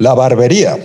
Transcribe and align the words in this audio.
La 0.00 0.14
barbería. 0.14 0.78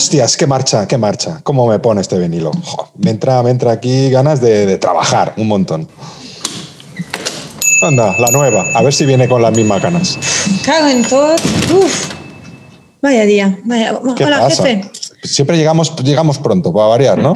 Hostias, 0.00 0.34
qué 0.38 0.46
marcha, 0.46 0.88
qué 0.88 0.96
marcha. 0.96 1.40
¿Cómo 1.42 1.66
me 1.66 1.78
pone 1.78 2.00
este 2.00 2.18
vinilo? 2.18 2.52
Jo, 2.64 2.90
me, 2.96 3.10
entra, 3.10 3.42
me 3.42 3.50
entra 3.50 3.72
aquí 3.72 4.08
ganas 4.08 4.40
de, 4.40 4.64
de 4.64 4.78
trabajar 4.78 5.34
un 5.36 5.46
montón. 5.46 5.86
Anda, 7.82 8.16
la 8.18 8.30
nueva. 8.30 8.64
A 8.74 8.82
ver 8.82 8.94
si 8.94 9.04
viene 9.04 9.28
con 9.28 9.42
las 9.42 9.54
mismas 9.54 9.82
ganas. 9.82 10.18
Cago 10.64 10.88
en 10.88 11.02
todo. 11.06 11.34
Uf. 11.34 12.08
Vaya 13.02 13.26
día. 13.26 13.58
Vaya. 13.64 14.00
¿Qué 14.16 14.24
Hola, 14.24 14.38
pasa? 14.40 14.62
jefe. 14.64 14.90
Siempre 15.22 15.58
llegamos, 15.58 15.94
llegamos 16.02 16.38
pronto, 16.38 16.72
para 16.72 16.86
variar, 16.86 17.18
¿no? 17.18 17.34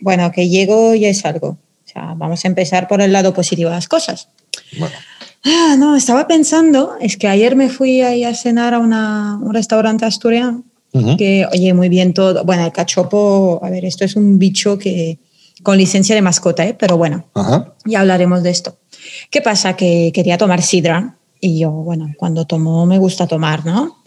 Bueno, 0.00 0.32
que 0.32 0.48
llego 0.48 0.96
ya 0.96 1.06
es 1.10 1.24
algo. 1.24 1.50
O 1.50 1.58
sea, 1.84 2.14
vamos 2.16 2.44
a 2.44 2.48
empezar 2.48 2.88
por 2.88 3.00
el 3.02 3.12
lado 3.12 3.32
positivo 3.32 3.70
de 3.70 3.76
las 3.76 3.86
cosas. 3.86 4.30
Bueno, 4.76 4.96
Ah, 5.44 5.76
no, 5.78 5.94
estaba 5.94 6.26
pensando, 6.26 6.96
es 7.00 7.16
que 7.16 7.28
ayer 7.28 7.54
me 7.54 7.68
fui 7.68 8.02
ahí 8.02 8.24
a 8.24 8.34
cenar 8.34 8.74
a 8.74 8.80
una- 8.80 9.38
un 9.40 9.54
restaurante 9.54 10.04
asturiano 10.04 10.64
Que, 11.18 11.46
oye, 11.52 11.74
muy 11.74 11.88
bien 11.88 12.12
todo. 12.14 12.44
Bueno, 12.44 12.64
el 12.64 12.72
cachopo, 12.72 13.60
a 13.62 13.70
ver, 13.70 13.84
esto 13.84 14.04
es 14.04 14.16
un 14.16 14.38
bicho 14.38 14.78
que 14.78 15.18
con 15.62 15.76
licencia 15.76 16.14
de 16.14 16.22
mascota, 16.22 16.64
¿eh? 16.66 16.74
pero 16.78 16.96
bueno, 16.96 17.26
ya 17.84 18.00
hablaremos 18.00 18.42
de 18.42 18.50
esto. 18.50 18.78
¿Qué 19.30 19.42
pasa? 19.42 19.74
Que 19.76 20.10
quería 20.14 20.38
tomar 20.38 20.62
sidra 20.62 21.16
y 21.40 21.58
yo, 21.60 21.70
bueno, 21.70 22.12
cuando 22.16 22.46
tomo 22.46 22.86
me 22.86 22.98
gusta 22.98 23.26
tomar, 23.26 23.64
¿no? 23.66 24.02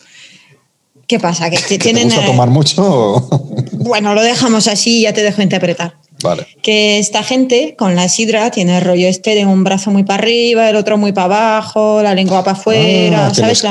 ¿Qué 1.08 1.20
pasa? 1.20 1.50
Que 1.50 1.58
¿Que 1.58 1.78
¿Te 1.78 1.80
tienen... 1.80 2.06
gusta 2.06 2.24
eh, 2.24 2.28
tomar 2.28 2.50
mucho? 2.50 3.28
Bueno, 3.74 4.14
lo 4.14 4.22
dejamos 4.22 4.68
así 4.68 5.00
y 5.00 5.02
ya 5.04 5.14
te 5.14 5.24
dejo 5.24 5.42
interpretar. 5.42 5.96
vale. 6.24 6.46
Que 6.62 7.00
esta 7.00 7.24
gente 7.24 7.76
con 7.78 7.96
la 7.96 8.08
sidra 8.09 8.52
tiene 8.52 8.78
el 8.78 8.84
rollo 8.84 9.08
este 9.08 9.34
de 9.34 9.46
un 9.46 9.64
brazo 9.64 9.90
muy 9.92 10.04
para 10.04 10.22
arriba, 10.24 10.70
el 10.70 10.76
otro 10.76 10.98
muy 11.00 11.12
para 11.14 11.26
abajo, 11.26 12.02
la 12.04 12.14
lengua 12.14 12.44
para 12.44 12.58
afuera, 12.58 13.28
Ah, 13.28 13.34
¿sabes? 13.34 13.62
Que 13.64 13.70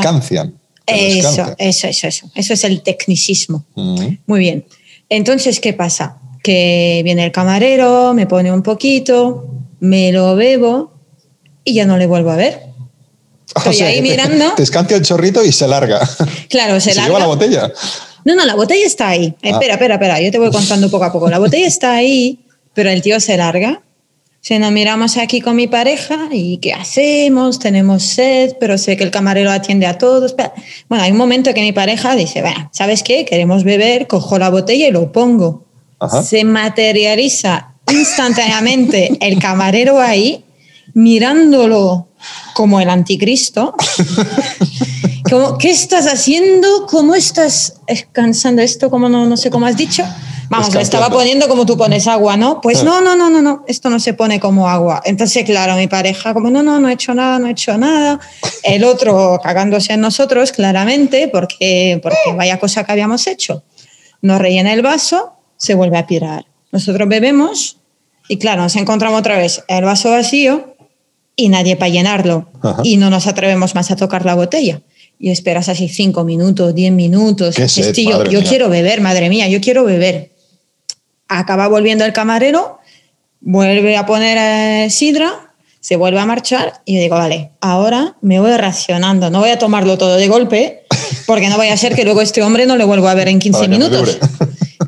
Eso, 0.87 1.55
eso, 1.59 1.87
eso, 1.87 2.07
eso. 2.09 2.31
Eso 2.35 2.53
es 2.55 2.65
el 2.65 2.83
tecnicismo. 2.83 3.65
Muy 3.75 4.41
bien. 4.41 4.65
Entonces, 5.09 5.61
¿qué 5.61 5.73
pasa? 5.73 6.19
Que 6.43 7.03
viene 7.05 7.25
el 7.25 7.33
camarero, 7.33 8.15
me 8.15 8.27
pone 8.27 8.53
un 8.53 8.63
poquito, 8.63 9.47
me 9.81 10.13
lo 10.13 10.37
bebo 10.37 10.93
y 11.65 11.75
ya 11.75 11.87
no 11.87 11.97
le 11.97 12.07
vuelvo 12.07 12.31
a 12.31 12.37
ver. 12.37 12.63
Estoy 13.57 13.81
ahí 13.83 14.03
mirando. 14.03 14.55
Te, 14.55 14.95
el 14.95 15.03
chorrito 15.03 15.45
y 15.45 15.53
se 15.53 15.67
larga. 15.67 16.01
Claro, 16.49 16.81
se 16.81 16.91
se 16.91 16.97
larga. 16.97 17.09
lleva 17.09 17.19
la 17.21 17.27
botella. 17.27 17.73
No, 18.25 18.35
no, 18.35 18.45
la 18.45 18.55
botella 18.55 18.87
está 18.87 19.09
ahí. 19.09 19.35
Ah. 19.43 19.51
Espera, 19.51 19.75
espera, 19.75 19.95
espera, 19.95 20.21
yo 20.21 20.31
te 20.31 20.39
voy 20.39 20.51
contando 20.51 20.91
poco 20.91 21.05
a 21.05 21.13
poco. 21.13 21.29
La 21.29 21.39
botella 21.39 21.67
está 21.67 21.95
ahí, 21.95 22.41
pero 22.75 22.91
el 22.91 23.03
tío 23.03 23.19
se 23.21 23.37
larga. 23.37 23.83
Se 24.43 24.59
nos 24.59 24.73
miramos 24.73 25.19
aquí 25.19 25.43
con 25.43 25.55
mi 25.55 25.67
pareja 25.67 26.29
y 26.33 26.57
¿qué 26.59 26.73
hacemos? 26.73 27.59
Tenemos 27.59 28.03
sed, 28.03 28.57
pero 28.59 28.79
sé 28.79 28.97
que 28.97 29.05
el 29.05 29.11
camarero 29.11 29.51
atiende 29.51 29.87
a 29.87 29.99
todos. 29.99 30.35
Bueno, 30.89 31.05
hay 31.05 31.13
un 31.13 31.19
momento 31.19 31.53
que 31.53 31.61
mi 31.61 31.73
pareja 31.73 32.17
dice, 32.17 32.41
bueno, 32.41 32.71
¿sabes 32.73 33.03
qué? 33.03 33.27
Queremos 33.27 33.65
beber, 33.65 34.07
cojo 34.07 34.39
la 34.39 34.49
botella 34.49 34.89
y 34.89 34.93
lo 34.93 35.13
pongo. 35.13 35.67
Ajá. 35.99 36.23
Se 36.23 36.45
materializa 36.45 37.75
instantáneamente 37.93 39.11
el 39.21 39.39
camarero 39.39 40.01
ahí, 40.01 40.43
mirándolo 40.95 42.09
como 42.55 42.81
el 42.81 42.89
anticristo. 42.89 43.75
Como, 45.31 45.59
¿Qué 45.59 45.71
estás 45.71 46.07
haciendo? 46.07 46.87
¿Cómo 46.89 47.15
estás 47.15 47.75
cansando 48.11 48.63
esto? 48.63 48.91
¿Cómo 48.91 49.09
no, 49.09 49.27
no 49.27 49.37
sé 49.37 49.49
cómo 49.49 49.67
has 49.67 49.77
dicho? 49.77 50.03
Vamos, 50.51 50.75
le 50.75 50.83
estaba 50.83 51.09
poniendo 51.11 51.47
como 51.49 51.65
tú 51.65 51.77
pones 51.79 52.09
agua, 52.09 52.37
¿no? 52.37 52.61
Pues 52.61 52.81
Ah. 52.81 52.85
no, 52.85 53.01
no, 53.01 53.15
no, 53.17 53.31
no, 53.31 53.41
no, 53.41 53.65
esto 53.69 53.89
no 53.89 54.01
se 54.01 54.15
pone 54.15 54.41
como 54.41 54.69
agua. 54.69 55.01
Entonces, 55.05 55.45
claro, 55.45 55.77
mi 55.77 55.87
pareja, 55.87 56.35
como 56.35 56.51
no, 56.51 56.61
no, 56.63 56.81
no 56.81 56.89
he 56.89 56.93
hecho 56.95 57.15
nada, 57.15 57.39
no 57.39 57.47
he 57.47 57.53
hecho 57.53 57.79
nada. 57.79 58.19
El 58.65 58.83
otro 58.85 59.39
cagándose 59.43 59.93
en 59.93 60.01
nosotros, 60.01 60.51
claramente, 60.51 61.29
porque, 61.29 62.01
porque 62.03 62.33
vaya 62.37 62.59
cosa 62.59 62.83
que 62.83 62.91
habíamos 62.93 63.27
hecho. 63.29 63.63
Nos 64.23 64.41
rellena 64.41 64.73
el 64.73 64.83
vaso, 64.83 65.35
se 65.57 65.75
vuelve 65.75 65.99
a 65.99 66.07
pirar. 66.09 66.45
Nosotros 66.73 67.09
bebemos 67.09 67.77
y, 68.29 68.39
claro, 68.39 68.63
nos 68.63 68.75
encontramos 68.75 69.21
otra 69.21 69.39
vez 69.39 69.63
el 69.69 69.85
vaso 69.85 70.11
vacío 70.11 70.75
y 71.37 71.49
nadie 71.49 71.77
para 71.77 71.91
llenarlo. 71.91 72.49
Ajá. 72.61 72.81
Y 72.83 72.97
no 72.97 73.09
nos 73.09 73.29
atrevemos 73.29 73.77
más 73.77 73.93
a 73.93 73.97
tocar 73.97 74.27
la 74.27 74.35
botella. 74.35 74.83
Y 75.19 75.31
esperas 75.31 75.69
así 75.69 75.89
cinco 75.89 76.25
minutos, 76.25 76.75
diez 76.75 76.91
minutos. 76.93 77.55
Qué 77.55 77.63
Dices, 77.65 77.87
sed, 77.87 77.95
"Tío, 77.95 78.17
madre 78.19 78.31
yo 78.33 78.41
mía". 78.41 78.49
quiero 78.49 78.69
beber, 78.69 79.01
madre 79.01 79.29
mía, 79.29 79.47
yo 79.49 79.61
quiero 79.61 79.85
beber. 79.85 80.31
Acaba 81.33 81.69
volviendo 81.69 82.05
el 82.05 82.13
camarero, 82.13 82.81
vuelve 83.41 83.97
a 83.97 84.05
poner 84.05 84.37
eh, 84.37 84.91
sidra, 84.91 85.55
se 85.79 85.95
vuelve 85.95 86.19
a 86.19 86.27
marchar 86.27 86.83
y 86.85 86.95
yo 86.95 87.01
digo, 87.01 87.15
vale, 87.15 87.53
ahora 87.61 88.17
me 88.21 88.41
voy 88.41 88.51
racionando, 88.57 89.31
no 89.31 89.39
voy 89.39 89.51
a 89.51 89.59
tomarlo 89.59 89.97
todo 89.97 90.17
de 90.17 90.27
golpe, 90.27 90.83
porque 91.27 91.49
no 91.49 91.57
vaya 91.57 91.73
a 91.73 91.77
ser 91.77 91.95
que 91.95 92.05
luego 92.05 92.21
este 92.21 92.43
hombre 92.43 92.67
no 92.67 92.77
le 92.77 92.85
vuelva 92.85 93.13
a 93.13 93.15
ver 93.15 93.29
en 93.29 93.39
15 93.39 93.59
Para 93.59 93.63
que 93.63 93.69
me 93.71 93.79
minutos. 93.79 94.19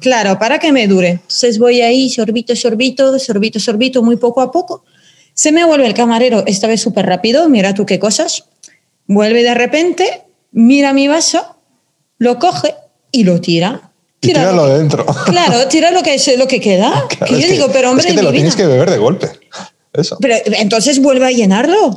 Claro, 0.01 0.37
para 0.37 0.59
que 0.59 0.73
me 0.73 0.89
dure. 0.89 1.11
Entonces 1.11 1.61
voy 1.61 1.81
ahí, 1.81 2.11
sorbito, 2.11 2.57
sorbito, 2.57 3.17
sorbito, 3.21 3.61
sorbito, 3.61 4.03
muy 4.03 4.17
poco 4.17 4.41
a 4.41 4.51
poco. 4.51 4.85
Se 5.33 5.53
me 5.53 5.65
vuelve 5.65 5.87
el 5.87 5.95
camarero, 5.95 6.43
esta 6.47 6.67
vez 6.67 6.81
súper 6.81 7.07
rápido, 7.07 7.49
mira 7.49 7.73
tú 7.73 7.87
qué 7.87 8.01
cosas. 8.01 8.47
Vuelve 9.07 9.45
de 9.45 9.55
repente, 9.55 10.25
mira 10.51 10.93
mi 10.93 11.07
vaso, 11.07 11.57
lo 12.19 12.41
coge 12.41 12.75
y 13.13 13.23
lo 13.23 13.41
tira. 13.41 13.92
Y 14.23 14.29
Tira 14.29 14.41
tíralo 14.41 14.69
lo 14.69 14.79
dentro. 14.79 15.05
Claro, 15.27 15.67
tira 15.69 15.91
lo 15.91 16.03
que, 16.03 16.15
es, 16.15 16.39
lo 16.39 16.47
que 16.47 16.61
queda. 16.61 17.07
Claro, 17.09 17.27
que 17.27 17.41
yo 17.41 17.49
digo, 17.49 17.69
pero 17.73 17.91
hombre, 17.91 18.07
es 18.07 18.13
que 18.13 18.19
te 18.19 18.23
lo 18.23 18.33
tienes 18.33 18.55
que 18.55 18.67
beber 18.67 18.91
de 18.91 18.99
golpe. 18.99 19.29
Eso. 19.93 20.17
Pero 20.21 20.37
entonces 20.59 21.01
vuelve 21.01 21.27
a 21.27 21.31
llenarlo. 21.33 21.95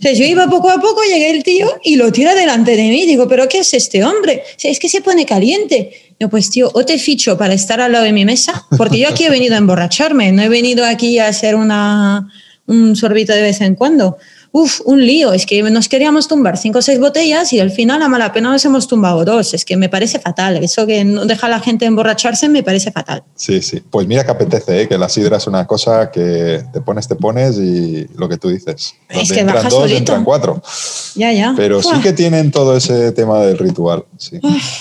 Sea, 0.00 0.12
yo 0.12 0.24
iba 0.24 0.48
poco 0.48 0.70
a 0.70 0.76
poco, 0.80 1.02
llegué 1.02 1.30
el 1.30 1.42
tío 1.42 1.68
y 1.82 1.96
lo 1.96 2.12
tira 2.12 2.36
delante 2.36 2.76
de 2.76 2.84
mí. 2.84 3.06
Digo, 3.06 3.26
¿pero 3.26 3.48
qué 3.48 3.58
es 3.60 3.74
este 3.74 4.04
hombre? 4.04 4.44
Es 4.62 4.78
que 4.78 4.88
se 4.88 5.00
pone 5.00 5.26
caliente. 5.26 6.14
No, 6.20 6.28
pues 6.28 6.50
tío, 6.50 6.70
o 6.72 6.84
te 6.84 6.96
ficho 6.98 7.36
para 7.36 7.54
estar 7.54 7.80
al 7.80 7.90
lado 7.90 8.04
de 8.04 8.12
mi 8.12 8.24
mesa, 8.24 8.66
porque 8.76 8.98
yo 8.98 9.08
aquí 9.08 9.24
he 9.24 9.30
venido 9.30 9.56
a 9.56 9.58
emborracharme, 9.58 10.30
no 10.30 10.42
he 10.42 10.48
venido 10.48 10.84
aquí 10.84 11.18
a 11.18 11.26
hacer 11.26 11.56
una, 11.56 12.30
un 12.66 12.94
sorbito 12.94 13.32
de 13.32 13.42
vez 13.42 13.60
en 13.60 13.74
cuando. 13.74 14.18
Uf, 14.50 14.80
un 14.86 15.04
lío. 15.06 15.32
Es 15.34 15.44
que 15.44 15.62
nos 15.62 15.88
queríamos 15.88 16.26
tumbar 16.26 16.56
cinco 16.56 16.78
o 16.78 16.82
seis 16.82 16.98
botellas 16.98 17.52
y 17.52 17.60
al 17.60 17.70
final 17.70 18.00
a 18.02 18.08
mala 18.08 18.32
pena 18.32 18.50
nos 18.50 18.64
hemos 18.64 18.88
tumbado 18.88 19.24
dos. 19.24 19.52
Es 19.54 19.64
que 19.64 19.76
me 19.76 19.88
parece 19.88 20.18
fatal. 20.18 20.56
Eso 20.64 20.86
que 20.86 21.04
no 21.04 21.26
deja 21.26 21.46
a 21.46 21.50
la 21.50 21.60
gente 21.60 21.84
emborracharse 21.84 22.48
me 22.48 22.62
parece 22.62 22.90
fatal. 22.90 23.22
Sí, 23.34 23.60
sí. 23.60 23.80
Pues 23.90 24.06
mira 24.06 24.24
que 24.24 24.30
apetece, 24.30 24.82
¿eh? 24.82 24.88
que 24.88 24.96
la 24.96 25.08
sidra 25.08 25.36
es 25.36 25.46
una 25.46 25.66
cosa 25.66 26.10
que 26.10 26.64
te 26.72 26.80
pones, 26.80 27.06
te 27.06 27.14
pones 27.14 27.56
y 27.58 28.06
lo 28.16 28.28
que 28.28 28.38
tú 28.38 28.48
dices. 28.48 28.94
Es 29.08 29.30
que 29.30 29.40
entran 29.40 29.56
baja 29.56 29.68
dos, 29.68 29.80
solito. 29.80 29.98
entran 29.98 30.24
cuatro. 30.24 30.62
Ya, 31.14 31.30
ya. 31.32 31.52
Pero 31.56 31.82
sí 31.82 32.00
que 32.02 32.12
tienen 32.14 32.50
todo 32.50 32.76
ese 32.76 33.12
tema 33.12 33.40
del 33.42 33.58
ritual. 33.58 34.06
Sí. 34.16 34.40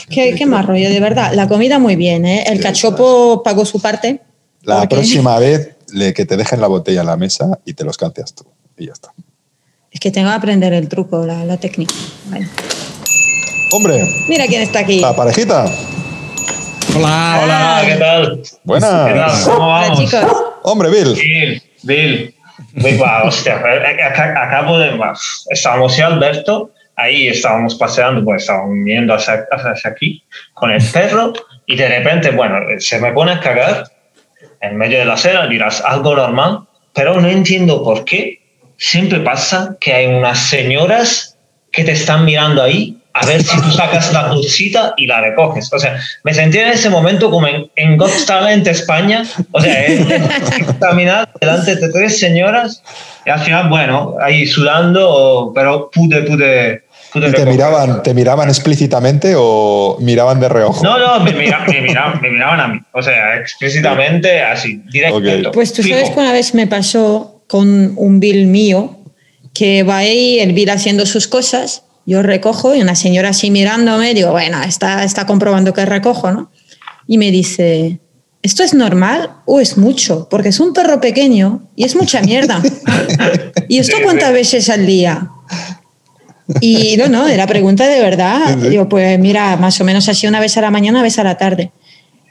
Qué, 0.10 0.34
qué 0.36 0.46
más 0.46 0.66
rollo, 0.66 0.90
de 0.90 1.00
verdad. 1.02 1.34
La 1.34 1.48
comida 1.48 1.78
muy 1.78 1.96
bien, 1.98 2.26
¿eh? 2.26 2.44
El 2.48 2.58
Sí, 2.58 2.64
cachopo 2.64 3.44
pagó 3.44 3.66
su 3.66 3.80
parte. 3.82 4.22
La 4.64 4.80
porque- 4.80 4.96
próxima 4.96 5.38
vez 5.40 5.76
le, 5.92 6.14
que 6.14 6.26
te 6.26 6.38
dejen 6.38 6.62
la 6.62 6.68
botella 6.68 7.02
en 7.02 7.08
la 7.08 7.18
mesa 7.18 7.60
y 7.66 7.74
te 7.74 7.84
los 7.84 7.98
cancias 7.98 8.34
tú. 8.34 8.46
Y 8.78 8.88
ya 8.88 8.94
está. 8.94 9.14
Es 9.98 10.00
que 10.02 10.12
tengo 10.12 10.30
que 10.30 10.36
aprender 10.36 10.74
el 10.74 10.88
truco, 10.88 11.26
la, 11.26 11.44
la 11.44 11.58
técnica. 11.58 11.96
Bueno. 12.26 12.48
Hombre, 13.74 14.04
Mira 14.30 14.46
quién 14.46 14.62
está 14.62 14.78
aquí. 14.82 15.00
la 15.00 15.16
parejita. 15.16 15.66
Hola, 16.96 17.40
hola, 17.44 17.82
¿qué 17.84 17.96
tal? 17.96 18.42
¿Qué 18.44 18.48
tal? 18.48 18.60
Buenas. 18.64 19.40
¿Cómo 19.50 19.56
Hola, 19.66 19.88
vamos? 19.90 20.00
chicos. 20.00 20.26
Hombre, 20.62 20.90
Bill. 20.92 21.14
Bill, 21.16 21.64
Bill. 21.82 22.36
Bill, 22.74 23.02
va, 23.02 23.24
hostia, 23.24 23.56
eh, 23.74 23.98
ac- 24.04 24.38
acabo 24.40 24.78
de... 24.78 24.92
va, 24.98 25.14
Estábamos 25.50 25.98
yo, 25.98 26.06
Alberto, 26.06 26.70
ahí 26.96 27.30
estábamos 27.30 27.74
paseando, 27.74 28.24
pues 28.24 28.44
estábamos 28.44 28.76
viendo 28.84 29.16
hacia, 29.16 29.48
hacia 29.52 29.90
aquí 29.90 30.24
con 30.54 30.70
el 30.70 30.84
perro 30.92 31.34
y 31.66 31.76
de 31.76 31.88
repente, 31.90 32.30
bueno, 32.30 32.58
se 32.78 33.00
me 33.00 33.12
pone 33.14 33.32
a 33.32 33.40
cagar 33.40 33.86
en 34.62 34.78
medio 34.78 35.00
de 35.00 35.06
la 35.06 35.14
acera, 35.14 35.48
dirás 35.48 35.82
algo 35.84 36.16
normal, 36.16 36.68
pero 36.94 37.20
no 37.20 37.28
entiendo 37.28 37.84
por 37.84 38.06
qué 38.06 38.42
siempre 38.78 39.20
pasa 39.20 39.76
que 39.80 39.94
hay 39.94 40.06
unas 40.08 40.40
señoras 40.40 41.36
que 41.72 41.84
te 41.84 41.92
están 41.92 42.26
mirando 42.26 42.62
ahí 42.64 42.98
a 43.20 43.26
ver 43.26 43.42
si 43.42 43.60
tú 43.60 43.72
sacas 43.72 44.14
la 44.14 44.28
dulcita 44.28 44.94
y 44.96 45.08
la 45.08 45.22
recoges. 45.22 45.74
O 45.74 45.80
sea, 45.80 46.00
me 46.24 46.36
sentí 46.36 46.60
en 46.60 46.68
ese 46.68 46.88
momento 46.90 47.32
como 47.32 47.48
en, 47.48 47.68
en 47.76 47.98
Got 47.98 48.12
Talent 48.28 48.68
España, 48.68 49.24
o 49.52 49.60
sea, 49.60 49.74
caminar 50.80 51.28
delante 51.42 51.76
de 51.76 51.90
tres 51.90 52.20
señoras 52.20 52.84
y 53.26 53.30
al 53.32 53.40
final, 53.40 53.70
bueno, 53.70 54.14
ahí 54.22 54.46
sudando, 54.46 55.52
pero 55.56 55.90
pude, 55.90 56.22
pude... 56.24 56.84
¿Y 57.16 57.32
te 57.32 57.46
miraban, 57.46 58.04
te 58.04 58.14
miraban 58.14 58.50
explícitamente 58.50 59.34
o 59.36 59.98
miraban 60.00 60.40
de 60.40 60.50
reojo? 60.50 60.84
No, 60.84 61.00
no, 61.00 61.20
me, 61.22 61.32
mira- 61.32 61.66
me 61.68 61.82
miraban, 61.82 62.22
me 62.22 62.30
miraban 62.30 62.60
a 62.60 62.68
mí. 62.68 62.80
O 62.92 63.02
sea, 63.02 63.38
explícitamente 63.38 64.44
así, 64.44 64.84
directo. 64.92 65.52
Pues 65.54 65.74
tú 65.74 65.82
Fijo. 65.82 65.96
sabes 65.98 66.12
que 66.12 66.20
una 66.20 66.34
vez 66.34 66.54
me 66.54 66.68
pasó 66.68 67.37
con 67.48 67.94
un 67.96 68.20
bill 68.20 68.48
mío 68.48 68.98
que 69.54 69.84
va 69.84 69.98
ahí, 69.98 70.40
el 70.40 70.54
bill 70.54 70.70
haciendo 70.70 71.06
sus 71.06 71.28
cosas, 71.28 71.84
yo 72.06 72.22
recojo 72.22 72.76
y 72.76 72.82
una 72.82 72.96
señora 72.96 73.30
así 73.30 73.52
mirándome, 73.52 74.14
digo, 74.14 74.32
bueno, 74.32 74.62
está, 74.64 75.04
está 75.04 75.26
comprobando 75.26 75.74
que 75.74 75.86
recojo, 75.86 76.32
¿no? 76.32 76.52
Y 77.08 77.18
me 77.18 77.32
dice, 77.32 78.00
¿esto 78.42 78.64
es 78.64 78.74
normal 78.74 79.32
o 79.46 79.60
es 79.60 79.78
mucho? 79.78 80.28
Porque 80.30 80.50
es 80.50 80.60
un 80.60 80.74
perro 80.74 81.02
pequeño 81.02 81.68
y 81.76 81.84
es 81.84 81.96
mucha 81.96 82.22
mierda. 82.22 82.62
¿Y 83.68 83.80
esto 83.80 83.98
cuántas 84.04 84.32
veces 84.32 84.70
al 84.70 84.86
día? 84.86 85.30
Y 86.62 86.96
no, 86.98 87.08
no, 87.08 87.28
era 87.28 87.46
pregunta 87.46 87.88
de 87.88 88.00
verdad. 88.00 88.56
Digo, 88.58 88.88
pues 88.88 89.20
mira, 89.20 89.58
más 89.58 89.80
o 89.82 89.84
menos 89.84 90.08
así 90.08 90.28
una 90.28 90.40
vez 90.40 90.56
a 90.58 90.62
la 90.62 90.72
mañana, 90.72 91.00
una 91.00 91.04
vez 91.04 91.20
a 91.20 91.24
la 91.24 91.38
tarde. 91.38 91.72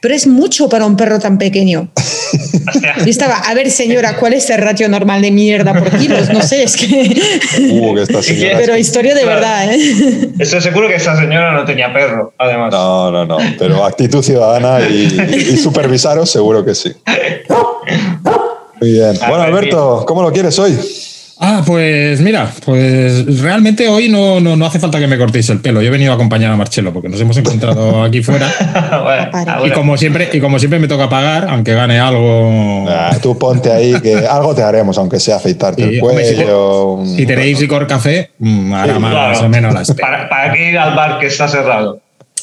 Pero 0.07 0.15
es 0.15 0.29
mucho 0.29 0.69
para 0.69 0.87
un 0.87 0.97
perro 0.97 1.19
tan 1.19 1.37
pequeño. 1.37 1.89
Y 3.05 3.11
estaba, 3.11 3.39
a 3.39 3.55
ver, 3.55 3.71
señora, 3.71 4.17
¿cuál 4.17 4.35
es 4.35 4.49
el 4.51 4.59
ratio 4.59 4.89
normal 4.89 5.21
de 5.23 5.31
mierda 5.33 5.73
por 5.73 5.91
kilos? 5.99 6.29
No 6.31 6.43
sé, 6.43 6.63
es 6.65 6.77
que. 6.77 6.87
Uh, 7.71 7.95
que 7.95 8.03
esta 8.03 8.23
señora- 8.23 8.59
Pero 8.59 8.77
historia 8.77 9.15
de 9.17 9.23
Claro. 9.23 9.37
verdad, 9.41 9.73
¿eh? 9.75 10.31
Estoy 10.39 10.61
seguro 10.61 10.87
que 10.89 10.95
esa 10.97 11.17
señora 11.17 11.53
no 11.53 11.65
tenía 11.65 11.93
perro, 11.93 12.33
además. 12.39 12.71
No, 12.73 13.11
no, 13.11 13.25
no. 13.25 13.39
Pero 13.59 13.85
actitud 13.85 14.23
ciudadana 14.23 14.81
y, 14.89 15.53
y 15.53 15.57
supervisaros, 15.57 16.31
seguro 16.31 16.65
que 16.65 16.75
sí. 16.77 16.93
Muy 18.81 18.93
bien. 18.93 19.13
Bueno, 19.29 19.43
Alberto, 19.43 20.05
¿cómo 20.07 20.23
lo 20.23 20.33
quieres 20.33 20.57
hoy? 20.61 20.77
Ah, 21.39 21.63
pues 21.67 22.21
mira, 22.23 22.51
pues 22.65 23.41
realmente 23.43 23.89
hoy 23.89 24.09
no, 24.09 24.41
no, 24.41 24.57
no 24.57 24.65
hace 24.65 24.79
falta 24.79 24.99
que 24.99 25.07
me 25.07 25.19
cortéis 25.19 25.51
el 25.51 25.61
pelo. 25.61 25.83
Yo 25.83 25.89
he 25.89 25.91
venido 25.91 26.13
a 26.13 26.15
acompañar 26.15 26.51
a 26.51 26.57
Marcelo 26.57 26.95
porque 26.95 27.11
nos 27.11 27.21
hemos 27.21 27.37
encontrado 27.37 28.03
aquí 28.05 28.23
fuera. 28.23 28.51
Bueno, 29.03 29.67
Y 29.67 29.71
como 29.73 29.99
siempre, 29.99 30.31
y 30.33 30.41
como 30.41 30.59
siempre 30.59 30.79
me 30.79 30.89
toca 30.89 31.11
pagar, 31.11 31.47
aunque 31.51 31.75
gane 31.75 31.99
algo. 32.01 32.87
Ah, 32.89 33.15
tú 33.23 33.37
ponte 33.39 33.71
ahí, 33.71 34.01
que 34.01 34.17
algo 34.27 34.55
te 34.55 34.63
haremos, 34.63 34.97
aunque 34.97 35.21
sea 35.21 35.37
afeitarte 35.37 35.87
Sí, 35.87 35.97
el 35.97 36.03
hombre, 36.03 36.25
si 36.25 36.31
te- 36.37 36.43
cuello. 36.45 36.93
un- 36.95 37.17
Si 37.17 37.27
tenéis 37.27 37.61
licor 37.61 37.87
café, 37.87 38.31
mm, 38.39 38.73
hará 38.73 38.95
Sí, 38.95 38.99
más 39.01 39.11
Claro. 39.13 39.41
o 39.41 39.49
menos 39.51 39.75
la 39.75 39.83
espera. 39.83 40.09
¿Para, 40.09 40.29
¿Para 40.31 40.53
qué 40.55 40.71
ir 40.71 40.79
al 40.79 40.95
bar 40.97 41.19
que 41.19 41.27
está 41.27 41.49
cerrado? 41.49 42.01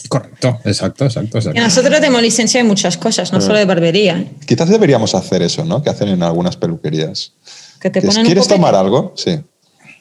Correcto, 0.10 0.60
exacto, 0.66 1.06
exacto, 1.06 1.38
Y 1.38 1.40
exacto. 1.40 1.60
nosotros 1.62 1.96
tenemos 2.00 2.22
licencia 2.22 2.62
de 2.62 2.68
muchas 2.68 2.98
cosas, 2.98 3.34
no 3.34 3.42
solo 3.42 3.58
de 3.58 3.66
barbería. 3.66 4.24
Quizás 4.46 4.70
deberíamos 4.70 5.16
hacer 5.16 5.42
eso, 5.42 5.66
¿no? 5.66 5.82
Que 5.82 5.90
hacen 5.90 6.10
en 6.10 6.22
algunas 6.22 6.58
peluquerías. 6.58 7.32
Que 7.84 7.90
te 7.90 8.02
ponen 8.02 8.26
¿Quieres 8.26 8.48
tomar 8.48 8.76
algo? 8.76 9.12
Sí. 9.18 9.38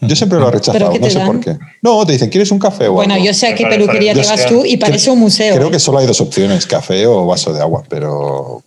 Yo 0.03 0.15
siempre 0.15 0.39
lo 0.39 0.49
he 0.49 0.53
rechazado, 0.53 0.97
no 0.97 1.11
sé 1.11 1.19
dan? 1.19 1.27
por 1.27 1.41
qué. 1.41 1.59
No, 1.83 2.07
te 2.07 2.13
dicen, 2.13 2.31
¿quieres 2.31 2.53
un 2.53 2.61
café 2.61 2.87
o 2.87 2.93
Bueno, 2.93 3.15
algo? 3.15 3.27
yo 3.27 3.35
sé 3.35 3.49
a 3.49 3.57
qué 3.57 3.65
Vale, 3.65 3.77
peluquería 3.77 4.13
vale. 4.13 4.23
te 4.23 4.31
vas 4.31 4.47
tú 4.47 4.65
y 4.65 4.77
parece 4.77 5.11
un 5.11 5.19
museo. 5.19 5.57
Creo 5.57 5.67
¿eh? 5.67 5.73
que 5.73 5.81
solo 5.81 5.99
hay 5.99 6.07
dos 6.07 6.21
opciones, 6.21 6.65
café 6.65 7.09
o 7.09 7.27
vaso 7.27 7.53
de 7.53 7.61
agua, 7.61 7.83
pero 7.89 8.63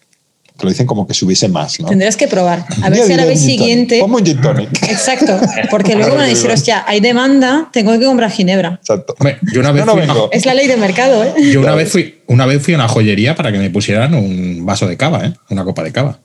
te 0.58 0.66
lo 0.66 0.70
dicen 0.70 0.86
como 0.86 1.08
que 1.08 1.14
subiese 1.14 1.48
más, 1.48 1.80
¿no? 1.80 1.88
Tendrás 1.88 2.18
que 2.18 2.28
probar. 2.28 2.66
A 2.84 2.90
ver 2.90 3.06
si 3.06 3.14
a 3.14 3.16
la 3.16 3.24
vez 3.24 3.40
siguiente. 3.40 4.02
Ponme 4.02 4.18
un 4.18 4.26
gin 4.26 4.42
tonic. 4.42 4.84
Exacto, 4.84 5.40
porque 5.70 5.96
luego 5.98 6.16
van 6.16 6.26
a 6.26 6.28
decir, 6.28 6.52
hostia, 6.52 6.84
hay 6.86 7.00
demanda, 7.00 7.70
tengo 7.72 7.98
que 7.98 8.06
comprar 8.06 8.32
ginebra. 8.32 8.80
Exacto. 8.82 9.16
Hombre, 9.18 9.38
yo 9.54 9.62
una 9.62 9.72
vez 9.72 9.86
no, 9.86 9.96
vengo. 9.96 10.30
Es 10.34 10.46
la 10.46 10.54
ley 10.54 10.68
de 10.68 10.76
mercado, 10.76 11.24
¿eh? 11.24 11.34
Yo 11.54 11.62
una 11.62 11.76
vez 11.76 11.90
fui, 11.90 12.22
una 12.28 12.46
vez 12.46 12.62
fui 12.62 12.74
a 12.74 12.78
una 12.78 12.90
joyería 12.90 13.34
para 13.34 13.54
que 13.54 13.60
me 13.60 13.70
pusieran 13.70 14.14
un 14.14 14.66
vaso 14.66 14.88
de 14.88 14.98
cava, 14.98 15.26
¿eh? 15.26 15.34
Una 15.50 15.64
copa 15.64 15.84
de 15.84 15.94
cava. 15.94 16.20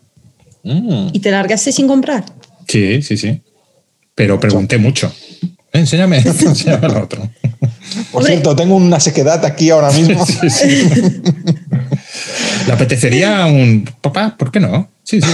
Mm. 0.65 1.11
Y 1.13 1.21
te 1.21 1.31
largaste 1.31 1.71
sin 1.71 1.87
comprar. 1.87 2.25
Sí, 2.71 3.03
sí, 3.03 3.17
sí. 3.17 3.41
Pero 4.15 4.39
pregunté 4.39 4.79
mucho. 4.79 5.13
Enséñame, 5.73 6.19
enséñame 6.25 6.89
lo 6.89 7.03
otro. 7.05 7.23
Por 8.13 8.21
Hombre. 8.23 8.33
cierto, 8.35 8.55
tengo 8.57 8.77
una 8.77 9.01
sequedad 9.01 9.45
aquí 9.45 9.71
ahora 9.71 9.91
mismo. 9.91 10.25
¿Le 12.67 12.73
apetecería 12.73 13.47
un 13.47 13.89
papá? 14.01 14.35
¿Por 14.39 14.51
qué 14.51 14.61
no? 14.61 14.89
Sí, 15.03 15.21
sí. 15.21 15.29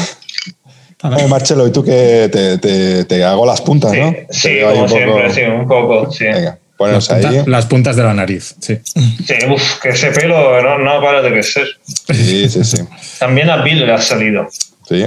A 1.02 1.08
Eh, 1.08 1.16
ver. 1.16 1.28
Marcelo, 1.28 1.66
y 1.66 1.72
tú 1.72 1.84
que 1.84 2.28
te, 2.32 2.58
te- 2.58 3.04
te 3.04 3.24
hago 3.24 3.44
las 3.44 3.60
puntas, 3.60 3.92
Sí, 3.92 3.98
¿no? 4.00 4.14
sí, 4.30 4.48
como 4.62 4.72
un 4.72 4.86
poco- 4.86 4.88
siempre, 4.88 5.34
sí, 5.34 5.40
un 5.42 5.68
poco, 5.68 6.10
sí. 6.12 6.24
Venga, 6.24 6.58
Las, 6.78 7.08
punta- 7.08 7.28
ahí. 7.28 7.42
las 7.46 7.66
puntas 7.66 7.96
de 7.96 8.02
la 8.02 8.14
nariz, 8.14 8.54
sí. 8.60 8.78
Sí, 8.84 9.34
uf, 9.52 9.80
que 9.82 9.90
ese 9.90 10.10
pelo 10.10 10.62
no, 10.62 10.78
no 10.78 11.00
para 11.02 11.20
de 11.22 11.30
crecer. 11.30 11.66
Sí, 12.12 12.48
sí, 12.48 12.64
sí. 12.64 12.78
También 13.18 13.50
a 13.50 13.62
Bill 13.62 13.86
le 13.86 13.92
ha 13.92 14.00
salido. 14.00 14.48
Sí. 14.88 15.04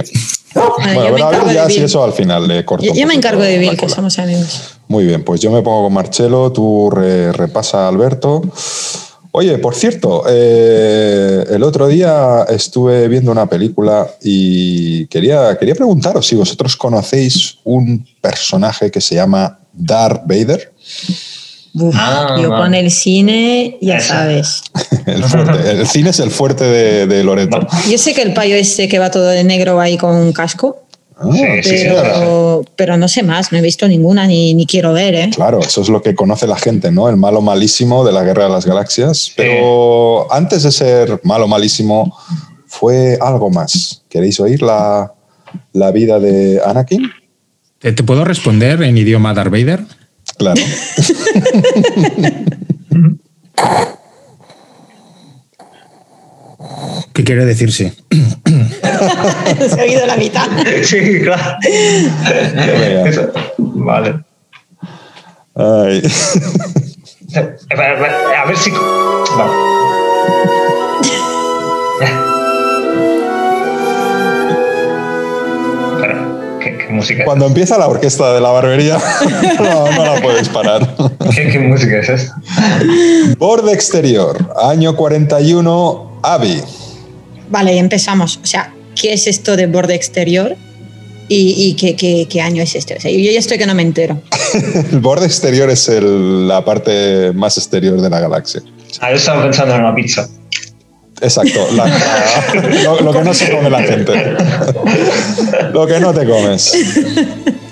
Bueno, 0.54 0.74
yo 0.78 0.84
me 0.84 0.94
pero 0.94 1.00
a 1.00 1.10
ver, 1.10 1.20
encargo 1.20 1.52
ya 1.52 1.68
si 1.70 1.78
eso 1.80 2.02
al 2.02 2.12
final 2.12 2.48
le 2.48 2.64
corto. 2.64 2.84
Yo, 2.84 2.92
yo 2.94 3.06
me 3.06 3.14
encargo 3.14 3.42
de 3.42 3.58
Bill, 3.58 3.76
que 3.76 3.88
somos 3.88 4.18
amigos. 4.18 4.60
Muy 4.88 5.04
bien, 5.04 5.22
pues 5.22 5.40
yo 5.40 5.50
me 5.52 5.62
pongo 5.62 5.84
con 5.84 5.92
Marcelo, 5.92 6.50
tú 6.50 6.90
re- 6.90 7.32
repasa 7.32 7.84
a 7.84 7.88
Alberto. 7.88 8.42
Oye, 9.32 9.58
por 9.58 9.76
cierto, 9.76 10.24
eh, 10.28 11.44
el 11.50 11.62
otro 11.62 11.86
día 11.86 12.44
estuve 12.48 13.06
viendo 13.06 13.30
una 13.30 13.46
película 13.46 14.10
y 14.20 15.06
quería, 15.06 15.56
quería 15.56 15.76
preguntaros 15.76 16.26
si 16.26 16.34
vosotros 16.34 16.74
conocéis 16.76 17.58
un 17.62 18.04
personaje 18.20 18.90
que 18.90 19.00
se 19.00 19.14
llama 19.14 19.60
Darth 19.72 20.22
Vader, 20.26 20.72
Uf, 21.74 21.94
Ah, 21.98 22.36
yo 22.40 22.50
vale. 22.50 22.62
con 22.64 22.74
el 22.74 22.90
cine, 22.90 23.78
ya 23.80 24.00
sabes. 24.00 24.62
el, 25.06 25.22
fuerte. 25.24 25.70
el 25.70 25.86
cine 25.86 26.10
es 26.10 26.20
el 26.20 26.30
fuerte 26.30 26.64
de, 26.64 27.06
de 27.06 27.22
Loreto. 27.24 27.60
Yo 27.88 27.96
sé 27.98 28.12
que 28.14 28.22
el 28.22 28.34
payo 28.34 28.56
este 28.56 28.88
que 28.88 28.98
va 28.98 29.10
todo 29.10 29.28
de 29.28 29.44
negro 29.44 29.76
va 29.76 29.84
ahí 29.84 29.96
con 29.96 30.14
un 30.16 30.32
casco, 30.32 30.82
Ah, 31.22 31.28
Sí, 31.34 31.42
sí, 31.62 31.76
sí, 31.78 31.84
pero, 31.90 32.64
pero 32.76 32.96
no 32.96 33.06
sé 33.06 33.22
más, 33.22 33.52
no 33.52 33.58
he 33.58 33.60
visto 33.60 33.86
ninguna 33.86 34.26
ni, 34.26 34.54
ni 34.54 34.64
quiero 34.64 34.94
ver, 34.94 35.14
¿eh? 35.14 35.30
Claro, 35.34 35.60
eso 35.60 35.82
es 35.82 35.90
lo 35.90 36.00
que 36.00 36.14
conoce 36.14 36.46
la 36.46 36.56
gente, 36.56 36.90
¿no? 36.90 37.10
El 37.10 37.18
malo 37.18 37.42
malísimo 37.42 38.06
de 38.06 38.12
la 38.12 38.22
Guerra 38.22 38.44
de 38.44 38.48
las 38.50 38.64
Galaxias. 38.64 39.30
Pero 39.36 40.32
antes 40.32 40.62
de 40.62 40.72
ser 40.72 41.20
malo 41.22 41.46
malísimo, 41.46 42.16
fue 42.66 43.18
algo 43.20 43.50
más. 43.50 44.02
¿Queréis 44.08 44.40
oír 44.40 44.62
la, 44.62 45.12
la 45.74 45.90
vida 45.90 46.18
de 46.18 46.58
Anakin? 46.64 47.10
¿Te, 47.80 47.92
te 47.92 48.02
puedo 48.02 48.24
responder 48.24 48.82
en 48.82 48.96
idioma 48.96 49.34
Darth 49.34 49.50
Vader? 49.50 49.80
Claro. 50.40 50.62
¿Qué 57.12 57.24
quiere 57.24 57.44
decir 57.44 57.72
sí? 57.72 57.92
Se 59.68 59.80
ha 59.80 59.84
oído 59.84 60.06
la 60.06 60.16
mitad. 60.16 60.46
Sí, 60.82 61.20
claro. 61.22 61.56
Eso- 63.06 63.30
Vale. 63.58 64.20
Ay. 65.54 66.02
A 67.36 68.44
ver 68.46 68.56
si. 68.56 68.70
Vale. 68.70 69.52
Música 76.90 77.24
Cuando 77.24 77.46
empieza 77.46 77.78
la 77.78 77.88
orquesta 77.88 78.32
de 78.34 78.40
la 78.40 78.50
barbería, 78.50 78.98
no, 79.58 79.90
no 79.92 80.04
la 80.14 80.20
puedes 80.20 80.48
parar. 80.48 80.94
¿Qué, 81.34 81.48
qué 81.48 81.58
música 81.58 81.98
es 81.98 82.08
esta? 82.08 82.36
Borde 83.38 83.72
exterior, 83.72 84.54
año 84.62 84.96
41, 84.96 86.20
Abby. 86.22 86.60
Vale, 87.48 87.78
empezamos. 87.78 88.38
O 88.42 88.46
sea, 88.46 88.72
¿qué 89.00 89.12
es 89.12 89.26
esto 89.26 89.56
de 89.56 89.66
borde 89.66 89.94
exterior? 89.94 90.56
¿Y, 91.28 91.54
y 91.56 91.74
qué, 91.74 91.94
qué- 91.94 92.26
qué 92.28 92.40
año 92.40 92.62
es 92.62 92.74
este? 92.74 92.96
O 92.96 93.00
sea, 93.00 93.10
yo 93.10 93.18
ya 93.30 93.38
estoy 93.38 93.56
que 93.58 93.66
no 93.66 93.74
me 93.74 93.82
entero. 93.82 94.20
El 94.92 94.98
borde 95.00 95.26
exterior 95.26 95.70
es 95.70 95.88
el- 95.88 96.48
la 96.48 96.64
parte 96.64 97.32
más 97.32 97.56
exterior 97.56 98.00
de 98.00 98.10
la 98.10 98.18
galaxia. 98.20 98.62
Ah, 99.00 99.10
yo 99.10 99.16
estaba 99.16 99.42
pensando 99.44 99.74
en 99.76 99.80
una 99.82 99.94
pizza. 99.94 100.28
Exacto, 101.20 101.60
la- 101.74 101.86
la- 101.86 102.62
lo, 102.84 103.00
lo 103.00 103.12
que 103.12 103.22
no 103.22 103.34
se 103.34 103.50
come 103.50 103.68
la 103.70 103.82
gente. 103.82 104.12
Lo 105.72 105.86
que 105.86 106.00
no 106.00 106.12
te 106.14 106.26
comes. 106.26 106.72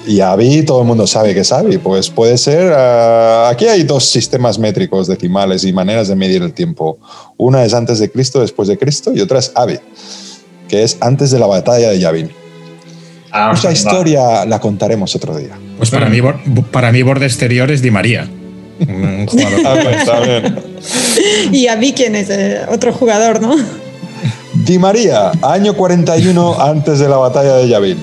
Y 0.06 0.20
Abby, 0.20 0.62
todo 0.62 0.80
el 0.82 0.86
mundo 0.86 1.06
sabe 1.06 1.34
que 1.34 1.40
es 1.40 1.52
Abby. 1.52 1.78
Pues 1.78 2.08
puede 2.10 2.38
ser. 2.38 2.72
ah, 2.74 3.48
aquí 3.50 3.66
hay 3.66 3.82
dos 3.84 4.04
sistemas 4.04 4.58
métricos 4.58 5.06
decimales 5.06 5.64
y 5.64 5.72
maneras 5.72 6.08
de 6.08 6.16
medir 6.16 6.42
el 6.42 6.52
tiempo. 6.52 6.98
Una 7.36 7.64
es 7.64 7.74
antes 7.74 7.98
de 7.98 8.10
Cristo, 8.10 8.40
después 8.40 8.68
de 8.68 8.78
Cristo, 8.78 9.12
y 9.14 9.20
otra 9.20 9.38
es 9.38 9.52
Abby, 9.54 9.78
que 10.68 10.82
es 10.82 10.96
antes 11.00 11.30
de 11.30 11.38
la 11.38 11.46
batalla 11.46 11.90
de 11.90 11.98
Yavin. 11.98 12.30
Ah, 13.30 13.52
Esa 13.54 13.68
va. 13.68 13.72
historia 13.74 14.44
la 14.46 14.58
contaremos 14.58 15.14
otro 15.14 15.36
día. 15.36 15.58
Pues 15.76 15.90
para 15.90 16.08
mí, 16.08 16.20
para 16.70 16.90
mí 16.92 17.02
borde 17.02 17.26
exterior 17.26 17.70
es 17.70 17.82
Di 17.82 17.90
María. 17.90 18.28
Un 18.80 19.26
jugador. 19.26 19.62
También, 19.62 20.04
también. 20.04 20.58
Y 21.52 21.66
a 21.68 21.76
mí, 21.76 21.92
¿quién 21.92 22.14
es? 22.14 22.30
Eh, 22.30 22.60
otro 22.70 22.92
jugador, 22.92 23.40
¿no? 23.40 23.56
Di 24.54 24.78
María, 24.78 25.30
año 25.42 25.74
41 25.74 26.60
antes 26.60 26.98
de 26.98 27.08
la 27.08 27.16
batalla 27.16 27.54
de 27.56 27.68
Yavin. 27.68 27.98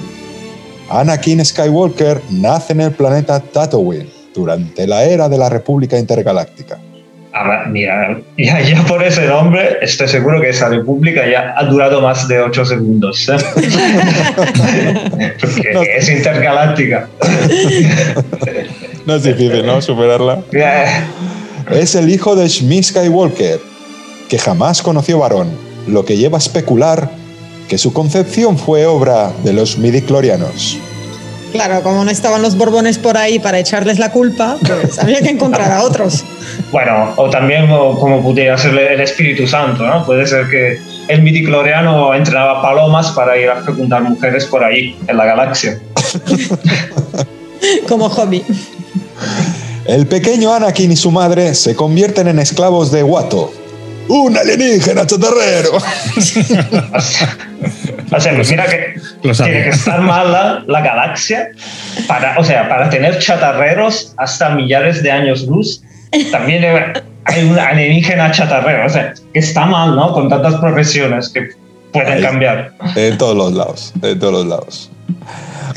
Anakin 0.90 1.44
Skywalker 1.44 2.22
nace 2.32 2.74
en 2.74 2.82
el 2.82 2.92
planeta 2.92 3.40
Tatooine 3.40 4.08
durante 4.34 4.86
la 4.88 5.04
era 5.04 5.28
de 5.30 5.38
la 5.38 5.50
República 5.50 5.98
Intergaláctica. 5.98 6.78
Mira, 7.70 8.18
ya, 8.38 8.62
ya 8.62 8.82
por 8.86 9.04
ese 9.04 9.26
nombre 9.28 9.78
estoy 9.82 10.08
seguro 10.08 10.40
que 10.40 10.50
esa 10.52 10.70
república 10.70 11.28
ya 11.30 11.54
ha 11.58 11.66
durado 11.66 12.00
más 12.00 12.30
de 12.30 12.40
8 12.40 12.66
segundos. 12.66 13.28
¿eh? 13.28 13.36
Porque 15.42 15.74
No. 15.74 15.82
es 15.82 16.10
intergaláctica. 16.10 17.10
No 19.06 19.16
es 19.16 19.24
difícil, 19.24 19.66
¿no? 19.66 19.82
Superarla. 19.82 20.42
Es 21.72 21.96
el 21.96 22.10
hijo 22.10 22.36
de 22.36 22.48
Shmi 22.48 22.82
Skywalker, 22.84 23.60
que 24.30 24.38
jamás 24.38 24.82
conoció 24.82 25.20
varón, 25.20 25.50
lo 25.88 26.06
que 26.06 26.18
lleva 26.18 26.38
a 26.38 26.40
especular 26.40 27.10
que 27.68 27.78
su 27.78 27.94
concepción 27.94 28.58
fue 28.58 28.86
obra 28.86 29.32
de 29.44 29.54
los 29.54 29.78
midiclorianos. 29.78 30.78
Claro, 31.52 31.82
como 31.84 32.04
no 32.04 32.12
estaban 32.12 32.42
los 32.42 32.58
borbones 32.58 32.98
por 32.98 33.18
ahí 33.18 33.40
para 33.40 33.60
echarles 33.60 33.98
la 33.98 34.12
culpa, 34.12 34.58
pues 34.60 35.00
había 35.00 35.22
que 35.22 35.30
encontrar 35.30 35.72
a 35.72 35.84
otros. 35.84 36.26
Bueno, 36.72 37.14
o 37.16 37.30
también 37.30 37.72
o 37.72 37.98
como 37.98 38.22
pudiera 38.22 38.58
ser 38.58 38.78
el 38.78 39.00
Espíritu 39.00 39.48
Santo, 39.48 39.88
¿no? 39.88 40.06
Puede 40.06 40.28
ser 40.28 40.50
que 40.50 40.80
el 41.08 41.22
midicloriano 41.22 42.14
entrenaba 42.14 42.62
palomas 42.62 43.12
para 43.12 43.38
ir 43.38 43.50
a 43.50 43.62
fecundar 43.62 44.04
mujeres 44.04 44.46
por 44.46 44.64
ahí, 44.64 44.98
en 45.08 45.18
la 45.18 45.26
galaxia. 45.26 45.80
Como 47.88 48.10
hobby. 48.10 48.44
El 49.86 50.08
pequeño 50.08 50.54
Anakin 50.54 50.92
y 50.92 50.96
su 50.96 51.12
madre 51.12 51.54
se 51.54 51.76
convierten 51.76 52.28
en 52.28 52.40
esclavos 52.40 52.92
de 52.92 53.04
Watto, 53.04 53.54
un 54.08 54.38
alienígena 54.38 55.06
chatarrero. 55.06 55.72
O 58.12 58.20
sea, 58.20 58.36
pues 58.36 58.50
mira 58.52 58.66
que 58.66 59.00
tiene 59.22 59.64
que 59.64 59.70
estar 59.70 60.00
mala 60.00 60.64
la 60.68 60.82
galaxia 60.82 61.50
para, 62.08 62.38
o 62.38 62.44
sea, 62.44 62.70
para 62.70 62.90
tener 62.90 63.18
chatarreros 63.18 64.14
hasta 64.18 64.50
millares 64.50 65.02
de 65.02 65.12
años 65.12 65.44
luz. 65.44 65.82
También 66.32 66.64
hay 67.26 67.44
un 67.44 67.58
alienígena 67.58 68.32
chatarrero. 68.32 68.86
O 68.86 68.90
sea, 68.90 69.14
que 69.34 69.40
está 69.40 69.66
mal, 69.66 69.96
¿no? 69.96 70.14
Con 70.14 70.30
tantas 70.30 70.56
profesiones 70.56 71.30
que 71.30 71.50
pueden 72.04 72.22
cambiar. 72.22 72.74
En 72.96 73.18
todos 73.18 73.36
los 73.36 73.54
lados, 73.54 73.94
en 74.02 74.20
todos 74.20 74.34
los 74.34 74.46
lados. 74.46 74.92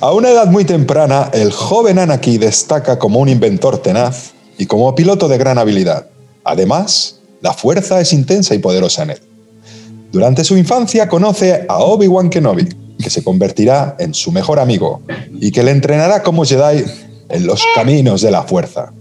A 0.01 0.13
una 0.13 0.31
edad 0.31 0.47
muy 0.47 0.65
temprana, 0.65 1.31
el 1.33 1.51
joven 1.51 1.99
Anakin 1.99 2.41
destaca 2.41 2.99
como 2.99 3.21
un 3.21 3.29
inventor 3.29 3.79
tenaz 3.79 4.33
y 4.59 4.67
como 4.67 4.95
piloto 4.95 5.29
de 5.29 5.39
gran 5.39 5.59
habilidad. 5.59 6.07
Además, 6.45 7.21
la 7.41 7.53
fuerza 7.53 8.01
es 8.01 8.13
intensa 8.13 8.55
y 8.55 8.59
poderosa 8.59 9.03
en 9.05 9.11
él. 9.11 9.19
Durante 10.13 10.45
su 10.45 10.57
infancia 10.57 11.09
conoce 11.09 11.67
a 11.69 11.79
Obi-Wan 11.79 12.31
Kenobi, 12.31 12.69
que 13.03 13.11
se 13.11 13.23
convertirá 13.23 13.97
en 13.99 14.15
su 14.15 14.33
mejor 14.33 14.59
amigo 14.59 15.03
y 15.41 15.53
que 15.53 15.63
le 15.63 15.71
entrenará 15.71 16.23
como 16.23 16.45
Jedi 16.45 16.85
en 17.29 17.47
los 17.47 17.63
caminos 17.75 18.23
de 18.23 18.31
la 18.31 18.43
fuerza. 18.43 18.93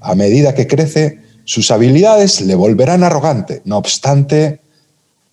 A 0.00 0.14
medida 0.14 0.54
que 0.54 0.66
crece, 0.66 1.20
sus 1.44 1.70
habilidades 1.70 2.40
le 2.40 2.54
volverán 2.54 3.02
arrogante. 3.02 3.62
No 3.64 3.78
obstante, 3.78 4.60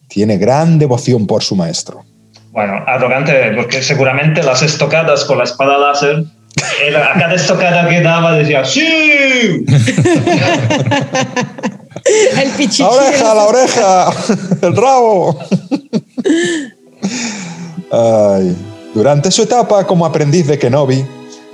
tiene 0.07 0.37
gran 0.37 0.79
devoción 0.79 1.27
por 1.27 1.43
su 1.43 1.55
maestro. 1.55 2.03
Bueno, 2.51 2.83
arrogante, 2.87 3.51
porque 3.55 3.81
seguramente 3.81 4.41
las 4.43 4.61
estocadas 4.63 5.25
con 5.25 5.37
la 5.37 5.43
espada 5.43 5.77
láser, 5.77 6.23
él 6.85 6.95
a 6.95 7.13
cada 7.13 7.35
estocada 7.35 7.87
que 7.87 8.01
daba 8.01 8.33
decía 8.33 8.65
¡Sí! 8.65 8.81
El 12.41 12.49
pichichi. 12.57 12.81
¡La 12.83 12.89
oreja, 12.89 13.33
la 13.35 13.43
oreja! 13.43 14.09
¡El 14.61 14.75
rabo! 14.75 15.39
Ay. 17.91 18.55
Durante 18.93 19.29
su 19.29 19.43
etapa 19.43 19.85
como 19.85 20.05
aprendiz 20.05 20.47
de 20.47 20.57
Kenobi, 20.57 21.05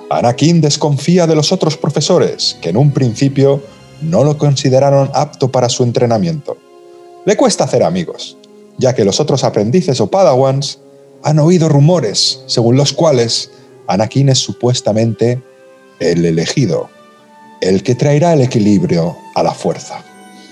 Anakin 0.09 0.61
desconfía 0.61 1.27
de 1.27 1.35
los 1.35 1.51
otros 1.51 1.75
profesores, 1.75 2.57
que 2.61 2.69
en 2.69 2.77
un 2.77 2.91
principio 2.91 3.61
no 4.01 4.23
lo 4.23 4.37
consideraron 4.37 5.09
apto 5.13 5.51
para 5.51 5.67
su 5.69 5.83
entrenamiento. 5.83 6.57
Le 7.25 7.35
cuesta 7.35 7.63
hacer 7.63 7.83
amigos, 7.83 8.37
ya 8.77 8.93
que 8.93 9.05
los 9.05 9.19
otros 9.19 9.43
aprendices 9.43 9.99
o 10.01 10.07
padawans 10.07 10.79
han 11.23 11.39
oído 11.39 11.69
rumores 11.69 12.41
según 12.47 12.75
los 12.75 12.93
cuales 12.93 13.51
Anakin 13.87 14.29
es 14.29 14.39
supuestamente 14.39 15.41
el 15.99 16.25
elegido, 16.25 16.89
el 17.61 17.83
que 17.83 17.95
traerá 17.95 18.33
el 18.33 18.41
equilibrio 18.41 19.15
a 19.35 19.43
la 19.43 19.51
fuerza. 19.53 20.03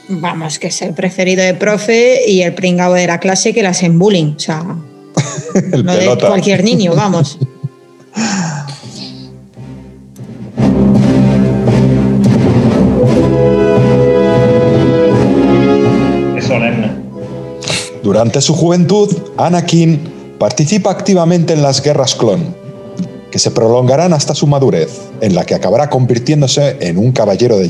Vamos, 0.09 0.59
que 0.59 0.67
es 0.67 0.81
el 0.81 0.93
preferido 0.93 1.43
de 1.43 1.53
profe 1.53 2.29
y 2.29 2.41
el 2.41 2.53
pringao 2.53 2.93
de 2.93 3.07
la 3.07 3.19
clase 3.19 3.53
que 3.53 3.61
le 3.61 3.69
hacen 3.69 3.97
bullying. 3.97 4.35
O 4.35 4.39
sea, 4.39 4.63
El 5.55 5.85
no 5.85 5.93
de 5.93 5.99
pelota. 5.99 6.27
cualquier 6.27 6.63
niño, 6.63 6.93
vamos. 6.95 7.37
Durante 18.03 18.41
su 18.41 18.53
juventud, 18.55 19.09
Anakin 19.37 19.99
participa 20.39 20.89
activamente 20.91 21.53
en 21.53 21.61
las 21.61 21.81
guerras 21.83 22.15
clon, 22.15 22.55
que 23.31 23.37
se 23.39 23.51
prolongarán 23.51 24.11
hasta 24.13 24.33
su 24.33 24.47
madurez, 24.47 24.89
en 25.21 25.35
la 25.35 25.45
que 25.45 25.53
acabará 25.53 25.89
convirtiéndose 25.89 26.77
en 26.79 26.97
un 26.97 27.11
caballero 27.11 27.57
de 27.57 27.69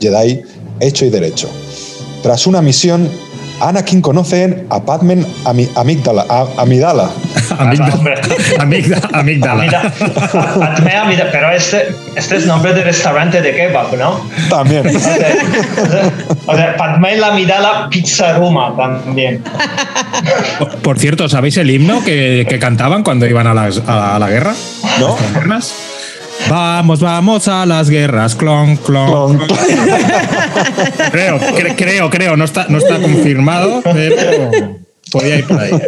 Jedi 0.00 0.42
hecho 0.80 1.04
y 1.04 1.10
derecho. 1.10 1.48
Tras 2.22 2.46
una 2.46 2.62
misión, 2.62 3.08
Anakin 3.60 4.00
conoce 4.00 4.64
a 4.70 4.82
Padmen 4.84 5.26
Ami- 5.44 5.68
Amígdala, 5.74 6.24
a- 6.28 6.48
Amidala, 6.56 7.10
Amígdala. 8.58 9.08
Amígdala. 9.12 9.92
pero 11.32 11.50
este, 11.52 11.88
este 12.16 12.36
es 12.36 12.46
nombre 12.46 12.72
de 12.74 12.82
restaurante 12.84 13.40
de 13.42 13.54
kebab, 13.54 13.96
¿no? 13.96 14.28
también. 14.48 14.86
O 14.86 14.98
sea, 14.98 16.12
o 16.46 16.54
sea, 16.56 16.76
Padme 16.76 17.16
la 17.16 17.32
Midala 17.32 17.88
Pizza 17.90 18.34
Roma 18.34 18.74
también. 18.76 19.42
Por 20.82 20.98
cierto, 20.98 21.28
¿sabéis 21.28 21.56
el 21.58 21.70
himno 21.70 22.02
que, 22.04 22.46
que 22.48 22.58
cantaban 22.58 23.02
cuando 23.02 23.26
iban 23.26 23.46
a, 23.46 23.54
las- 23.54 23.82
a 23.86 24.18
la 24.18 24.28
guerra? 24.28 24.54
¿No? 25.00 25.16
Vamos, 26.48 27.00
vamos 27.00 27.48
a 27.48 27.64
las 27.66 27.88
guerras, 27.90 28.34
clon, 28.34 28.76
clon. 28.76 29.38
Clon. 29.38 29.48
Creo, 31.10 31.40
cre- 31.40 31.74
creo, 31.76 32.10
creo, 32.10 32.36
no 32.36 32.44
está, 32.44 32.66
no 32.68 32.78
está 32.78 32.98
confirmado, 33.00 33.80
pero 33.82 34.76
podía 35.10 35.38
ir 35.38 35.46
por 35.46 35.58
ahí. 35.58 35.72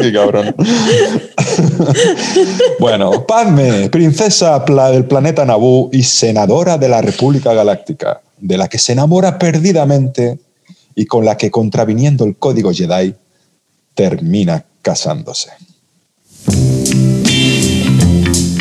Qué 0.00 0.12
cabrón. 0.12 0.54
bueno, 2.78 3.26
Padme, 3.26 3.88
princesa 3.90 4.64
del 4.90 5.04
planeta 5.04 5.44
Naboo 5.44 5.90
y 5.92 6.02
senadora 6.02 6.78
de 6.78 6.88
la 6.88 7.02
República 7.02 7.52
Galáctica, 7.52 8.20
de 8.38 8.58
la 8.58 8.68
que 8.68 8.78
se 8.78 8.92
enamora 8.92 9.38
perdidamente 9.38 10.38
y 10.94 11.06
con 11.06 11.24
la 11.24 11.36
que, 11.36 11.50
contraviniendo 11.50 12.24
el 12.24 12.36
código 12.36 12.72
Jedi, 12.72 13.14
termina 13.94 14.64
casándose. 14.82 15.50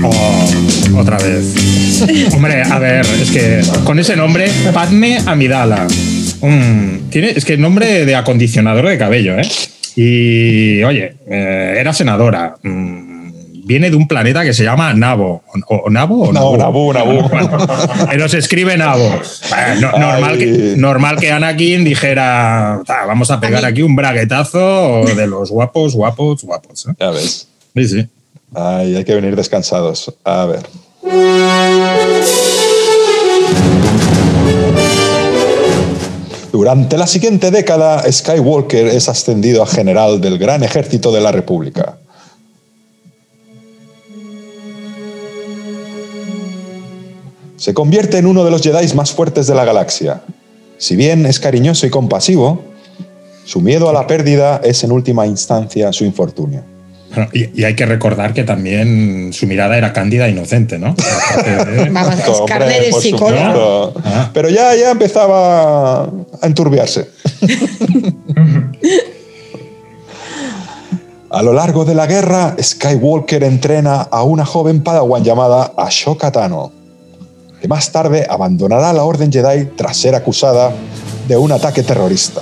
Oh, 0.04 1.00
otra 1.00 1.18
vez. 1.18 2.04
Hombre, 2.34 2.64
a 2.64 2.80
ver, 2.80 3.06
es 3.06 3.32
que 3.32 3.62
con 3.84 4.00
ese 4.00 4.16
nombre, 4.16 4.50
Padme 4.74 5.20
Amidala. 5.26 5.88
Mm, 6.42 7.10
tiene, 7.10 7.32
es 7.32 7.46
que 7.46 7.58
nombre 7.58 8.06
de 8.06 8.16
acondicionador 8.16 8.88
de 8.88 8.98
cabello, 8.98 9.40
¿eh? 9.40 9.48
Y, 10.00 10.84
oye, 10.84 11.16
eh, 11.28 11.78
era 11.80 11.92
senadora. 11.92 12.56
Mm, 12.62 13.66
viene 13.66 13.90
de 13.90 13.96
un 13.96 14.08
planeta 14.08 14.44
que 14.44 14.54
se 14.54 14.64
llama 14.64 14.94
Nabo. 14.94 15.42
¿O, 15.68 15.76
o 15.76 15.90
Nabo 15.90 16.26
o 16.30 16.32
No, 16.32 16.56
Naboo? 16.56 16.94
Naboo, 16.94 16.94
Naboo. 16.94 17.30
Bueno, 17.30 17.58
pero 18.08 18.30
se 18.30 18.38
escribe 18.38 18.78
Nabo. 18.78 19.10
Bueno, 19.50 19.92
no- 19.92 19.98
normal, 19.98 20.38
que, 20.38 20.46
normal 20.78 21.20
que 21.20 21.32
Anakin 21.32 21.84
dijera, 21.84 22.76
"Ah, 22.88 23.06
vamos 23.08 23.32
a 23.32 23.40
pegar 23.40 23.66
aquí 23.66 23.82
un 23.82 23.96
braguetazo 23.96 25.02
de 25.04 25.26
los 25.28 25.50
guapos, 25.50 25.96
guapos, 25.96 26.44
guapos. 26.44 26.86
¿eh? 26.86 26.94
Ya 27.00 27.10
ves. 27.10 27.48
Sí, 27.76 27.88
sí. 27.88 28.08
Ay, 28.54 28.96
hay 28.96 29.04
que 29.04 29.16
venir 29.16 29.36
descansados. 29.36 30.14
A 30.24 30.46
ver. 30.46 30.62
Durante 36.58 36.98
la 36.98 37.06
siguiente 37.06 37.52
década, 37.52 38.04
Skywalker 38.12 38.88
es 38.88 39.10
ascendido 39.10 39.62
a 39.62 39.68
general 39.68 40.20
del 40.20 40.40
Gran 40.40 40.64
Ejército 40.64 41.12
de 41.12 41.22
la 41.22 41.32
República. 41.32 42.00
Se 47.58 47.76
convierte 47.76 48.18
en 48.18 48.26
uno 48.26 48.44
de 48.44 48.50
los 48.50 48.64
Jedi 48.64 48.92
más 48.96 49.12
fuertes 49.12 49.46
de 49.46 49.54
la 49.54 49.66
galaxia. 49.66 50.24
Si 50.80 50.96
bien 50.96 51.28
es 51.28 51.40
cariñoso 51.40 51.86
y 51.86 51.92
compasivo, 51.92 52.64
su 53.46 53.62
miedo 53.62 53.88
a 53.88 53.94
la 53.94 54.08
pérdida 54.08 54.60
es 54.64 54.84
en 54.84 54.92
última 54.92 55.28
instancia 55.28 55.94
su 55.94 56.06
infortunio. 56.06 56.77
Bueno, 57.16 57.30
y, 57.34 57.62
y 57.62 57.64
hay 57.64 57.76
que 57.76 57.86
recordar 57.86 58.34
que 58.34 58.44
también 58.44 59.32
su 59.34 59.48
mirada 59.48 59.78
era 59.78 59.94
cándida 59.94 60.28
e 60.28 60.32
inocente, 60.32 60.78
¿no? 60.78 60.94
De- 60.94 61.90
Vamos, 61.92 62.16
es 62.20 62.42
carne 62.48 62.92
psicólogo. 62.92 63.94
Ah. 64.04 64.30
Pero 64.34 64.50
ya, 64.50 64.76
ya 64.76 64.92
empezaba 64.92 66.04
a 66.04 66.10
enturbiarse. 66.44 67.08
a 71.30 71.42
lo 71.44 71.54
largo 71.54 71.86
de 71.86 71.96
la 71.96 72.06
guerra, 72.08 72.56
Skywalker 72.62 73.44
entrena 73.44 74.02
a 74.02 74.24
una 74.24 74.46
joven 74.46 74.82
padawan 74.84 75.24
llamada 75.24 75.74
Ashoka 75.78 76.32
Tano, 76.32 76.72
que 77.62 77.68
más 77.68 77.92
tarde 77.92 78.26
abandonará 78.30 78.94
la 78.94 79.04
Orden 79.04 79.32
Jedi 79.32 79.66
tras 79.76 79.98
ser 79.98 80.16
acusada 80.16 80.72
de 81.28 81.38
un 81.38 81.52
ataque 81.52 81.84
terrorista. 81.84 82.42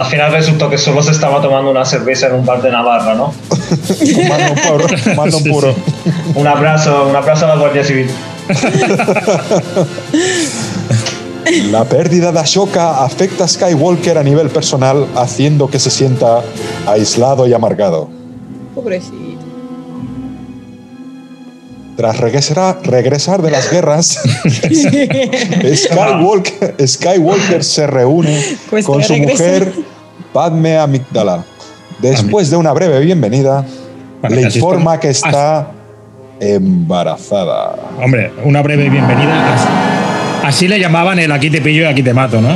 Al 0.00 0.06
final 0.06 0.32
resultó 0.32 0.68
que 0.70 0.78
solo 0.78 1.02
se 1.02 1.10
estaba 1.10 1.42
tomando 1.42 1.70
una 1.70 1.84
cerveza 1.84 2.28
en 2.28 2.32
un 2.32 2.46
bar 2.46 2.62
de 2.62 2.70
Navarra, 2.70 3.14
¿no? 3.14 3.34
Mando 4.30 4.52
un 4.52 4.56
puro. 4.56 4.86
mando 5.14 5.36
un 5.36 5.44
puro. 5.44 5.74
Un 6.36 6.46
abrazo, 6.46 7.06
un 7.06 7.14
abrazo 7.14 7.44
a 7.44 7.48
la 7.48 7.56
Guardia 7.56 7.84
Civil. 7.84 8.08
La 11.70 11.84
pérdida 11.84 12.32
de 12.32 12.38
Ashoka 12.38 13.04
afecta 13.04 13.44
a 13.44 13.48
Skywalker 13.48 14.16
a 14.16 14.22
nivel 14.22 14.48
personal, 14.48 15.06
haciendo 15.16 15.68
que 15.68 15.78
se 15.78 15.90
sienta 15.90 16.40
aislado 16.86 17.46
y 17.46 17.52
amargado. 17.52 18.08
Pobrecito. 18.74 19.20
Tras 21.96 22.18
regresar, 22.18 22.78
regresar 22.84 23.42
de 23.42 23.50
las 23.50 23.70
guerras, 23.70 24.22
Skywalker, 25.74 26.74
Skywalker 26.86 27.62
se 27.62 27.86
reúne 27.86 28.42
Pues 28.70 28.86
con 28.86 29.02
su 29.02 29.16
mujer 29.16 29.74
Padme 30.32 30.78
Amidala. 30.78 31.44
Después 32.00 32.50
de 32.50 32.56
una 32.56 32.72
breve 32.72 33.00
bienvenida, 33.00 33.64
Vale, 34.22 34.36
le 34.36 34.42
informa 34.42 34.98
que 34.98 35.10
está 35.10 35.70
embarazada. 36.40 37.76
Hombre, 38.02 38.32
una 38.44 38.62
breve 38.62 38.88
bienvenida. 38.88 39.56
Así 40.44 40.66
le 40.68 40.80
llamaban 40.80 41.18
el 41.18 41.30
aquí 41.32 41.50
te 41.50 41.60
pillo 41.60 41.82
y 41.82 41.86
aquí 41.86 42.02
te 42.02 42.14
mato, 42.14 42.40
¿no? 42.40 42.48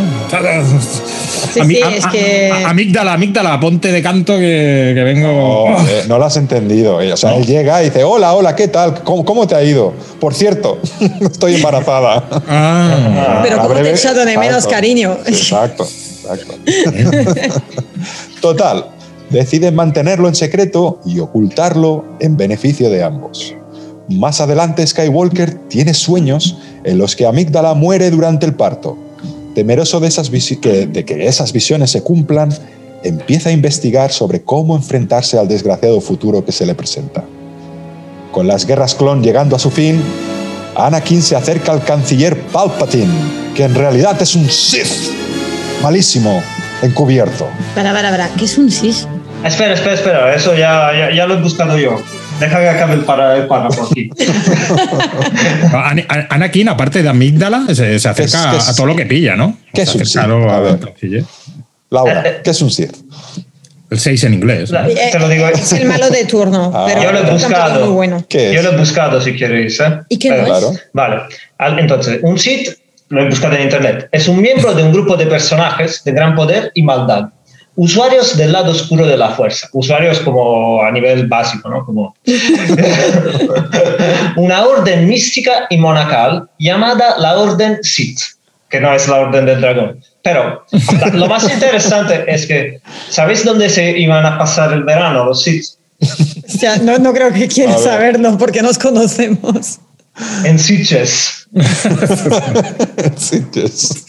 Sí, 1.55 1.61
Ami- 1.61 1.75
sí, 1.77 1.83
a- 1.83 1.91
es 1.97 2.05
a- 2.07 2.11
que- 2.11 2.51
a- 2.53 2.69
Amígdala, 2.71 3.13
amígdala, 3.15 3.59
ponte 3.61 3.91
de 3.93 4.03
canto 4.03 4.37
que, 4.37 4.93
que 4.95 5.03
vengo. 5.05 5.69
Eh, 5.89 6.05
no 6.09 6.19
lo 6.19 6.25
has 6.25 6.37
entendido. 6.37 7.01
eh. 7.01 7.13
O 7.13 7.17
sea, 7.17 7.37
él 7.37 7.47
llega 7.47 7.81
y 7.83 7.87
dice, 7.87 8.05
hola, 8.05 8.35
hola, 8.35 8.55
¿qué 8.57 8.69
tal? 8.69 9.03
¿Cómo, 9.05 9.25
cómo 9.25 9.47
te 9.47 9.55
ha 9.55 9.63
ido? 9.63 9.93
Por 10.21 10.35
cierto, 10.35 10.79
estoy 11.21 11.55
embarazada. 11.57 12.25
Ah, 12.49 13.41
Pero 13.43 13.59
como 13.63 13.75
te 13.75 13.81
he 13.89 13.91
echado 13.93 14.25
de 14.25 14.37
menos, 14.37 14.65
Exacto. 14.65 14.71
cariño. 14.71 15.17
Exacto, 15.27 15.85
exacto. 15.85 16.55
Total, 18.41 18.87
deciden 19.31 19.75
mantenerlo 19.75 20.29
en 20.29 20.35
secreto 20.35 21.01
y 21.07 21.19
ocultarlo 21.21 22.05
en 22.21 22.37
beneficio 22.37 22.91
de 22.91 23.03
ambos. 23.03 23.55
Más 24.09 24.41
adelante, 24.41 24.87
Skywalker 24.87 25.55
tiene 25.69 25.95
sueños 25.95 26.59
en 26.85 26.99
los 26.99 27.17
que 27.17 27.27
Amígdala 27.27 27.73
muere 27.75 28.11
durante 28.11 28.45
el 28.45 28.55
parto. 28.55 28.99
Temeroso 29.55 30.01
de, 30.01 30.09
esas 30.09 30.31
que- 30.31 30.87
de 30.87 31.05
que 31.05 31.27
esas 31.27 31.53
visiones 31.53 31.91
se 31.91 32.03
cumplan, 32.03 32.51
empieza 33.03 33.51
a 33.51 33.53
investigar 33.53 34.11
sobre 34.13 34.43
cómo 34.43 34.77
enfrentarse 34.77 35.39
al 35.39 35.47
desgraciado 35.49 36.01
futuro 36.01 36.45
que 36.45 36.53
se 36.53 36.67
le 36.67 36.75
presenta. 36.75 37.25
Con 38.33 38.47
las 38.49 38.67
guerras 38.67 38.95
clon 38.95 39.23
llegando 39.23 39.55
a 39.55 39.59
su 39.59 39.71
fin, 39.71 40.01
Anakin 40.75 41.23
se 41.23 41.37
acerca 41.37 41.71
al 41.73 41.85
canciller 41.85 42.37
Palpatine, 42.49 43.13
que 43.55 43.65
en 43.65 43.75
realidad 43.75 44.21
es 44.21 44.35
un 44.35 44.49
Sith. 44.51 45.13
Malísimo, 45.83 46.43
encubierto. 46.83 47.47
Para, 47.75 47.93
para, 47.93 48.11
para. 48.11 48.29
¿Qué 48.31 48.47
es 48.47 48.59
un 48.59 48.71
sis? 48.71 49.07
Espera, 49.45 49.75
espera, 49.75 49.95
espera, 49.95 50.35
eso 50.35 50.55
ya, 50.55 50.91
ya, 50.99 51.15
ya 51.15 51.27
lo 51.27 51.35
he 51.35 51.43
buscado 51.43 51.79
yo. 51.79 52.01
Deja 52.41 52.61
que 52.61 52.69
acabe 52.69 52.95
el, 52.95 53.01
para, 53.01 53.37
el 53.37 53.47
párrafo 53.47 53.89
aquí. 53.91 54.11
An- 55.73 56.05
An- 56.09 56.27
Anakin, 56.31 56.69
aparte 56.69 57.03
de 57.03 57.09
amígdala, 57.09 57.67
se, 57.73 57.99
se 57.99 58.09
acerca 58.09 58.15
¿Qué 58.15 58.25
es- 58.25 58.35
qué 58.51 58.57
es- 58.57 58.69
a 58.69 58.75
todo 58.77 58.87
lo 58.87 58.97
que 58.97 59.07
pilla, 59.07 59.37
¿no? 59.37 59.57
qué 59.73 59.83
es 59.83 59.95
un 59.95 60.05
Sith? 60.05 60.21
a 60.21 60.27
ver. 60.61 60.79
Laura, 61.91 62.25
¿qué 62.43 62.51
es 62.51 62.63
un 62.63 62.71
Sith? 62.71 62.93
El 63.91 64.01
6 64.01 64.25
en 64.25 64.35
inglés. 64.35 64.71
¿no? 64.73 64.81
La- 64.81 64.89
Te 64.89 65.19
lo 65.19 65.29
digo. 65.29 65.47
Es 65.49 65.73
el 65.73 65.87
malo 65.87 66.11
de 66.11 66.25
turno. 66.25 66.73
Ah. 66.75 66.87
pero 66.89 67.03
Yo 67.03 67.13
lo 67.13 67.19
he 67.21 67.31
buscado. 67.31 67.85
muy 67.87 67.95
bueno. 67.95 68.25
¿Qué 68.29 68.53
Yo 68.53 68.61
es? 68.61 68.65
lo 68.65 68.73
he 68.73 68.77
buscado 68.77 69.21
si 69.21 69.37
queréis. 69.37 69.79
¿eh? 69.81 70.01
¿Y 70.09 70.19
qué 70.19 70.31
no 70.31 70.37
Pero- 70.37 70.47
es? 70.47 70.53
Claro. 70.53 70.73
Vale. 70.93 71.23
Al- 71.59 71.79
Entonces, 71.79 72.19
un 72.23 72.39
Sith, 72.39 72.71
lo 73.11 73.23
he 73.23 73.29
buscado 73.29 73.55
en 73.55 73.63
internet, 73.63 74.09
es 74.11 74.27
un 74.27 74.41
miembro 74.41 74.75
de 74.75 74.83
un 74.83 74.93
grupo 74.93 75.17
de 75.17 75.27
personajes 75.27 76.03
de 76.03 76.11
gran 76.13 76.35
poder 76.35 76.73
y 76.75 76.83
maldad. 76.83 77.27
Usuarios 77.77 78.37
del 78.37 78.53
lado 78.53 78.71
oscuro 78.71 79.07
de 79.07 79.17
la 79.17 79.31
fuerza. 79.31 79.69
Usuarios 79.73 80.21
como 80.21 80.83
a 80.83 80.91
nivel 80.93 81.27
básico, 81.27 81.69
¿no? 81.69 81.85
Como 81.85 82.15
una 84.37 84.65
orden 84.65 85.09
mística 85.09 85.67
y 85.71 85.77
monacal 85.77 86.49
llamada 86.59 87.17
la 87.19 87.37
Orden 87.37 87.79
Sith, 87.83 88.21
que 88.69 88.81
no 88.81 88.95
es 88.95 89.09
la 89.09 89.17
Orden 89.17 89.47
del 89.47 89.61
Dragón. 89.61 90.01
Pero 90.23 90.65
lo 91.13 91.27
más 91.27 91.51
interesante 91.51 92.25
es 92.29 92.47
que, 92.47 92.81
¿sabéis 93.11 93.45
dónde 93.45 93.69
se 93.69 93.99
iban 93.99 94.25
a 94.25 94.39
pasar 94.39 94.73
el 94.73 94.85
verano 94.85 95.25
los 95.25 95.43
Sith? 95.43 95.65
O 96.01 96.59
sea, 96.59 96.77
no, 96.77 96.99
no 96.99 97.13
creo 97.13 97.33
que 97.33 97.47
ver. 97.47 97.79
saberlo 97.79 98.39
porque 98.39 98.63
nos 98.63 98.79
conocemos. 98.79 99.81
En 100.45 100.59
Sitges. 100.59 101.49
Sitges. 103.17 104.07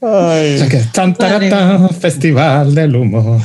Ay. 0.00 0.68
Tan, 0.92 1.14
Vale. 1.14 1.48
tarata, 1.48 1.88
festival 1.88 2.74
del 2.74 2.94
humo. 2.94 3.42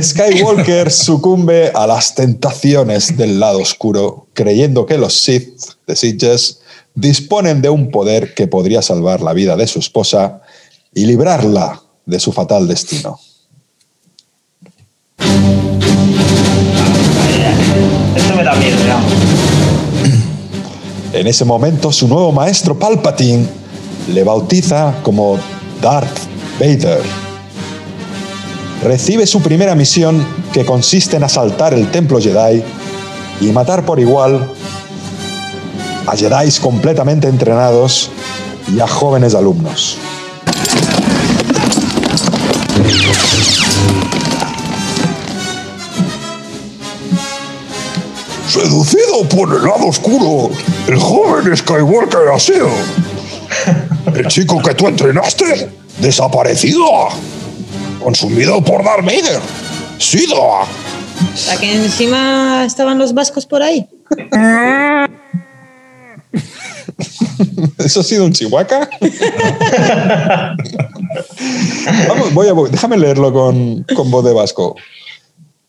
Skywalker 0.00 0.90
sucumbe 0.90 1.72
a 1.74 1.86
las 1.86 2.14
tentaciones 2.14 3.16
del 3.16 3.40
lado 3.40 3.58
oscuro, 3.58 4.28
creyendo 4.34 4.86
que 4.86 4.98
los 4.98 5.14
Sith 5.14 5.60
de 5.86 5.96
Sitges 5.96 6.60
disponen 6.94 7.60
de 7.60 7.68
un 7.68 7.90
poder 7.90 8.34
que 8.34 8.46
podría 8.46 8.82
salvar 8.82 9.20
la 9.20 9.32
vida 9.32 9.56
de 9.56 9.66
su 9.66 9.80
esposa 9.80 10.40
y 10.94 11.06
librarla 11.06 11.82
de 12.04 12.20
su 12.20 12.32
fatal 12.32 12.68
destino. 12.68 13.18
Esto 18.14 18.34
me 18.36 18.44
da 18.44 18.54
miedo, 18.54 18.76
ya. 18.86 19.15
En 21.16 21.26
ese 21.26 21.46
momento, 21.46 21.92
su 21.92 22.08
nuevo 22.08 22.30
maestro 22.30 22.78
Palpatine 22.78 23.46
le 24.12 24.22
bautiza 24.22 24.96
como 25.02 25.38
Darth 25.80 26.18
Vader. 26.60 27.00
Recibe 28.84 29.26
su 29.26 29.40
primera 29.40 29.74
misión 29.74 30.22
que 30.52 30.66
consiste 30.66 31.16
en 31.16 31.24
asaltar 31.24 31.72
el 31.72 31.90
templo 31.90 32.20
Jedi 32.20 32.62
y 33.40 33.46
matar 33.46 33.86
por 33.86 33.98
igual 33.98 34.46
a 36.06 36.14
Jedi 36.14 36.50
completamente 36.60 37.28
entrenados 37.28 38.10
y 38.70 38.78
a 38.80 38.86
jóvenes 38.86 39.34
alumnos. 39.34 39.96
Por 49.24 49.48
el 49.48 49.62
lado 49.62 49.86
oscuro, 49.86 50.50
el 50.86 50.98
joven 50.98 51.56
Skywalker 51.56 52.28
ha 52.34 52.38
sido. 52.38 52.68
El 54.14 54.26
chico 54.28 54.60
que 54.60 54.74
tú 54.74 54.88
entrenaste, 54.88 55.70
desaparecido. 55.98 56.84
Consumido 58.02 58.62
por 58.62 58.84
Darth 58.84 59.06
Vader. 59.06 59.40
Sido. 59.98 60.38
O 60.38 60.66
sea, 61.34 61.56
que 61.56 61.74
encima 61.74 62.64
estaban 62.66 62.98
los 62.98 63.14
vascos 63.14 63.46
por 63.46 63.62
ahí. 63.62 63.88
¿Eso 67.78 68.00
ha 68.00 68.04
sido 68.04 68.26
un 68.26 68.32
chihuahua? 68.32 68.88
Vamos, 72.08 72.34
voy 72.34 72.48
a, 72.48 72.52
déjame 72.70 72.98
leerlo 72.98 73.32
con, 73.32 73.82
con 73.94 74.10
voz 74.10 74.24
de 74.26 74.34
vasco. 74.34 74.76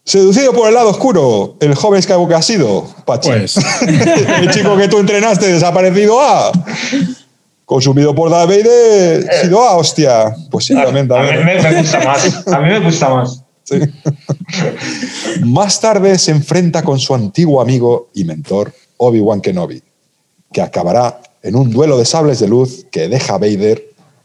Seducido 0.07 0.53
por 0.53 0.69
el 0.69 0.73
lado 0.73 0.89
oscuro, 0.89 1.57
el 1.59 1.75
joven 1.75 2.01
Skywalker 2.01 2.37
ha 2.37 2.41
sido. 2.41 2.87
Pachi. 3.05 3.29
Pues. 3.29 3.57
el 4.41 4.49
chico 4.51 4.77
que 4.77 4.87
tú 4.87 4.99
entrenaste, 4.99 5.51
desaparecido 5.51 6.21
a. 6.21 6.49
Consumido 7.65 8.15
por 8.15 8.29
Darth 8.29 8.47
Vader, 8.47 9.27
sido 9.41 9.61
a, 9.61 9.75
hostia. 9.75 10.33
Pues 10.49 10.63
sí, 10.63 10.73
también, 10.73 11.11
A 11.11 11.23
mí 11.23 11.43
me, 11.43 11.61
me 11.61 11.81
gusta 11.81 11.99
más. 12.05 12.47
A 12.47 12.59
mí 12.61 12.69
me 12.69 12.79
gusta 12.79 13.09
más. 13.09 13.43
Sí. 13.63 13.79
Más 15.43 15.81
tarde 15.81 16.17
se 16.17 16.31
enfrenta 16.31 16.83
con 16.83 16.99
su 16.99 17.13
antiguo 17.13 17.59
amigo 17.59 18.07
y 18.13 18.23
mentor, 18.23 18.73
Obi-Wan 18.95 19.41
Kenobi, 19.41 19.83
que 20.53 20.61
acabará 20.61 21.19
en 21.43 21.57
un 21.57 21.69
duelo 21.69 21.97
de 21.97 22.05
sables 22.05 22.39
de 22.39 22.47
luz 22.47 22.85
que 22.91 23.09
deja 23.09 23.33
a 23.33 23.39
Vader 23.39 23.83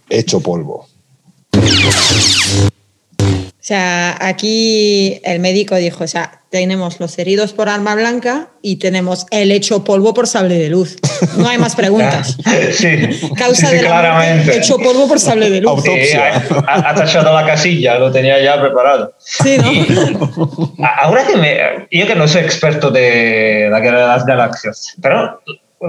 hecho 0.08 0.38
polvo. 0.38 0.86
O 3.62 3.64
sea, 3.64 4.16
aquí 4.20 5.20
el 5.22 5.38
médico 5.38 5.76
dijo, 5.76 6.02
o 6.02 6.08
sea, 6.08 6.40
tenemos 6.50 6.98
los 6.98 7.16
heridos 7.20 7.52
por 7.52 7.68
arma 7.68 7.94
blanca 7.94 8.48
y 8.60 8.76
tenemos 8.76 9.24
el 9.30 9.52
hecho 9.52 9.84
polvo 9.84 10.12
por 10.14 10.26
sable 10.26 10.56
de 10.58 10.68
luz. 10.68 10.96
No 11.38 11.46
hay 11.48 11.58
más 11.58 11.76
preguntas. 11.76 12.36
Sí, 12.72 12.88
Causa 13.36 13.66
sí, 13.68 13.72
sí, 13.72 13.76
de 13.76 13.82
la 13.82 13.88
claramente. 13.88 14.56
hecho 14.56 14.78
polvo 14.78 15.06
por 15.06 15.20
sable 15.20 15.48
de 15.48 15.60
luz. 15.60 15.70
Auto- 15.70 15.82
Sí, 15.84 15.90
Autopsia. 16.12 16.64
ha, 16.66 16.90
ha 16.90 16.94
tachado 16.96 17.32
la 17.32 17.46
casilla, 17.46 18.00
lo 18.00 18.10
tenía 18.10 18.42
ya 18.42 18.60
preparado. 18.60 19.14
Sí, 19.20 19.56
¿no? 19.58 20.84
A- 20.84 21.04
Ahora 21.04 21.24
que 21.24 21.36
me. 21.36 21.56
Yo 21.92 22.06
que 22.08 22.16
no 22.16 22.26
soy 22.26 22.40
experto 22.42 22.90
de 22.90 23.68
la 23.70 23.78
guerra 23.78 24.00
de 24.00 24.06
las 24.08 24.26
galaxias, 24.26 24.94
pero 25.00 25.40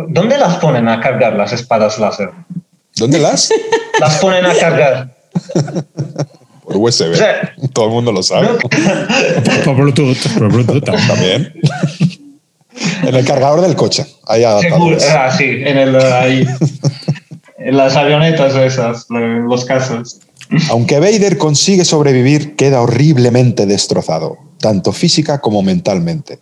¿dónde 0.09 0.38
las 0.38 0.57
ponen 0.57 0.88
a 0.89 1.01
cargar 1.01 1.33
las 1.33 1.51
espadas 1.53 1.97
láser? 1.97 2.29
¿Dónde 2.97 3.17
las? 3.17 3.49
Las 3.99 4.17
ponen 4.19 4.45
a 4.45 4.53
cargar. 4.53 5.09
Por 6.63 6.78
USB. 6.78 7.12
O 7.12 7.15
sea, 7.15 7.54
Todo 7.73 7.86
el 7.86 7.91
mundo 7.91 8.12
lo 8.12 8.23
sabe. 8.23 8.47
¿no? 8.47 8.58
Por 9.65 9.76
Bluetooth, 9.76 10.17
por 10.38 10.52
Bluetooth. 10.52 10.84
también. 10.84 11.08
También. 11.08 11.54
En 13.04 13.15
el 13.15 13.26
cargador 13.26 13.62
del 13.62 13.76
coche. 13.76 14.04
Seguro, 14.04 14.47
adaptadores. 14.47 15.10
ah, 15.10 15.36
sí, 15.38 15.43
en 15.43 15.78
el 15.78 15.95
ahí. 15.95 16.45
en 17.60 17.78
las 17.78 17.95
avionetas 17.95 18.56
esas, 18.56 19.06
en 19.10 19.45
los 19.45 19.65
casos. 19.65 20.19
Aunque 20.69 20.99
Vader 20.99 21.38
consigue 21.38 21.86
sobrevivir, 21.86 22.56
queda 22.56 22.82
horriblemente 22.82 23.65
destrozado, 23.65 24.38
tanto 24.60 24.91
física 24.91 25.39
como 25.41 25.62
mentalmente, 25.62 26.39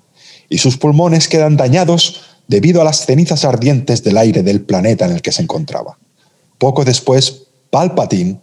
y 0.50 0.58
sus 0.58 0.78
pulmones 0.78 1.28
quedan 1.28 1.58
dañados 1.58 2.22
debido 2.48 2.82
a 2.82 2.84
las 2.84 3.06
cenizas 3.06 3.46
ardientes 3.46 4.04
del 4.04 4.18
aire 4.18 4.44
del 4.44 4.62
planeta 4.62 5.06
en 5.06 5.12
el 5.12 5.22
que 5.22 5.32
se 5.32 5.42
encontraba. 5.42 5.98
Poco 6.58 6.84
después, 6.84 7.44
Palpatine, 7.70 8.40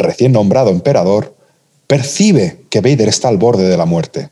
recién 0.00 0.32
nombrado 0.32 0.70
emperador, 0.70 1.36
percibe 1.86 2.62
que 2.70 2.80
Vader 2.80 3.08
está 3.08 3.28
al 3.28 3.38
borde 3.38 3.68
de 3.68 3.76
la 3.76 3.86
muerte 3.86 4.30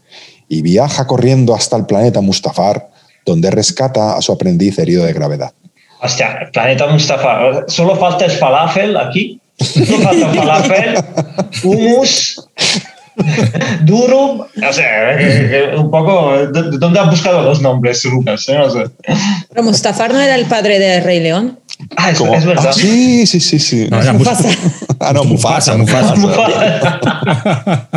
y 0.49 0.63
viaja 0.63 1.07
corriendo 1.07 1.55
hasta 1.55 1.77
el 1.77 1.87
planeta 1.87 2.21
Mustafar, 2.21 2.91
donde 3.25 3.51
rescata 3.51 4.17
a 4.17 4.23
su 4.23 4.33
aprendiz 4.33 4.79
herido 4.79 5.05
de 5.05 5.13
gravedad. 5.13 5.53
Hostia, 6.01 6.39
el 6.43 6.51
planeta 6.51 6.87
Mustafar. 6.87 7.65
Solo 7.69 7.97
falta 7.97 8.25
el 8.25 8.31
falafel 8.31 8.97
aquí. 8.97 9.41
Solo 9.59 9.99
falta 9.99 10.29
falafel, 10.29 11.05
humus, 11.65 12.49
durum. 13.85 14.41
O 14.41 14.73
sea, 14.73 15.19
un 15.77 15.91
poco. 15.91 16.47
¿Dónde 16.79 17.01
han 17.01 17.11
buscado 17.11 17.43
los 17.43 17.61
nombres, 17.61 18.05
Lucas? 18.05 18.47
No 18.49 18.71
sé. 18.71 18.85
Pero 19.49 19.63
Mustafar 19.65 20.13
no 20.13 20.21
era 20.21 20.37
el 20.37 20.47
padre 20.47 20.79
de 20.79 21.01
Rey 21.01 21.21
León. 21.21 21.59
Ah, 21.97 22.11
es, 22.11 22.19
Como- 22.19 22.35
es 22.35 22.45
verdad. 22.45 22.67
Ah, 22.69 22.73
sí, 22.73 23.27
sí, 23.27 23.41
sí, 23.41 23.59
sí. 23.59 23.87
No, 23.91 24.01
era 24.01 24.13
Mufasa. 24.13 24.49
Ah, 25.01 25.13
no, 25.13 25.23
Mufasa. 25.25 25.77
Mufasa, 25.77 26.17
Mufasa. 26.17 27.89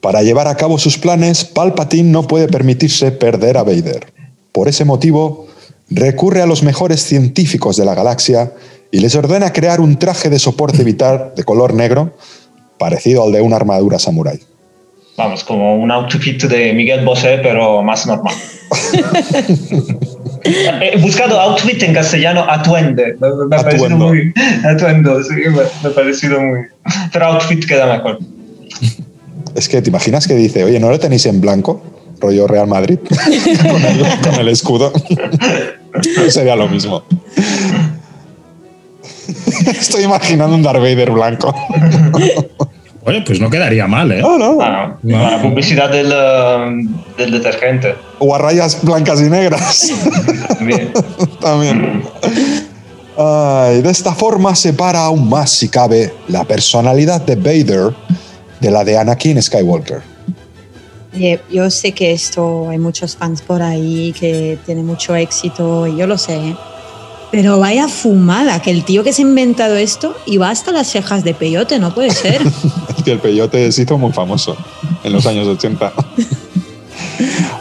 Para 0.00 0.22
llevar 0.22 0.46
a 0.48 0.56
cabo 0.56 0.78
sus 0.78 0.96
planes, 0.96 1.44
Palpatine 1.44 2.10
no 2.10 2.22
puede 2.26 2.48
permitirse 2.48 3.10
perder 3.10 3.56
a 3.58 3.64
Vader. 3.64 4.12
Por 4.52 4.68
ese 4.68 4.84
motivo, 4.84 5.48
recurre 5.90 6.42
a 6.42 6.46
los 6.46 6.62
mejores 6.62 7.02
científicos 7.02 7.76
de 7.76 7.84
la 7.84 7.94
galaxia 7.94 8.52
y 8.90 9.00
les 9.00 9.14
ordena 9.14 9.52
crear 9.52 9.80
un 9.80 9.98
traje 9.98 10.30
de 10.30 10.38
soporte 10.38 10.84
vital 10.84 11.32
de 11.36 11.44
color 11.44 11.74
negro, 11.74 12.14
parecido 12.78 13.22
al 13.24 13.32
de 13.32 13.40
una 13.40 13.56
armadura 13.56 13.98
samurái. 13.98 14.40
Vamos, 15.16 15.42
como 15.42 15.76
un 15.76 15.90
outfit 15.90 16.44
de 16.44 16.72
Miguel 16.72 17.04
Bosé, 17.04 17.40
pero 17.42 17.82
más 17.82 18.06
normal. 18.06 18.34
He 20.44 20.96
buscado 21.02 21.40
outfit 21.40 21.82
en 21.82 21.92
castellano, 21.92 22.46
atuende. 22.48 23.16
Me, 23.20 23.28
me 23.48 23.56
ha 23.56 23.62
parecido 23.62 23.86
Atuendo. 23.86 24.06
muy. 24.06 24.32
Atuendo, 24.64 25.22
sí, 25.24 25.34
me, 25.34 25.50
me 25.50 25.88
ha 25.90 25.94
parecido 25.94 26.40
muy. 26.40 26.60
Pero 27.12 27.26
outfit 27.26 27.66
queda 27.66 27.86
mejor. 27.86 28.20
Es 29.56 29.68
que 29.68 29.82
te 29.82 29.88
imaginas 29.90 30.28
que 30.28 30.34
dice, 30.34 30.62
oye, 30.62 30.78
¿no 30.78 30.88
lo 30.88 31.00
tenéis 31.00 31.26
en 31.26 31.40
blanco? 31.40 31.82
Rollo 32.20 32.46
Real 32.46 32.66
Madrid, 32.66 32.98
con, 33.70 33.84
el, 33.84 34.04
con 34.22 34.34
el 34.34 34.48
escudo. 34.48 34.92
Sería 36.28 36.56
lo 36.56 36.68
mismo. 36.68 37.02
Estoy 39.66 40.04
imaginando 40.04 40.54
un 40.54 40.62
Darth 40.62 40.80
Vader 40.80 41.10
blanco. 41.10 41.54
Oye, 43.04 43.22
pues 43.22 43.40
no 43.40 43.48
quedaría 43.48 43.86
mal, 43.86 44.10
¿eh? 44.12 44.20
No, 44.20 44.38
no. 44.38 44.58
Ah, 44.60 44.96
No. 45.02 45.30
La 45.30 45.40
publicidad 45.40 45.90
del, 45.90 46.12
um, 46.12 47.02
del 47.16 47.30
detergente. 47.30 47.94
O 48.18 48.34
a 48.34 48.38
rayas 48.38 48.82
blancas 48.82 49.20
y 49.20 49.30
negras. 49.30 49.92
Bien. 50.60 50.92
También. 51.40 52.02
Ay, 53.16 53.82
de 53.82 53.90
esta 53.90 54.14
forma 54.14 54.54
separa 54.54 55.04
aún 55.04 55.28
más, 55.28 55.50
si 55.50 55.68
cabe, 55.68 56.12
la 56.28 56.44
personalidad 56.44 57.20
de 57.22 57.36
Vader 57.36 57.94
de 58.60 58.70
la 58.70 58.84
de 58.84 58.98
Anakin 58.98 59.40
Skywalker. 59.42 60.02
Oye, 61.14 61.40
yo 61.50 61.70
sé 61.70 61.92
que 61.92 62.12
esto 62.12 62.68
hay 62.68 62.78
muchos 62.78 63.16
fans 63.16 63.42
por 63.42 63.62
ahí 63.62 64.14
que 64.18 64.58
tiene 64.66 64.82
mucho 64.82 65.14
éxito 65.16 65.86
y 65.86 65.96
yo 65.96 66.06
lo 66.06 66.18
sé. 66.18 66.36
¿eh? 66.36 66.56
Pero 67.30 67.58
vaya 67.58 67.88
fumada, 67.88 68.60
que 68.60 68.70
el 68.70 68.84
tío 68.84 69.04
que 69.04 69.12
se 69.12 69.22
ha 69.22 69.26
inventado 69.26 69.76
esto 69.76 70.14
y 70.26 70.36
va 70.38 70.50
hasta 70.50 70.72
las 70.72 70.88
cejas 70.88 71.24
de 71.24 71.34
peyote, 71.34 71.78
no 71.78 71.94
puede 71.94 72.10
ser. 72.10 72.42
Que 73.04 73.12
el 73.12 73.20
peyote 73.20 73.72
se 73.72 73.82
hizo 73.82 73.96
muy 73.96 74.12
famoso 74.12 74.54
en 75.02 75.12
los 75.12 75.24
años 75.24 75.46
80. 75.46 75.92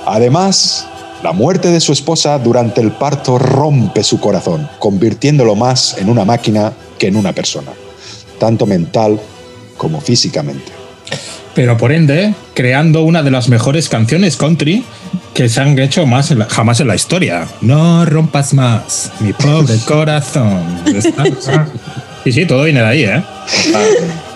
Además, 0.06 0.86
la 1.24 1.32
muerte 1.32 1.70
de 1.70 1.80
su 1.80 1.94
esposa 1.94 2.38
durante 2.38 2.82
el 2.82 2.92
parto 2.92 3.38
rompe 3.38 4.04
su 4.04 4.20
corazón, 4.20 4.68
convirtiéndolo 4.80 5.56
más 5.56 5.98
en 6.00 6.10
una 6.10 6.26
máquina 6.26 6.74
que 6.98 7.08
en 7.08 7.16
una 7.16 7.34
persona, 7.34 7.72
tanto 8.40 8.66
mental 8.66 9.22
como 9.78 10.02
físicamente. 10.02 10.72
Pero 11.58 11.76
por 11.76 11.92
ende, 11.92 12.36
creando 12.54 13.02
una 13.02 13.24
de 13.24 13.32
las 13.32 13.50
mejores 13.50 13.90
canciones 13.90 14.38
country 14.38 14.84
que 15.34 15.50
se 15.50 15.60
han 15.60 15.78
hecho 15.80 16.06
más 16.06 16.30
en 16.30 16.38
la- 16.38 16.46
jamás 16.46 16.80
en 16.82 16.88
la 16.88 16.94
historia. 16.94 17.48
No 17.62 18.06
rompas 18.06 18.54
más, 18.54 19.12
mi 19.22 19.34
pobre 19.34 19.76
corazón. 19.88 20.62
Sí, 22.24 22.32
sí, 22.32 22.46
todo 22.46 22.64
viene 22.66 22.82
de 22.82 22.86
ahí, 22.86 23.04
¿eh? 23.06 23.24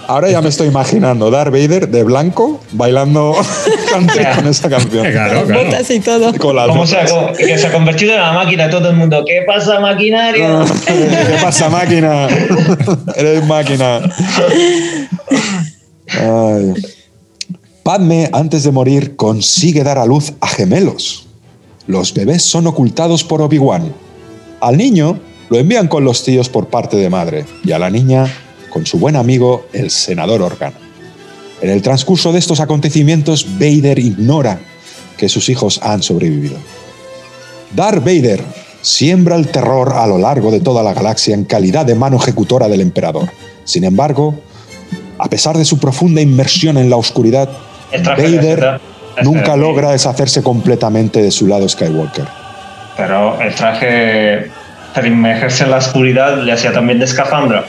Ahora 0.08 0.32
ya 0.32 0.42
me 0.42 0.50
estoy 0.50 0.68
imaginando 0.70 1.30
Darth 1.30 1.52
Vader 1.52 1.90
de 1.90 2.04
blanco 2.04 2.60
bailando 2.72 3.36
country 3.92 4.26
con 4.36 4.48
esa 4.48 4.68
canción. 4.68 5.06
Claro, 5.12 5.46
claro. 5.46 5.64
Botas 5.66 5.92
y 5.92 6.00
todo. 6.00 6.34
Con 6.40 6.56
las 6.56 6.68
Como 6.70 6.88
se 6.88 6.98
ha, 6.98 7.06
que 7.38 7.56
se 7.56 7.68
ha 7.68 7.72
convertido 7.72 8.16
en 8.16 8.20
la 8.20 8.32
máquina 8.34 8.68
todo 8.68 8.90
el 8.90 8.96
mundo. 8.96 9.24
¿Qué 9.28 9.44
pasa, 9.46 9.80
maquinaria? 9.80 10.64
¿Qué 10.88 11.38
pasa, 11.40 11.70
máquina? 11.70 12.28
Eres 13.16 13.46
máquina. 13.46 14.02
Ay. 16.10 16.74
Padme, 17.84 18.30
antes 18.32 18.64
de 18.64 18.72
morir, 18.72 19.16
consigue 19.16 19.84
dar 19.84 19.98
a 19.98 20.06
luz 20.06 20.34
a 20.40 20.48
gemelos. 20.48 21.26
Los 21.88 22.14
bebés 22.14 22.44
son 22.44 22.68
ocultados 22.68 23.24
por 23.24 23.42
Obi-Wan. 23.42 23.92
Al 24.60 24.78
niño 24.78 25.20
lo 25.50 25.58
envían 25.58 25.88
con 25.88 26.04
los 26.04 26.24
tíos 26.24 26.48
por 26.48 26.68
parte 26.68 26.96
de 26.96 27.10
madre 27.10 27.46
y 27.64 27.72
a 27.72 27.80
la 27.80 27.90
niña 27.90 28.32
con 28.70 28.86
su 28.86 29.00
buen 29.00 29.16
amigo, 29.16 29.66
el 29.74 29.90
senador 29.90 30.44
Organa. 30.44 30.78
En 31.62 31.72
el 31.72 31.82
transcurso 31.82 32.32
de 32.32 32.38
estos 32.38 32.60
acontecimientos, 32.60 33.48
Vader 33.60 33.98
ignora 33.98 34.62
que 35.18 35.28
sus 35.28 35.50
hijos 35.50 35.80
han 35.82 36.04
sobrevivido. 36.04 36.58
Darth 37.76 38.04
Vader 38.04 38.44
siembra 38.84 39.36
el 39.36 39.48
terror 39.48 39.94
a 39.96 40.06
lo 40.06 40.20
largo 40.20 40.52
de 40.52 40.60
toda 40.60 40.84
la 40.84 40.94
galaxia 40.94 41.34
en 41.34 41.46
calidad 41.46 41.88
de 41.88 41.96
mano 41.96 42.18
ejecutora 42.18 42.68
del 42.68 42.82
emperador. 42.82 43.30
Sin 43.64 43.84
embargo, 43.84 44.36
a 45.18 45.30
pesar 45.30 45.58
de 45.58 45.66
su 45.66 45.80
profunda 45.80 46.22
inmersión 46.22 46.78
en 46.78 46.90
la 46.90 46.98
oscuridad, 46.98 47.50
Vader 48.04 48.80
nunca 49.24 49.54
Sí. 49.54 49.60
logra 49.60 49.92
deshacerse 49.92 50.42
completamente 50.42 51.22
de 51.22 51.32
su 51.32 51.48
lado 51.48 51.68
Skywalker. 51.68 52.26
Pero 52.98 53.40
el 53.42 53.54
traje, 53.56 54.52
inmergerse 55.06 55.64
en 55.64 55.72
la 55.72 55.78
oscuridad, 55.78 56.38
le 56.38 56.52
hacía 56.52 56.72
también 56.74 57.00
de 57.00 57.06
escafandra. 57.06 57.66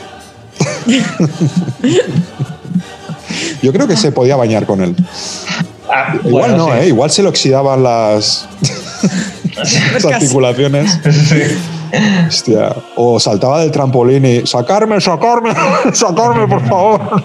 Yo 3.63 3.73
creo 3.73 3.87
que 3.87 3.97
se 3.97 4.13
podía 4.13 4.37
bañar 4.37 4.67
con 4.67 4.83
él. 4.83 4.95
Ah, 5.91 6.15
Igual 6.25 6.51
bueno, 6.51 6.57
no, 6.57 6.67
sí. 6.75 6.79
¿eh? 6.81 6.89
igual 6.89 7.11
se 7.11 7.23
le 7.23 7.29
oxidaban 7.29 7.83
las, 7.83 8.49
las 9.95 10.05
articulaciones. 10.05 10.99
Sí. 11.29 11.43
Hostia. 12.27 12.75
O 12.97 13.21
saltaba 13.21 13.61
del 13.61 13.71
trampolín 13.71 14.25
y 14.25 14.47
sacarme, 14.47 15.01
sacarme, 15.01 15.51
sacarme, 15.93 16.49
por 16.49 16.67
favor. 16.67 17.23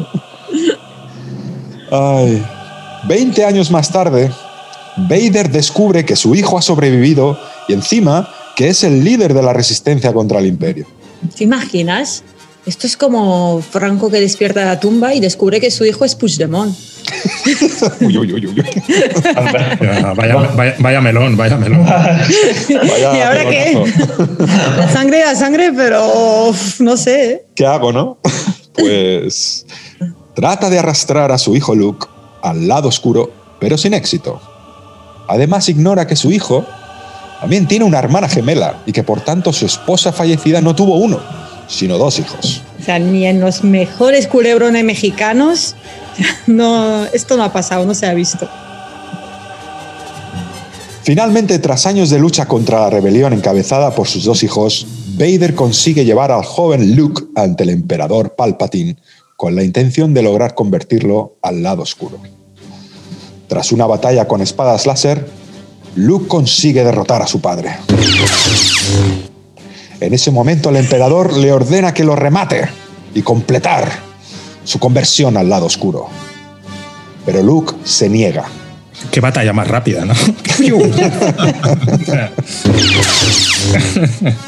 Ay. 1.92 2.46
20 3.08 3.46
años 3.46 3.72
más 3.72 3.92
tarde, 3.92 4.32
Vader 4.98 5.50
descubre 5.50 6.06
que 6.06 6.16
su 6.16 6.36
hijo 6.36 6.58
ha 6.58 6.62
sobrevivido 6.62 7.40
y 7.68 7.74
encima 7.74 8.30
que 8.56 8.70
es 8.70 8.84
el 8.84 9.04
líder 9.04 9.34
de 9.34 9.44
la 9.44 9.54
resistencia 9.54 10.12
contra 10.14 10.40
el 10.40 10.48
imperio. 10.48 10.88
¿Te 11.36 11.44
imaginas? 11.44 12.24
Esto 12.66 12.86
es 12.86 12.98
como 12.98 13.62
Franco 13.62 14.10
que 14.10 14.20
despierta 14.20 14.60
de 14.60 14.66
la 14.66 14.80
tumba 14.80 15.14
y 15.14 15.22
descubre 15.22 15.62
que 15.62 15.72
su 15.72 15.86
hijo 15.86 16.04
es 16.04 16.16
Puigdemont. 16.16 16.76
Uy, 18.02 18.18
uy, 18.18 18.34
uy, 18.34 18.48
uy, 18.48 18.60
uy. 18.60 18.66
Ya, 19.80 20.14
Vaya, 20.14 20.36
vaya, 20.36 20.76
vaya 20.78 21.02
melón, 21.02 21.38
vaya 21.38 21.56
melón. 21.56 21.86
Vaya 21.86 22.26
¿Y 22.70 23.22
ahora 23.22 23.50
qué? 23.50 23.82
La 24.78 24.92
sangre, 24.92 25.24
la 25.24 25.36
sangre, 25.36 25.72
pero 25.74 26.50
uf, 26.50 26.82
no 26.82 26.98
sé. 26.98 27.46
¿Qué 27.56 27.66
hago, 27.66 27.94
no? 27.94 28.18
Pues 28.78 29.66
trata 30.36 30.70
de 30.70 30.78
arrastrar 30.78 31.32
a 31.32 31.40
su 31.40 31.56
hijo 31.56 31.74
Luke 31.74 32.06
al 32.48 32.68
lado 32.68 32.90
oscuro, 32.90 33.32
pero 33.60 33.78
sin 33.78 33.94
éxito. 33.94 34.42
Además 35.28 35.70
ignora 35.70 36.08
que 36.08 36.16
su 36.16 36.32
hijo 36.32 36.66
también 37.40 37.68
tiene 37.68 37.86
una 37.86 38.00
hermana 38.00 38.28
gemela 38.28 38.82
y 38.86 38.92
que 38.92 39.04
por 39.04 39.22
tanto 39.22 39.54
su 39.54 39.66
esposa 39.66 40.12
fallecida 40.12 40.62
no 40.62 40.76
tuvo 40.76 40.98
uno, 40.98 41.20
sino 41.68 41.98
dos 41.98 42.20
hijos. 42.20 42.62
O 42.80 42.84
sea, 42.84 43.00
ni 43.00 43.26
en 43.26 43.40
los 43.40 43.64
mejores 43.64 44.28
culebrones 44.28 44.84
mexicanos, 44.84 45.76
no, 46.48 47.06
esto 47.06 47.38
no 47.38 47.44
ha 47.44 47.54
pasado, 47.54 47.86
no 47.86 47.94
se 47.94 48.06
ha 48.06 48.14
visto. 48.14 48.48
Finalmente, 51.04 51.58
tras 51.60 51.86
años 51.86 52.10
de 52.10 52.20
lucha 52.20 52.48
contra 52.48 52.82
la 52.82 52.90
rebelión 52.90 53.32
encabezada 53.32 53.96
por 53.96 54.08
sus 54.08 54.26
dos 54.26 54.44
hijos, 54.44 54.86
Vader 55.18 55.56
consigue 55.56 56.04
llevar 56.04 56.32
al 56.32 56.44
joven 56.44 56.98
Luke 56.98 57.24
ante 57.36 57.64
el 57.64 57.70
emperador 57.70 58.36
Palpatine 58.36 58.98
con 59.38 59.56
la 59.56 59.64
intención 59.64 60.14
de 60.14 60.24
lograr 60.24 60.54
convertirlo 60.54 61.38
al 61.42 61.64
lado 61.64 61.84
oscuro. 61.84 62.20
Tras 63.48 63.72
una 63.72 63.86
batalla 63.86 64.28
con 64.28 64.42
espadas 64.42 64.86
láser, 64.86 65.30
Luke 65.96 66.28
consigue 66.28 66.84
derrotar 66.84 67.22
a 67.22 67.28
su 67.28 67.40
padre. 67.42 67.78
En 70.00 70.14
ese 70.14 70.32
momento 70.32 70.70
el 70.70 70.76
emperador 70.76 71.36
le 71.36 71.52
ordena 71.52 71.94
que 71.94 72.04
lo 72.04 72.16
remate 72.16 72.68
y 73.14 73.22
completar 73.22 73.92
su 74.64 74.80
conversión 74.80 75.38
al 75.38 75.50
lado 75.50 75.66
oscuro. 75.66 76.08
Pero 77.26 77.42
Luke 77.42 77.74
se 77.84 78.10
niega. 78.10 78.46
Qué 79.12 79.22
batalla 79.22 79.54
más 79.54 79.68
rápida, 79.68 80.06
¿no? 80.06 80.14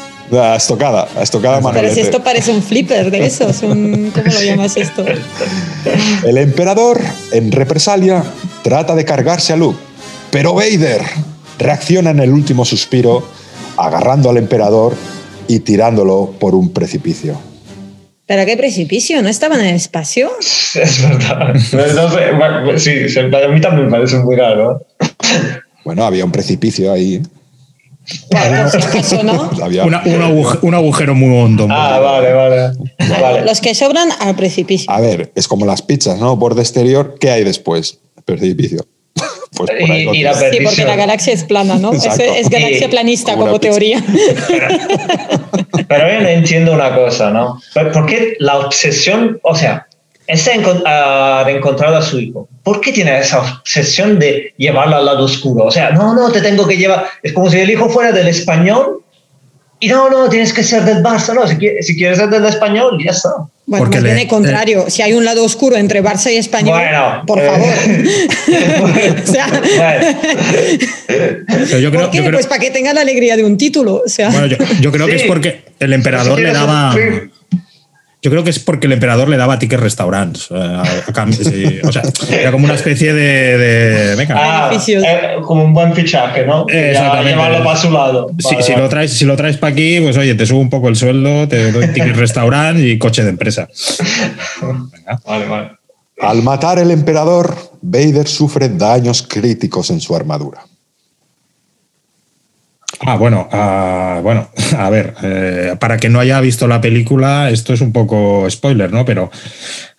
La 0.30 0.56
estocada, 0.56 1.08
la 1.14 1.22
estocada 1.22 1.60
Pero 1.72 1.92
si 1.92 2.00
esto 2.00 2.22
parece 2.22 2.52
un 2.52 2.62
flipper 2.62 3.10
de 3.10 3.26
esos, 3.26 3.62
un, 3.62 4.12
¿cómo 4.14 4.32
lo 4.32 4.42
llamas 4.44 4.76
esto? 4.76 5.04
El 6.24 6.38
emperador, 6.38 7.00
en 7.32 7.50
represalia, 7.50 8.22
trata 8.62 8.94
de 8.94 9.04
cargarse 9.04 9.52
a 9.52 9.56
Luke, 9.56 9.78
pero 10.30 10.54
Vader 10.54 11.02
reacciona 11.58 12.10
en 12.10 12.20
el 12.20 12.30
último 12.30 12.64
suspiro, 12.64 13.26
agarrando 13.76 14.30
al 14.30 14.36
emperador 14.36 14.94
y 15.48 15.60
tirándolo 15.60 16.32
por 16.38 16.54
un 16.54 16.72
precipicio. 16.72 17.36
¿Pero 18.26 18.46
qué 18.46 18.56
precipicio? 18.56 19.20
¿No 19.22 19.28
estaban 19.28 19.60
en 19.60 19.66
el 19.66 19.74
espacio? 19.74 20.30
Es 20.74 21.02
verdad. 21.02 21.56
Sí, 22.76 22.90
a 23.18 23.48
mí 23.48 23.60
también 23.60 23.86
me 23.86 23.90
parece 23.90 24.18
muy 24.18 24.36
raro. 24.36 24.86
Bueno, 25.84 26.04
había 26.04 26.24
un 26.24 26.30
precipicio 26.30 26.92
ahí. 26.92 27.20
Bueno, 28.30 28.70
si 28.70 28.76
acaso 28.78 29.22
no. 29.22 29.50
Había- 29.62 29.84
Una- 29.84 30.02
un, 30.04 30.20
aguj- 30.22 30.58
un 30.62 30.74
agujero 30.74 31.14
muy 31.14 31.36
hondo. 31.38 31.66
Ah, 31.70 31.98
vale, 32.00 32.32
vale. 32.32 32.72
vale. 33.20 33.44
Los 33.44 33.60
que 33.60 33.74
sobran 33.74 34.08
al 34.20 34.34
precipicio. 34.36 34.90
A 34.90 35.00
ver, 35.00 35.32
es 35.34 35.46
como 35.48 35.66
las 35.66 35.82
pizzas, 35.82 36.18
¿no? 36.18 36.36
Borde 36.36 36.60
exterior, 36.62 37.16
¿qué 37.20 37.30
hay 37.30 37.44
después? 37.44 37.98
Precipicio. 38.24 38.86
Pues 39.56 39.70
por 39.80 39.90
ahí 39.90 40.02
Y- 40.02 40.04
lo 40.04 40.14
y 40.14 40.22
la 40.22 40.32
tienes. 40.38 40.58
Sí, 40.58 40.64
porque 40.64 40.84
la 40.84 40.96
galaxia 40.96 41.32
es 41.34 41.44
plana, 41.44 41.76
¿no? 41.76 41.92
Es, 41.92 42.04
es 42.06 42.48
galaxia 42.48 42.86
Y- 42.86 42.90
planista 42.90 43.36
como 43.36 43.58
teoría. 43.60 44.02
Pero 45.88 46.12
yo 46.12 46.20
no 46.20 46.28
entiendo 46.28 46.72
una 46.72 46.94
cosa, 46.94 47.30
¿no? 47.30 47.60
¿Por 47.74 47.92
por 47.92 48.06
qué 48.06 48.34
la 48.38 48.58
obsesión, 48.58 49.38
o 49.42 49.54
sea, 49.56 49.86
está 50.32 50.52
encon- 50.54 50.82
ha 50.86 51.44
encontrado 51.50 51.96
a 51.96 52.02
su 52.02 52.18
hijo? 52.18 52.48
¿Por 52.62 52.80
qué 52.80 52.92
tiene 52.92 53.18
esa 53.18 53.40
obsesión 53.40 54.18
de 54.18 54.52
llevarlo 54.56 54.96
al 54.96 55.06
lado 55.06 55.24
oscuro? 55.24 55.64
O 55.66 55.70
sea, 55.70 55.90
no, 55.90 56.14
no, 56.14 56.30
te 56.30 56.40
tengo 56.40 56.66
que 56.66 56.76
llevar. 56.76 57.06
Es 57.22 57.32
como 57.32 57.50
si 57.50 57.58
el 57.58 57.70
hijo 57.70 57.88
fuera 57.88 58.12
del 58.12 58.28
español 58.28 59.02
y 59.78 59.88
no, 59.88 60.10
no, 60.10 60.28
tienes 60.28 60.52
que 60.52 60.62
ser 60.62 60.84
del 60.84 61.02
Barça, 61.02 61.34
no, 61.34 61.46
si 61.46 61.56
quieres, 61.56 61.86
si 61.86 61.96
quieres 61.96 62.18
ser 62.18 62.28
del 62.28 62.44
español, 62.44 62.98
ya 63.02 63.12
está. 63.12 63.30
Bueno, 63.66 63.84
Porque 63.84 63.96
más 63.98 64.02
le- 64.02 64.08
bien 64.10 64.22
el 64.22 64.28
contrario. 64.28 64.84
Si 64.90 65.00
hay 65.00 65.12
un 65.12 65.24
lado 65.24 65.44
oscuro 65.44 65.76
entre 65.76 66.02
Barça 66.02 66.30
y 66.32 66.36
Español, 66.36 66.76
Bueno, 66.78 67.22
por 67.26 67.38
eh, 67.38 67.46
favor. 67.46 67.68
o 69.22 69.26
sea, 69.32 69.46
Bueno. 69.76 70.18
Yo 71.80 71.90
creo, 71.90 72.00
¿por 72.02 72.10
qué? 72.10 72.16
yo 72.18 72.22
creo- 72.24 72.32
Pues 72.32 72.46
para 72.46 72.60
que 72.60 72.70
tenga 72.70 72.92
la 72.92 73.00
alegría 73.02 73.36
de 73.36 73.44
un 73.44 73.56
título. 73.56 74.02
O 74.04 74.08
sea, 74.08 74.28
bueno, 74.30 74.46
yo- 74.46 74.56
yo 74.80 74.92
creo 74.92 75.06
que 75.06 75.16
es 75.16 75.22
Sí. 75.22 75.28
porque 75.28 75.62
el 75.78 75.92
emperador 75.92 76.36
Si 76.38 76.42
le 76.44 76.52
daba. 76.52 76.92
sufrir. 76.92 77.29
Yo 78.22 78.30
creo 78.30 78.44
que 78.44 78.50
es 78.50 78.58
porque 78.58 78.86
el 78.86 78.92
emperador 78.92 79.30
le 79.30 79.38
daba 79.38 79.58
tickets 79.58 79.82
restaurantes. 79.82 80.48
eh, 80.50 80.54
a- 80.56 80.82
a 81.08 81.12
cambio, 81.12 81.38
sí. 81.42 81.78
O 81.82 81.90
sea, 81.90 82.02
era 82.30 82.50
como 82.52 82.66
una 82.66 82.74
especie 82.74 83.14
de. 83.14 83.56
de- 83.56 84.14
venga. 84.16 84.34
Ah, 84.38 84.70
eh, 84.88 85.36
como 85.42 85.64
un 85.64 85.72
buen 85.72 85.94
fichaje, 85.94 86.44
¿no? 86.44 86.66
Eh, 86.68 86.90
exactamente. 86.90 87.30
Llevarlo 87.30 87.64
para 87.64 87.76
su 87.78 87.90
lado. 87.90 88.30
Si, 88.38 88.54
Vale, 88.54 88.62
si 88.62 88.72
vale. 88.72 88.82
lo 88.84 88.88
traes, 88.90 89.12
si 89.14 89.24
lo 89.24 89.36
traes 89.36 89.56
para 89.56 89.72
aquí, 89.72 90.00
pues 90.00 90.16
oye, 90.18 90.34
te 90.34 90.44
subo 90.44 90.60
un 90.60 90.68
poco 90.68 90.88
el 90.88 90.96
sueldo, 90.96 91.48
te 91.48 91.72
doy 91.72 91.88
ticket 91.88 92.14
restaurante 92.16 92.82
y 92.86 92.98
coche 92.98 93.22
de 93.24 93.30
empresa. 93.30 93.68
Venga. 94.60 95.20
Vale, 95.26 95.46
vale. 95.46 95.70
Al 96.20 96.42
matar 96.42 96.78
el 96.78 96.90
emperador, 96.90 97.56
Vader 97.80 98.28
sufre 98.28 98.68
daños 98.68 99.22
críticos 99.26 99.88
en 99.90 100.00
su 100.00 100.14
armadura. 100.14 100.60
Ah, 103.00 103.16
bueno, 103.16 103.48
ah, 103.50 104.20
bueno, 104.22 104.50
a 104.78 104.90
ver, 104.90 105.14
eh, 105.22 105.76
para 105.80 105.96
que 105.96 106.10
no 106.10 106.20
haya 106.20 106.40
visto 106.40 106.66
la 106.68 106.80
película, 106.80 107.50
esto 107.50 107.72
es 107.72 107.80
un 107.80 107.92
poco 107.92 108.48
spoiler, 108.50 108.92
¿no? 108.92 109.04
Pero 109.04 109.30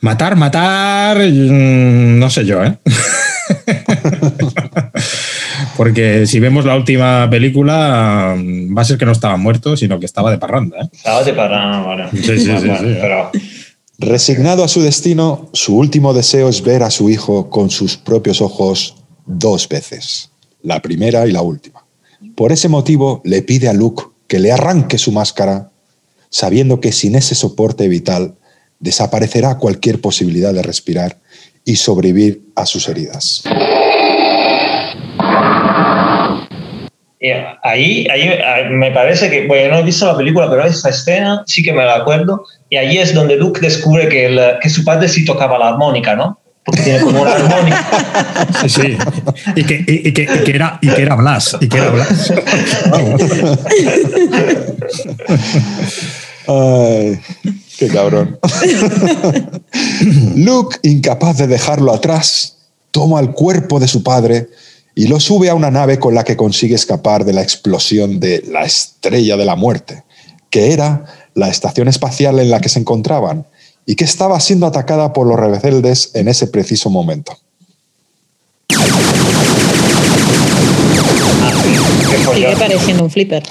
matar, 0.01 0.35
matar, 0.35 1.17
mm, 1.17 2.19
no 2.19 2.29
sé 2.29 2.45
yo, 2.45 2.63
¿eh? 2.63 2.77
Porque 5.77 6.27
si 6.27 6.39
vemos 6.39 6.63
la 6.63 6.75
última 6.75 7.27
película, 7.29 8.35
mm, 8.37 8.77
va 8.77 8.83
a 8.83 8.85
ser 8.85 8.99
que 8.99 9.05
no 9.05 9.13
estaba 9.13 9.35
muerto, 9.35 9.75
sino 9.75 9.99
que 9.99 10.05
estaba 10.05 10.29
de 10.29 10.37
parranda, 10.37 10.77
¿eh? 10.81 10.89
Estaba 10.93 11.23
de 11.23 11.33
parada, 11.33 11.81
vale. 11.81 12.09
Sí, 12.11 12.39
sí, 12.39 12.51
sí. 12.59 12.97
Pero, 13.01 13.31
Resignado 14.01 14.63
a 14.63 14.67
su 14.67 14.81
destino, 14.81 15.49
su 15.53 15.77
último 15.77 16.11
deseo 16.15 16.49
es 16.49 16.63
ver 16.63 16.81
a 16.81 16.89
su 16.89 17.07
hijo 17.11 17.51
con 17.51 17.69
sus 17.69 17.97
propios 17.97 18.41
ojos 18.41 18.95
dos 19.27 19.69
veces, 19.69 20.31
la 20.63 20.79
primera 20.81 21.27
y 21.27 21.31
la 21.31 21.43
última. 21.43 21.80
Por 22.35 22.51
ese 22.51 22.69
motivo 22.69 23.21
le 23.23 23.41
pide 23.41 23.67
a 23.67 23.73
Luke 23.73 24.03
que 24.27 24.39
le 24.39 24.51
arranque 24.51 24.97
su 24.97 25.11
máscara, 25.11 25.71
sabiendo 26.29 26.79
que 26.79 26.91
sin 26.91 27.15
ese 27.15 27.35
soporte 27.35 27.87
vital 27.87 28.35
desaparecerá 28.79 29.57
cualquier 29.57 29.99
posibilidad 30.01 30.53
de 30.53 30.63
respirar 30.63 31.17
y 31.65 31.75
sobrevivir 31.75 32.41
a 32.55 32.65
sus 32.65 32.87
heridas. 32.87 33.43
y 37.19 37.29
ahí, 37.63 38.07
ahí, 38.09 38.21
ahí 38.29 38.69
me 38.71 38.89
parece 38.91 39.29
que, 39.29 39.45
bueno, 39.45 39.73
no 39.75 39.79
he 39.79 39.83
visto 39.83 40.07
la 40.07 40.17
película, 40.17 40.49
pero 40.49 40.65
esa 40.65 40.89
escena 40.89 41.43
sí 41.45 41.61
que 41.61 41.71
me 41.71 41.85
la 41.85 41.97
acuerdo. 41.97 42.45
Y 42.69 42.77
allí 42.77 42.97
es 42.97 43.13
donde 43.13 43.35
Luke 43.35 43.61
descubre 43.61 44.09
que, 44.09 44.25
el- 44.25 44.57
que 44.59 44.69
su 44.69 44.83
padre 44.83 45.07
sí 45.07 45.23
tocaba 45.23 45.59
la 45.59 45.69
armónica, 45.69 46.15
¿no? 46.15 46.39
Porque 46.63 46.81
tiene 46.83 47.01
como 47.01 47.21
una 47.23 47.31
armónica. 47.31 48.47
Sí, 48.61 48.69
sí. 48.69 48.97
Y 49.55 49.63
que, 49.63 49.83
y- 49.87 50.07
y 50.09 50.13
que- 50.13 50.23
y 50.23 50.43
que 50.43 50.51
era, 50.51 50.77
y 50.81 50.89
que 50.89 51.01
era 51.01 51.15
Blas. 51.15 51.57
Y 51.59 51.67
que 51.67 51.77
era 51.77 51.89
Blas. 51.89 52.31
Ay, 56.47 57.19
qué 57.77 57.87
cabrón. 57.87 58.39
Luke, 60.35 60.77
incapaz 60.83 61.37
de 61.37 61.47
dejarlo 61.47 61.93
atrás, 61.93 62.57
toma 62.91 63.19
el 63.19 63.31
cuerpo 63.31 63.79
de 63.79 63.87
su 63.87 64.03
padre 64.03 64.49
y 64.95 65.07
lo 65.07 65.19
sube 65.19 65.49
a 65.49 65.55
una 65.55 65.71
nave 65.71 65.99
con 65.99 66.13
la 66.15 66.23
que 66.23 66.35
consigue 66.35 66.75
escapar 66.75 67.23
de 67.25 67.33
la 67.33 67.41
explosión 67.41 68.19
de 68.19 68.43
la 68.49 68.63
estrella 68.63 69.37
de 69.37 69.45
la 69.45 69.55
muerte, 69.55 70.03
que 70.49 70.73
era 70.73 71.05
la 71.33 71.47
estación 71.47 71.87
espacial 71.87 72.39
en 72.39 72.49
la 72.51 72.59
que 72.59 72.69
se 72.69 72.79
encontraban 72.79 73.45
y 73.85 73.95
que 73.95 74.03
estaba 74.05 74.39
siendo 74.39 74.65
atacada 74.67 75.11
por 75.13 75.27
los 75.27 75.39
rebeldes 75.39 76.11
en 76.13 76.27
ese 76.27 76.47
preciso 76.47 76.89
momento. 76.89 77.37
Sigue 82.33 82.55
pareciendo 82.57 83.03
un 83.03 83.11
flipper. 83.11 83.43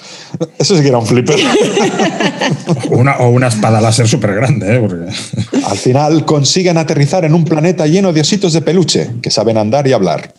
Eso 0.58 0.76
sí 0.76 0.82
que 0.82 0.88
era 0.88 0.98
un 0.98 1.06
flipper. 1.06 1.36
Una, 2.90 3.16
o 3.18 3.28
una 3.30 3.48
espada 3.48 3.80
láser 3.80 4.08
súper 4.08 4.34
grande, 4.34 4.76
¿eh? 4.76 4.80
Porque- 4.80 5.66
Al 5.66 5.76
final 5.78 6.24
consiguen 6.24 6.78
aterrizar 6.78 7.24
en 7.24 7.34
un 7.34 7.44
planeta 7.44 7.86
lleno 7.86 8.12
de 8.12 8.20
ositos 8.22 8.52
de 8.52 8.62
peluche 8.62 9.10
que 9.22 9.30
saben 9.30 9.58
andar 9.58 9.86
y 9.86 9.92
hablar. 9.92 10.32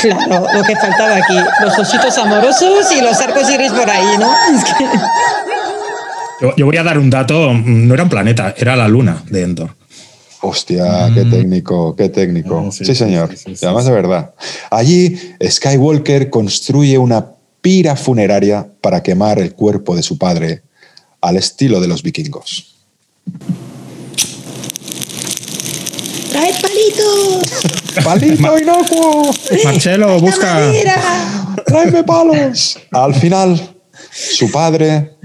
Claro, 0.00 0.46
lo 0.54 0.62
que 0.64 0.76
faltaba 0.76 1.16
aquí. 1.16 1.34
Los 1.62 1.78
ositos 1.78 2.16
amorosos 2.18 2.90
y 2.96 3.00
los 3.00 3.18
arcos 3.20 3.48
iris 3.50 3.72
por 3.72 3.88
ahí, 3.88 4.18
¿no? 4.18 4.32
Es 4.56 4.64
que- 4.64 4.84
Yo, 6.40 6.56
yo 6.56 6.66
voy 6.66 6.76
a 6.76 6.82
dar 6.82 6.98
un 6.98 7.10
dato, 7.10 7.52
mm, 7.52 7.86
no 7.86 7.94
era 7.94 8.04
un 8.04 8.08
planeta, 8.08 8.54
era 8.56 8.76
la 8.76 8.88
luna 8.88 9.22
de 9.28 9.42
Endor. 9.42 9.80
Hostia, 10.42 11.10
qué 11.14 11.26
técnico, 11.26 11.94
qué 11.94 12.08
técnico. 12.08 12.64
Ah, 12.66 12.72
sí, 12.72 12.84
sí, 12.84 12.94
señor. 12.94 13.28
sí, 13.30 13.36
sí, 13.36 13.50
y 13.50 13.56
sí, 13.56 13.66
además 13.66 13.84
sí. 13.84 13.90
de 13.90 13.96
verdad. 13.96 14.34
Allí, 14.70 15.18
Skywalker 15.46 16.30
construye 16.30 16.96
una 16.96 17.26
pira 17.60 17.94
funeraria 17.94 18.66
para 18.80 19.02
quemar 19.02 19.38
el 19.38 19.54
cuerpo 19.54 19.94
de 19.94 20.02
su 20.02 20.16
padre 20.16 20.62
al 21.20 21.36
estilo 21.36 21.78
de 21.78 21.88
los 21.88 22.02
vikingos. 22.02 22.74
¡Trae 26.30 26.54
palitos! 26.62 28.02
¡Palito 28.04 28.58
inocuo! 28.58 29.30
Marcelo, 29.64 30.18
busca. 30.20 30.72
¡Tráeme 31.66 32.02
palos! 32.04 32.78
Al 32.92 33.14
final, 33.14 33.76
su 34.10 34.50
padre 34.50 35.16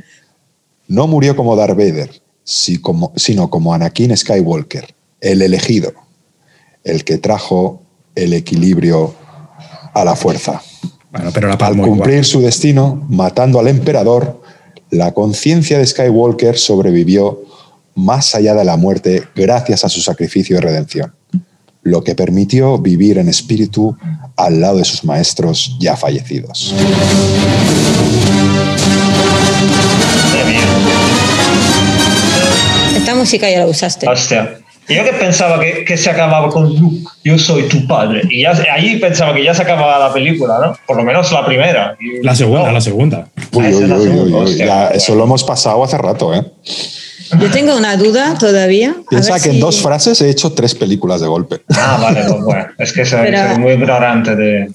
no 0.87 1.07
murió 1.07 1.35
como 1.35 1.55
Darth 1.55 1.77
Vader, 1.77 2.21
sino 2.43 3.49
como 3.49 3.73
Anakin 3.73 4.15
Skywalker, 4.15 4.93
el 5.21 5.41
elegido, 5.41 5.93
el 6.83 7.03
que 7.03 7.17
trajo 7.17 7.81
el 8.15 8.33
equilibrio 8.33 9.13
a 9.93 10.05
la 10.05 10.15
fuerza. 10.15 10.61
Bueno, 11.11 11.31
pero 11.33 11.47
la 11.47 11.55
Al 11.55 11.77
cumplir 11.77 12.25
su 12.25 12.41
destino, 12.41 13.05
matando 13.09 13.59
al 13.59 13.67
emperador, 13.67 14.41
la 14.91 15.13
conciencia 15.13 15.77
de 15.77 15.87
Skywalker 15.87 16.57
sobrevivió 16.57 17.41
más 17.95 18.35
allá 18.35 18.53
de 18.53 18.65
la 18.65 18.77
muerte 18.77 19.23
gracias 19.35 19.85
a 19.85 19.89
su 19.89 20.01
sacrificio 20.01 20.57
y 20.57 20.59
redención, 20.59 21.15
lo 21.81 22.03
que 22.03 22.13
permitió 22.15 22.77
vivir 22.77 23.17
en 23.17 23.29
espíritu 23.29 23.97
al 24.35 24.59
lado 24.59 24.77
de 24.77 24.85
sus 24.85 25.03
maestros 25.05 25.77
ya 25.79 25.95
fallecidos. 25.95 26.75
Mía. 30.47 30.61
música 33.15 33.49
ya 33.49 33.59
la 33.59 33.67
usaste. 33.67 34.07
Hostia. 34.09 34.57
Yo 34.87 35.03
que 35.03 35.13
pensaba 35.13 35.59
que, 35.59 35.83
que 35.83 35.97
se 35.97 36.09
acababa 36.11 36.49
con 36.49 36.71
"You- 36.71 37.03
yo 37.23 37.39
soy 37.39 37.63
tu 37.69 37.87
padre. 37.87 38.21
Y 38.29 38.43
ya, 38.43 38.51
allí 38.71 38.97
pensaba 38.97 39.33
que 39.33 39.43
ya 39.43 39.53
se 39.53 39.63
acababa 39.63 39.97
la 39.97 40.13
película, 40.13 40.59
¿no? 40.63 40.77
Por 40.85 40.97
lo 40.97 41.03
menos 41.03 41.31
la 41.31 41.43
primera. 41.45 41.95
Y- 41.99 42.23
La 42.23 42.35
segunda, 42.35 42.67
no. 42.67 42.71
la 42.73 42.81
segunda. 42.81 43.27
Uy, 43.53 43.65
Ah, 43.65 43.69
uy, 43.69 43.83
uy, 43.85 44.09
uy, 44.19 44.33
hostia. 44.33 44.65
ya, 44.65 44.87
eso 44.89 45.15
lo 45.15 45.23
hemos 45.23 45.43
pasado 45.43 45.83
hace 45.83 45.97
rato, 45.97 46.35
¿eh? 46.35 46.43
Yo 47.39 47.49
tengo 47.49 47.75
una 47.75 47.97
duda 47.97 48.35
todavía. 48.37 48.91
a 48.91 49.09
Piensa 49.09 49.39
que 49.39 49.49
en 49.49 49.55
si- 49.55 49.59
dos 49.61 49.81
frases 49.81 50.21
he 50.21 50.29
hecho 50.29 50.51
tres 50.51 50.75
películas 50.75 51.19
de 51.21 51.27
golpe. 51.27 51.61
Ah, 51.73 51.97
vale, 51.99 52.21
pues 52.27 52.43
bueno. 52.43 52.65
Es 52.77 52.93
que 52.93 53.05
soy, 53.05 53.21
Pero- 53.23 53.47
soy 53.53 53.57
muy 53.59 53.71
ignorante 53.71 54.35
de. 54.35 54.69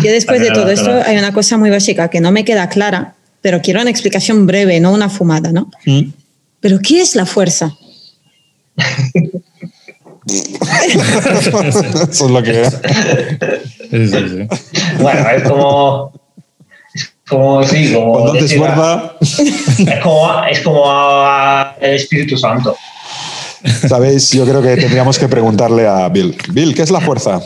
Yo 0.00 0.10
después 0.12 0.40
de 0.40 0.50
todo 0.52 0.70
esto 0.70 0.92
hay 1.04 1.16
una 1.18 1.32
cosa 1.32 1.56
muy 1.58 1.70
básica 1.70 2.08
que 2.08 2.20
no 2.20 2.30
me 2.30 2.44
queda 2.44 2.68
clara, 2.68 3.14
pero 3.46 3.62
quiero 3.62 3.80
una 3.80 3.90
explicación 3.90 4.44
breve, 4.44 4.80
no 4.80 4.90
una 4.90 5.08
fumada, 5.08 5.52
¿no? 5.52 5.70
Pero 6.58 6.80
¿qué 6.82 7.00
es 7.00 7.14
la 7.14 7.24
fuerza? 7.24 7.72
Eso 12.10 12.26
es 12.26 12.30
lo 12.30 12.42
que 12.42 12.64
Sí, 13.88 14.08
sí, 14.08 14.28
sí. 14.28 14.48
Bueno, 15.00 15.30
es 15.30 15.42
como. 15.44 16.12
Es 16.92 17.08
como, 17.28 17.62
sí, 17.62 17.92
como. 17.94 18.12
Cuando 18.14 18.32
te 18.32 18.40
decir, 18.42 18.56
esfuerza, 18.58 19.14
es 19.20 20.00
como, 20.02 20.44
es 20.50 20.60
como 20.62 20.82
a- 20.90 21.76
el 21.80 21.94
Espíritu 21.94 22.36
Santo. 22.36 22.76
sabéis, 23.88 24.32
yo 24.32 24.44
creo 24.44 24.60
que 24.60 24.76
tendríamos 24.76 25.20
que 25.20 25.28
preguntarle 25.28 25.86
a 25.86 26.08
Bill. 26.08 26.36
Bill, 26.50 26.74
¿qué 26.74 26.82
es 26.82 26.90
la 26.90 27.00
fuerza? 27.00 27.40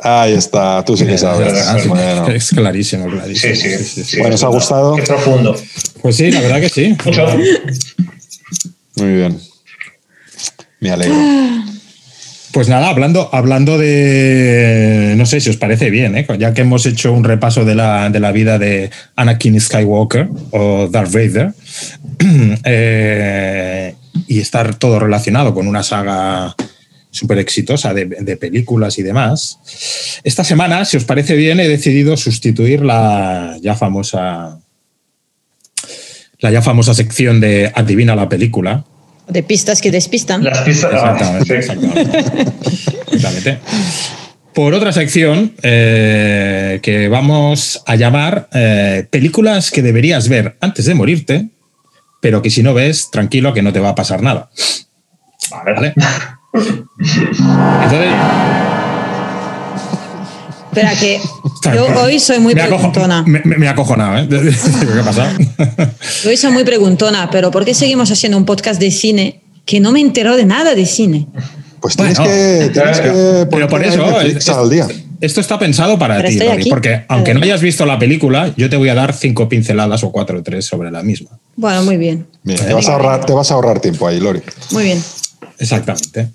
Ahí 0.00 0.34
está, 0.34 0.84
tú 0.84 0.96
sí 0.96 1.06
que 1.06 1.18
sabes. 1.18 1.86
Bueno, 1.88 2.28
Es 2.28 2.50
clarísimo, 2.50 3.06
clarísimo. 3.06 3.54
Sí, 3.54 3.78
sí. 3.78 4.04
sí, 4.04 4.18
Bueno, 4.18 4.36
¿os 4.36 4.44
ha 4.44 4.48
gustado? 4.48 4.96
Qué 4.96 5.02
profundo. 5.02 5.56
Pues 6.02 6.16
sí, 6.16 6.30
la 6.30 6.40
verdad 6.40 6.60
que 6.60 6.68
sí. 6.68 6.96
Mucho. 7.04 7.26
muy 8.96 9.12
bien. 9.12 9.40
Me 10.80 10.90
alegro. 10.90 11.16
Pues 12.52 12.68
nada, 12.68 12.88
hablando, 12.88 13.28
hablando 13.32 13.76
de. 13.76 15.14
No 15.16 15.26
sé 15.26 15.40
si 15.40 15.50
os 15.50 15.56
parece 15.56 15.90
bien, 15.90 16.16
¿eh? 16.16 16.26
ya 16.38 16.54
que 16.54 16.62
hemos 16.62 16.86
hecho 16.86 17.12
un 17.12 17.24
repaso 17.24 17.64
de 17.64 17.74
la, 17.74 18.08
de 18.10 18.20
la 18.20 18.32
vida 18.32 18.58
de 18.58 18.90
Anakin 19.16 19.60
Skywalker 19.60 20.28
o 20.52 20.88
Darth 20.90 21.12
Vader, 21.12 21.52
eh, 22.64 23.94
y 24.26 24.40
estar 24.40 24.74
todo 24.76 24.98
relacionado 24.98 25.54
con 25.54 25.68
una 25.68 25.82
saga 25.82 26.56
súper 27.18 27.38
exitosa 27.38 27.92
de, 27.92 28.06
de 28.06 28.36
películas 28.36 28.98
y 28.98 29.02
demás. 29.02 29.58
Esta 30.24 30.44
semana, 30.44 30.84
si 30.84 30.96
os 30.96 31.04
parece 31.04 31.34
bien, 31.36 31.60
he 31.60 31.68
decidido 31.68 32.16
sustituir 32.16 32.82
la 32.82 33.56
ya 33.60 33.74
famosa. 33.74 34.58
La 36.40 36.52
ya 36.52 36.62
famosa 36.62 36.94
sección 36.94 37.40
de 37.40 37.72
Adivina 37.74 38.14
la 38.14 38.28
película, 38.28 38.84
De 39.28 39.42
pistas 39.42 39.80
que 39.82 39.90
despistan. 39.90 40.44
Las 40.44 40.60
pistas. 40.60 40.90
ah, 40.94 41.12
Exactamente, 41.12 41.44
sí. 41.44 41.52
exactamente. 41.54 42.18
Exactamente. 43.12 43.58
Por 44.54 44.74
otra 44.74 44.92
sección 44.92 45.54
eh, 45.62 46.80
que 46.82 47.08
vamos 47.08 47.82
a 47.86 47.96
llamar 47.96 48.48
eh, 48.54 49.06
películas 49.10 49.70
que 49.70 49.82
deberías 49.82 50.28
ver 50.28 50.56
antes 50.60 50.84
de 50.86 50.94
morirte, 50.94 51.48
pero 52.20 52.40
que 52.42 52.50
si 52.50 52.62
no 52.62 52.72
ves, 52.74 53.10
tranquilo 53.10 53.52
que 53.52 53.62
no 53.62 53.72
te 53.72 53.80
va 53.80 53.90
a 53.90 53.94
pasar 53.94 54.22
nada. 54.22 54.50
Vale. 55.50 55.74
¿Vale? 55.74 55.94
Entonces, 56.58 58.08
Espera, 60.68 60.94
que 60.94 61.20
yo 61.74 61.86
hoy 62.02 62.20
soy 62.20 62.38
muy 62.38 62.54
me 62.54 62.62
acojo- 62.62 62.76
preguntona. 62.92 63.22
Me, 63.26 63.40
me- 63.44 63.56
me 63.56 63.66
he 63.66 63.68
acojonado, 63.68 64.18
¿eh? 64.18 64.28
¿Qué 64.30 65.00
ha 65.00 65.04
pasado? 65.04 65.30
Yo 66.22 66.30
hoy 66.30 66.36
soy 66.36 66.52
muy 66.52 66.64
preguntona, 66.64 67.28
pero 67.30 67.50
¿por 67.50 67.64
qué 67.64 67.74
seguimos 67.74 68.10
haciendo 68.10 68.38
un 68.38 68.44
podcast 68.44 68.80
de 68.80 68.90
cine 68.90 69.42
que 69.64 69.80
no 69.80 69.90
me 69.92 70.00
entero 70.00 70.36
de 70.36 70.44
nada 70.44 70.74
de 70.74 70.86
cine? 70.86 71.26
Pues 71.80 71.96
tienes 71.96 72.18
Bueno, 72.18 72.30
que, 72.32 72.70
tienes 72.72 73.00
que 73.00 73.46
Pero 73.50 73.68
por 73.68 73.82
eso, 73.84 74.20
es- 74.20 74.48
al 74.48 74.68
día. 74.70 74.86
esto 75.20 75.40
está 75.40 75.58
pensado 75.58 75.98
para 75.98 76.16
Pero 76.18 76.28
ti, 76.28 76.38
Lori, 76.38 76.60
aquí. 76.62 76.70
porque 76.70 77.04
aunque 77.08 77.34
no 77.34 77.40
hayas 77.42 77.60
visto 77.62 77.84
la 77.86 77.98
película, 77.98 78.52
yo 78.56 78.68
te 78.70 78.76
voy 78.76 78.88
a 78.88 78.94
dar 78.94 79.14
cinco 79.14 79.48
pinceladas 79.48 80.04
o 80.04 80.12
cuatro 80.12 80.38
o 80.38 80.42
tres 80.42 80.66
sobre 80.66 80.90
la 80.92 81.02
misma. 81.02 81.30
Bueno, 81.56 81.82
muy 81.82 81.96
bien. 81.96 82.26
Bien, 82.44 82.58
te, 82.58 82.72
vas 82.72 82.88
a 82.88 82.92
ahorrar, 82.92 83.24
te 83.26 83.32
vas 83.32 83.50
a 83.50 83.54
ahorrar 83.54 83.80
tiempo 83.80 84.06
ahí, 84.06 84.20
Lori. 84.20 84.42
Muy 84.70 84.84
bien. 84.84 85.02
Exactamente. 85.58 86.28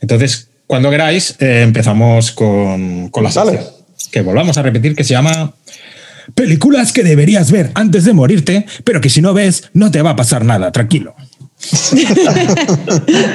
Entonces, 0.00 0.48
cuando 0.66 0.90
queráis, 0.90 1.36
eh, 1.40 1.62
empezamos 1.62 2.30
con, 2.32 3.08
con 3.08 3.24
la 3.24 3.30
sección. 3.30 3.64
Que 4.10 4.22
volvamos 4.22 4.56
a 4.56 4.62
repetir 4.62 4.94
que 4.96 5.04
se 5.04 5.14
llama 5.14 5.54
Películas 6.34 6.92
que 6.92 7.02
deberías 7.02 7.50
ver 7.50 7.70
antes 7.74 8.04
de 8.04 8.12
morirte, 8.12 8.66
pero 8.84 9.00
que 9.00 9.08
si 9.08 9.20
no 9.20 9.34
ves, 9.34 9.64
no 9.72 9.90
te 9.90 10.02
va 10.02 10.10
a 10.10 10.16
pasar 10.16 10.44
nada, 10.44 10.70
tranquilo. 10.72 11.14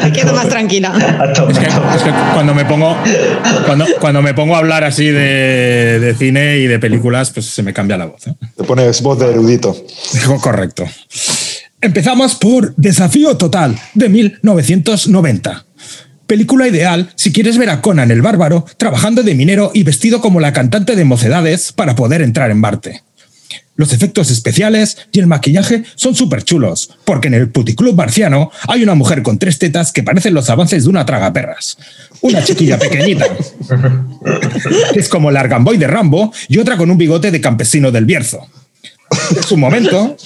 Me 0.04 0.12
quedo 0.12 0.34
más 0.34 0.50
tranquila. 0.50 0.92
Es 1.50 1.60
que, 1.60 1.66
es 1.68 2.04
que 2.04 2.12
cuando 2.34 2.56
me 2.56 2.66
pongo 2.66 2.98
cuando, 3.66 3.86
cuando 4.00 4.22
me 4.24 4.34
pongo 4.34 4.56
a 4.56 4.60
hablar 4.60 4.84
así 4.84 5.06
de, 5.06 6.00
de 6.00 6.16
cine 6.16 6.58
y 6.58 6.66
de 6.66 6.80
películas, 6.80 7.30
pues 7.30 7.46
se 7.46 7.62
me 7.62 7.72
cambia 7.74 7.98
la 7.98 8.06
voz. 8.06 8.26
¿eh? 8.28 8.34
Te 8.58 8.64
pones 8.64 9.02
voz 9.02 9.20
de 9.20 9.30
erudito. 9.30 9.76
Correcto. 10.42 10.86
Empezamos 11.82 12.36
por 12.36 12.74
Desafío 12.76 13.38
Total 13.38 13.78
de 13.94 14.10
1990. 14.10 15.66
Película 16.26 16.68
ideal 16.68 17.12
si 17.16 17.32
quieres 17.32 17.58
ver 17.58 17.70
a 17.70 17.82
Conan 17.82 18.10
el 18.10 18.22
Bárbaro 18.22 18.66
trabajando 18.78 19.22
de 19.22 19.36
minero 19.36 19.72
y 19.74 19.84
vestido 19.84 20.22
como 20.22 20.40
la 20.40 20.54
cantante 20.54 20.96
de 20.96 21.06
Mocedades 21.06 21.72
para 21.72 21.96
poder 21.96 22.22
entrar 22.22 22.50
en 22.50 22.60
Marte. 22.60 23.04
Los 23.76 23.92
efectos 23.92 24.32
especiales 24.32 24.98
y 25.12 25.20
el 25.20 25.28
maquillaje 25.28 25.84
son 25.96 26.16
súper 26.16 26.44
chulos, 26.44 26.98
porque 27.04 27.28
en 27.28 27.34
el 27.34 27.50
puticlub 27.50 27.94
marciano 27.94 28.50
hay 28.70 28.82
una 28.82 28.96
mujer 28.96 29.22
con 29.22 29.38
tres 29.38 29.60
tetas 29.60 29.92
que 29.92 30.02
parecen 30.02 30.34
los 30.34 30.50
avances 30.50 30.86
de 30.86 30.90
una 30.90 31.06
tragaperras. 31.06 31.78
Una 32.22 32.42
chiquilla 32.42 32.80
pequeñita, 32.80 33.26
que 34.94 35.00
es 35.00 35.10
como 35.10 35.30
el 35.30 35.36
Argamboy 35.36 35.78
de 35.78 35.88
Rambo, 35.88 36.32
y 36.48 36.58
otra 36.58 36.78
con 36.78 36.90
un 36.90 36.98
bigote 36.98 37.32
de 37.32 37.42
campesino 37.42 37.92
del 37.92 38.06
Bierzo. 38.06 38.48
En 39.36 39.44
su 39.44 39.58
momento, 39.58 40.18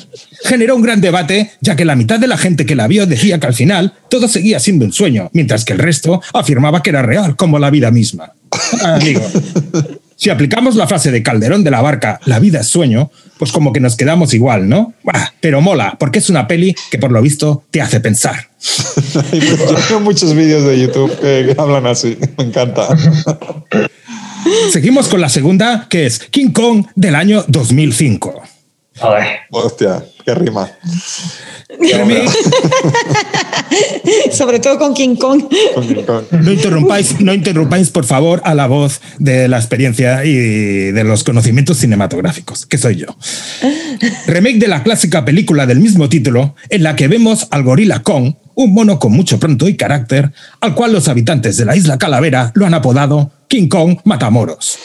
generó 0.43 0.75
un 0.75 0.81
gran 0.81 1.01
debate, 1.01 1.51
ya 1.61 1.75
que 1.75 1.85
la 1.85 1.95
mitad 1.95 2.19
de 2.19 2.27
la 2.27 2.37
gente 2.37 2.65
que 2.65 2.75
la 2.75 2.87
vio 2.87 3.05
decía 3.05 3.39
que 3.39 3.47
al 3.47 3.53
final 3.53 3.93
todo 4.09 4.27
seguía 4.27 4.59
siendo 4.59 4.85
un 4.85 4.93
sueño, 4.93 5.29
mientras 5.33 5.65
que 5.65 5.73
el 5.73 5.79
resto 5.79 6.21
afirmaba 6.33 6.81
que 6.81 6.89
era 6.89 7.01
real, 7.01 7.35
como 7.35 7.59
la 7.59 7.69
vida 7.69 7.91
misma. 7.91 8.33
Ah, 8.81 8.95
Amigo, 8.95 9.21
si 10.15 10.29
aplicamos 10.29 10.75
la 10.75 10.87
frase 10.87 11.11
de 11.11 11.23
Calderón 11.23 11.63
de 11.63 11.71
la 11.71 11.81
Barca, 11.81 12.19
la 12.25 12.39
vida 12.39 12.61
es 12.61 12.67
sueño, 12.67 13.11
pues 13.37 13.51
como 13.51 13.71
que 13.71 13.79
nos 13.79 13.95
quedamos 13.95 14.33
igual, 14.33 14.67
¿no? 14.67 14.93
Pero 15.39 15.61
mola, 15.61 15.95
porque 15.97 16.19
es 16.19 16.29
una 16.29 16.47
peli 16.47 16.75
que 16.91 16.97
por 16.97 17.11
lo 17.11 17.21
visto 17.21 17.63
te 17.71 17.81
hace 17.81 17.99
pensar. 17.99 18.49
Yo 19.31 19.77
veo 19.89 19.99
muchos 20.01 20.35
vídeos 20.35 20.65
de 20.65 20.79
YouTube 20.81 21.17
que 21.19 21.55
hablan 21.57 21.87
así. 21.87 22.17
Me 22.37 22.43
encanta. 22.45 22.87
Seguimos 24.71 25.07
con 25.07 25.21
la 25.21 25.29
segunda, 25.29 25.87
que 25.89 26.05
es 26.05 26.19
King 26.19 26.51
Kong 26.51 26.85
del 26.95 27.15
año 27.15 27.45
2005. 27.47 28.43
Joder. 28.99 29.25
Hostia, 29.51 30.03
qué 30.25 30.35
rima. 30.35 30.69
Sobre 34.31 34.59
todo 34.59 34.77
con 34.79 34.93
King 34.93 35.15
Kong. 35.15 35.43
Con- 35.73 36.03
con- 36.03 36.27
No 36.43 36.51
interrumpáis, 36.51 37.19
no 37.21 37.33
interrumpáis, 37.33 37.89
por 37.89 38.05
favor, 38.05 38.41
a 38.43 38.53
la 38.55 38.67
voz 38.67 39.01
de 39.19 39.47
la 39.47 39.57
experiencia 39.57 40.25
y 40.25 40.33
de 40.91 41.03
los 41.03 41.23
conocimientos 41.23 41.77
cinematográficos, 41.77 42.65
que 42.65 42.77
soy 42.77 42.97
yo. 42.97 43.07
Remake 44.27 44.57
de 44.59 44.67
la 44.67 44.83
clásica 44.83 45.23
película 45.25 45.65
del 45.65 45.79
mismo 45.79 46.09
título, 46.09 46.55
en 46.69 46.83
la 46.83 46.95
que 46.95 47.07
vemos 47.07 47.47
al 47.51 47.63
gorila 47.63 48.01
Kong, 48.03 48.33
un 48.55 48.73
mono 48.73 48.99
con 48.99 49.13
mucho 49.13 49.39
pronto 49.39 49.67
y 49.69 49.77
carácter, 49.77 50.31
al 50.59 50.75
cual 50.75 50.91
los 50.93 51.07
habitantes 51.07 51.57
de 51.57 51.65
la 51.65 51.75
isla 51.75 51.97
Calavera 51.97 52.51
lo 52.55 52.65
han 52.65 52.73
apodado 52.73 53.31
King 53.47 53.67
Kong 53.67 53.97
Matamoros. 54.03 54.77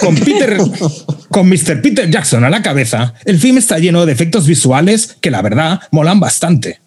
Con, 0.00 0.14
Peter, 0.16 0.58
con 1.32 1.48
Mr. 1.48 1.80
Peter 1.82 2.08
Jackson 2.08 2.44
a 2.44 2.50
la 2.50 2.62
cabeza, 2.62 3.14
el 3.24 3.40
film 3.40 3.58
está 3.58 3.78
lleno 3.78 4.06
de 4.06 4.12
efectos 4.12 4.46
visuales 4.46 5.16
que 5.20 5.30
la 5.30 5.42
verdad 5.42 5.80
molan 5.90 6.20
bastante. 6.20 6.78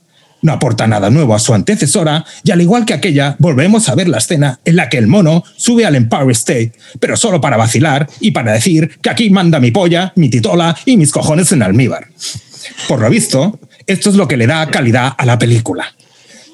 No 0.42 0.54
aporta 0.54 0.86
nada 0.86 1.10
nuevo 1.10 1.34
a 1.34 1.40
su 1.40 1.54
antecesora 1.54 2.24
y 2.44 2.52
al 2.52 2.62
igual 2.62 2.86
que 2.86 2.94
aquella, 2.94 3.36
volvemos 3.40 3.90
a 3.90 3.96
ver 3.96 4.08
la 4.08 4.20
escena 4.20 4.60
en 4.64 4.76
la 4.76 4.88
que 4.88 5.00
el 5.00 5.08
mono 5.08 5.44
sube 5.58 5.86
al 5.86 5.96
Empire 5.96 6.32
State, 6.32 6.74
pero 7.00 7.18
solo 7.18 7.42
para 7.42 7.58
vacilar 7.58 8.08
y 8.20 8.32
para 8.32 8.54
decir 8.54 9.00
que 9.02 9.10
aquí 9.10 9.30
manda 9.32 9.60
mi 9.60 9.72
polla, 9.72 10.14
mi 10.16 10.30
titola 10.30 10.78
y 10.86 10.96
mis 10.96 11.12
cojones 11.12 11.52
en 11.52 11.64
almíbar. 11.64 12.08
Por 12.88 13.02
lo 13.02 13.10
visto, 13.10 13.60
esto 13.88 14.12
es 14.12 14.16
lo 14.16 14.28
que 14.28 14.38
le 14.38 14.48
da 14.48 14.68
calidad 14.68 15.14
a 15.18 15.26
la 15.26 15.40
película. 15.40 15.88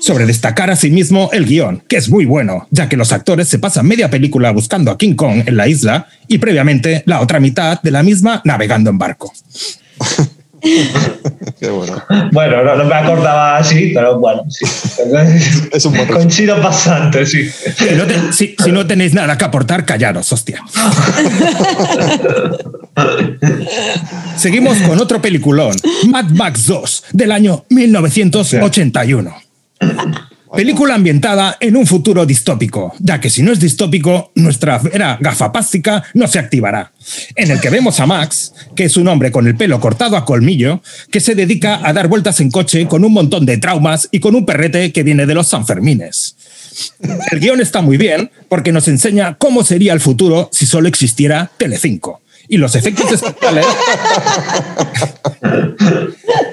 Sobre 0.01 0.25
destacar 0.25 0.71
asimismo 0.71 1.29
el 1.31 1.45
guion, 1.45 1.83
que 1.87 1.97
es 1.97 2.09
muy 2.09 2.25
bueno, 2.25 2.67
ya 2.71 2.89
que 2.89 2.97
los 2.97 3.11
actores 3.11 3.47
se 3.47 3.59
pasan 3.59 3.87
media 3.87 4.09
película 4.09 4.49
buscando 4.51 4.89
a 4.91 4.97
King 4.97 5.13
Kong 5.15 5.43
en 5.45 5.55
la 5.55 5.67
isla 5.67 6.07
y 6.27 6.39
previamente 6.39 7.03
la 7.05 7.21
otra 7.21 7.39
mitad 7.39 7.79
de 7.81 7.91
la 7.91 8.01
misma 8.01 8.41
navegando 8.43 8.89
en 8.89 8.97
barco. 8.97 9.31
Qué 11.59 11.69
bueno. 11.69 12.03
Bueno, 12.31 12.63
no, 12.63 12.75
no 12.75 12.85
me 12.85 12.93
acordaba 12.93 13.57
así, 13.57 13.91
pero 13.95 14.19
bueno, 14.19 14.43
sí. 14.49 14.63
Es 15.71 15.85
un 15.85 15.93
buen. 15.95 16.07
Coincido 16.07 16.59
bastante, 16.61 17.25
sí. 17.25 17.49
Si 17.49 17.95
no, 17.95 18.05
te- 18.05 18.31
si- 18.33 18.55
si 18.63 18.71
no 18.71 18.85
tenéis 18.85 19.13
nada 19.15 19.35
que 19.37 19.45
aportar, 19.45 19.85
callaros, 19.85 20.31
hostia. 20.31 20.61
Seguimos 24.35 24.77
con 24.79 24.99
otro 24.99 25.19
peliculón, 25.21 25.75
Mad 26.09 26.25
Max 26.29 26.65
2, 26.67 27.03
del 27.13 27.31
año 27.31 27.65
1981. 27.69 29.33
Película 30.55 30.95
ambientada 30.95 31.55
en 31.61 31.77
un 31.77 31.87
futuro 31.87 32.25
distópico, 32.25 32.93
ya 32.99 33.21
que 33.21 33.29
si 33.29 33.41
no 33.41 33.53
es 33.53 33.61
distópico, 33.61 34.33
nuestra 34.35 34.81
era 34.91 35.17
gafapástica 35.21 36.03
no 36.13 36.27
se 36.27 36.39
activará. 36.39 36.91
En 37.37 37.51
el 37.51 37.61
que 37.61 37.69
vemos 37.69 38.01
a 38.01 38.05
Max, 38.05 38.53
que 38.75 38.83
es 38.83 38.97
un 38.97 39.07
hombre 39.07 39.31
con 39.31 39.47
el 39.47 39.55
pelo 39.55 39.79
cortado 39.79 40.17
a 40.17 40.25
colmillo, 40.25 40.81
que 41.09 41.21
se 41.21 41.35
dedica 41.35 41.79
a 41.87 41.93
dar 41.93 42.09
vueltas 42.09 42.41
en 42.41 42.51
coche 42.51 42.85
con 42.85 43.05
un 43.05 43.13
montón 43.13 43.45
de 43.45 43.59
traumas 43.59 44.09
y 44.11 44.19
con 44.19 44.35
un 44.35 44.45
perrete 44.45 44.91
que 44.91 45.03
viene 45.03 45.25
de 45.25 45.35
los 45.35 45.47
Sanfermines. 45.47 46.35
El 47.31 47.39
guion 47.39 47.61
está 47.61 47.81
muy 47.81 47.95
bien 47.95 48.29
porque 48.49 48.73
nos 48.73 48.89
enseña 48.89 49.35
cómo 49.37 49.63
sería 49.63 49.93
el 49.93 50.01
futuro 50.01 50.49
si 50.51 50.65
solo 50.65 50.89
existiera 50.89 51.49
Telecinco. 51.57 52.21
Y 52.47 52.57
los 52.57 52.75
efectos 52.75 53.11
especiales. 53.11 53.65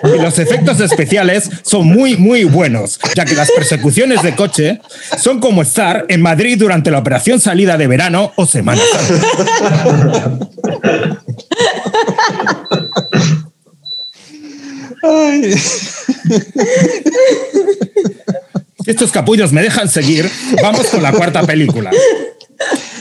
y 0.05 0.18
los 0.22 0.39
efectos 0.39 0.80
especiales 0.80 1.51
son 1.62 1.86
muy, 1.86 2.16
muy 2.16 2.45
buenos, 2.45 2.99
ya 3.14 3.24
que 3.24 3.34
las 3.34 3.51
persecuciones 3.51 4.22
de 4.22 4.34
coche 4.34 4.80
son 5.18 5.41
como 5.41 5.62
estar 5.62 6.07
en 6.09 6.22
Madrid 6.22 6.59
durante 6.59 6.91
la 6.91 6.99
operación 6.99 7.41
salida 7.41 7.76
de 7.76 7.86
verano 7.86 8.32
o 8.36 8.47
Semana. 8.47 8.82
Ay. 15.03 15.55
Estos 18.86 19.11
capullos 19.12 19.53
me 19.53 19.62
dejan 19.62 19.89
seguir, 19.89 20.30
vamos 20.62 20.86
con 20.86 21.03
la 21.03 21.12
cuarta 21.12 21.43
película. 21.43 21.91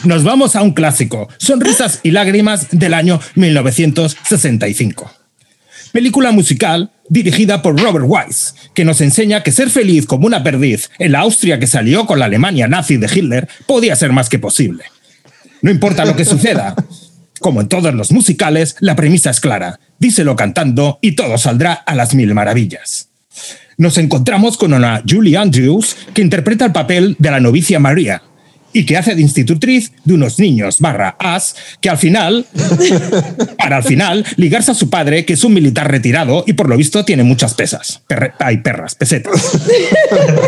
Nos 0.03 0.23
vamos 0.23 0.55
a 0.55 0.61
un 0.61 0.71
clásico, 0.71 1.27
Sonrisas 1.37 1.99
y 2.03 2.11
Lágrimas 2.11 2.67
del 2.71 2.93
año 2.93 3.19
1965. 3.35 5.11
Película 5.91 6.31
musical 6.31 6.91
dirigida 7.09 7.61
por 7.61 7.79
Robert 7.79 8.05
Wise, 8.07 8.53
que 8.73 8.85
nos 8.85 9.01
enseña 9.01 9.43
que 9.43 9.51
ser 9.51 9.69
feliz 9.69 10.05
como 10.05 10.27
una 10.27 10.43
perdiz 10.43 10.89
en 10.99 11.13
la 11.13 11.19
Austria 11.19 11.59
que 11.59 11.67
salió 11.67 12.05
con 12.05 12.19
la 12.19 12.25
Alemania 12.25 12.67
nazi 12.67 12.97
de 12.97 13.09
Hitler 13.13 13.47
podía 13.65 13.95
ser 13.95 14.11
más 14.11 14.29
que 14.29 14.39
posible. 14.39 14.83
No 15.61 15.71
importa 15.71 16.05
lo 16.05 16.15
que 16.15 16.25
suceda. 16.25 16.75
Como 17.39 17.61
en 17.61 17.67
todos 17.67 17.93
los 17.93 18.11
musicales, 18.11 18.75
la 18.79 18.95
premisa 18.95 19.29
es 19.29 19.39
clara. 19.39 19.79
Díselo 19.99 20.35
cantando 20.35 20.99
y 21.01 21.13
todo 21.13 21.37
saldrá 21.37 21.73
a 21.73 21.95
las 21.95 22.13
mil 22.13 22.33
maravillas. 22.33 23.09
Nos 23.77 23.97
encontramos 23.97 24.57
con 24.57 24.73
una 24.73 25.03
Julie 25.07 25.37
Andrews 25.37 25.95
que 26.13 26.21
interpreta 26.21 26.65
el 26.65 26.71
papel 26.71 27.15
de 27.19 27.31
la 27.31 27.39
novicia 27.39 27.79
María 27.79 28.23
y 28.77 28.85
que 28.85 28.95
hace 28.95 29.15
de 29.15 29.21
institutriz 29.21 29.91
de 30.05 30.13
unos 30.13 30.37
niños 30.37 30.79
barra 30.79 31.15
as 31.19 31.55
que 31.81 31.89
al 31.89 31.97
final, 31.97 32.45
para 33.57 33.77
al 33.77 33.83
final, 33.83 34.23
ligarse 34.35 34.71
a 34.71 34.75
su 34.75 34.89
padre, 34.89 35.25
que 35.25 35.33
es 35.33 35.43
un 35.43 35.53
militar 35.53 35.89
retirado 35.89 36.43
y 36.45 36.53
por 36.53 36.69
lo 36.69 36.77
visto 36.77 37.03
tiene 37.03 37.23
muchas 37.23 37.53
pesas. 37.55 38.01
Perre- 38.07 38.33
ay, 38.39 38.57
perras, 38.57 38.93
pesetas. 38.95 39.33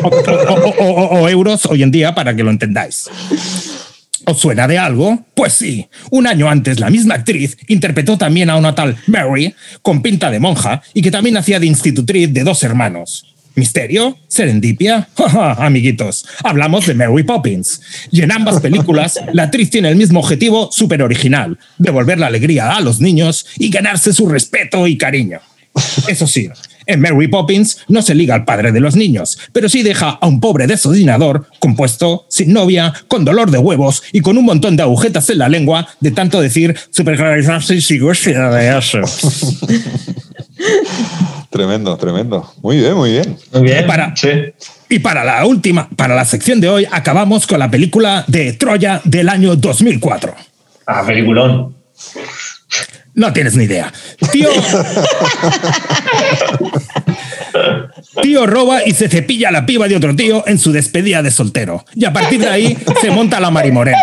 o, 0.04 0.08
o- 0.08 0.54
o- 0.54 0.86
o- 0.86 1.20
o 1.22 1.30
euros 1.30 1.66
hoy 1.66 1.82
en 1.84 1.92
día 1.92 2.14
para 2.14 2.36
que 2.36 2.44
lo 2.44 2.52
entendáis. 2.52 3.06
¿Os 4.26 4.38
suena 4.40 4.68
de 4.68 4.78
algo? 4.78 5.26
Pues 5.34 5.54
sí. 5.54 5.88
Un 6.12 6.28
año 6.28 6.50
antes, 6.50 6.80
la 6.80 6.90
misma 6.92 7.16
actriz 7.16 7.58
interpretó 7.68 8.18
también 8.18 8.50
a 8.52 8.58
una 8.58 8.76
tal 8.76 8.96
Mary, 9.08 9.56
con 9.82 10.04
pinta 10.04 10.30
de 10.30 10.40
monja, 10.40 10.84
y 10.94 11.02
que 11.02 11.10
también 11.10 11.36
hacía 11.38 11.60
de 11.60 11.66
institutriz 11.66 12.32
de 12.32 12.44
dos 12.44 12.62
hermanos. 12.62 13.26
¿Misterio? 13.56 14.18
¿Serendipia? 14.28 15.10
Amiguitos, 15.58 16.26
hablamos 16.44 16.86
de 16.86 16.94
Mary 16.94 17.24
Poppins. 17.24 17.82
Y 18.12 18.22
en 18.22 18.32
ambas 18.32 18.62
películas, 18.62 19.20
la 19.34 19.44
actriz 19.44 19.70
tiene 19.70 19.90
el 19.90 19.96
mismo 19.96 20.20
objetivo 20.20 20.70
súper 20.72 21.04
original, 21.04 21.58
devolver 21.78 22.20
la 22.20 22.28
alegría 22.28 22.76
a 22.76 22.82
los 22.82 23.02
niños 23.02 23.46
y 23.58 23.70
ganarse 23.70 24.14
su 24.14 24.28
respeto 24.28 24.88
y 24.88 24.98
cariño. 24.98 25.40
Eso 26.08 26.26
sí, 26.28 26.50
en 26.90 27.02
Mary 27.02 27.28
Poppins 27.28 27.78
no 27.88 28.02
se 28.02 28.16
liga 28.16 28.34
al 28.34 28.46
padre 28.46 28.72
de 28.72 28.80
los 28.80 28.96
niños, 28.96 29.38
pero 29.54 29.70
sí 29.70 29.84
deja 29.84 30.10
a 30.10 30.28
un 30.28 30.40
pobre 30.40 30.66
desodinador, 30.66 31.46
compuesto, 31.60 32.26
sin 32.30 32.52
novia, 32.52 32.94
con 33.08 33.24
dolor 33.24 33.52
de 33.52 33.60
huevos 33.60 34.02
y 34.12 34.22
con 34.22 34.38
un 34.40 34.46
montón 34.46 34.76
de 34.76 34.84
agujetas 34.84 35.30
en 35.30 35.38
la 35.38 35.50
lengua 35.50 35.88
de 36.00 36.12
tanto 36.12 36.42
decir 36.42 36.76
supergracias 36.90 37.92
y 37.92 37.98
de 38.00 38.78
eso. 38.78 39.02
Tremendo, 41.50 41.98
tremendo. 41.98 42.54
Muy 42.62 42.78
bien, 42.78 42.94
muy 42.96 43.12
bien. 43.12 43.38
Muy 43.54 43.62
bien. 43.64 43.88
Para- 43.88 44.16
Sí. 44.16 44.30
Y 44.90 45.00
para 45.00 45.24
la 45.24 45.46
última, 45.46 45.88
para 45.96 46.16
la 46.16 46.26
sección 46.26 46.60
de 46.62 46.70
hoy, 46.70 46.88
acabamos 46.92 47.46
con 47.48 47.60
la 47.60 47.70
película 47.70 48.24
de 48.28 48.54
Troya 48.54 49.02
del 49.04 49.30
año 49.30 49.56
2004. 49.56 50.34
Ah, 50.88 51.04
peliculón. 51.06 51.76
No 53.14 53.34
tienes 53.34 53.56
ni 53.56 53.66
idea. 53.66 53.92
Tío. 54.32 54.50
Tío 58.22 58.46
roba 58.48 58.80
y 58.86 58.94
se 58.94 59.10
cepilla 59.10 59.52
la 59.52 59.66
piba 59.66 59.88
de 59.88 59.96
otro 59.96 60.16
tío 60.16 60.44
en 60.48 60.58
su 60.58 60.72
despedida 60.72 61.22
de 61.22 61.32
soltero. 61.32 61.86
Y 61.96 62.06
a 62.06 62.14
partir 62.14 62.40
de 62.42 62.50
ahí 62.50 62.78
se 63.02 63.12
monta 63.12 63.40
la 63.40 63.50
marimorena. 63.52 63.98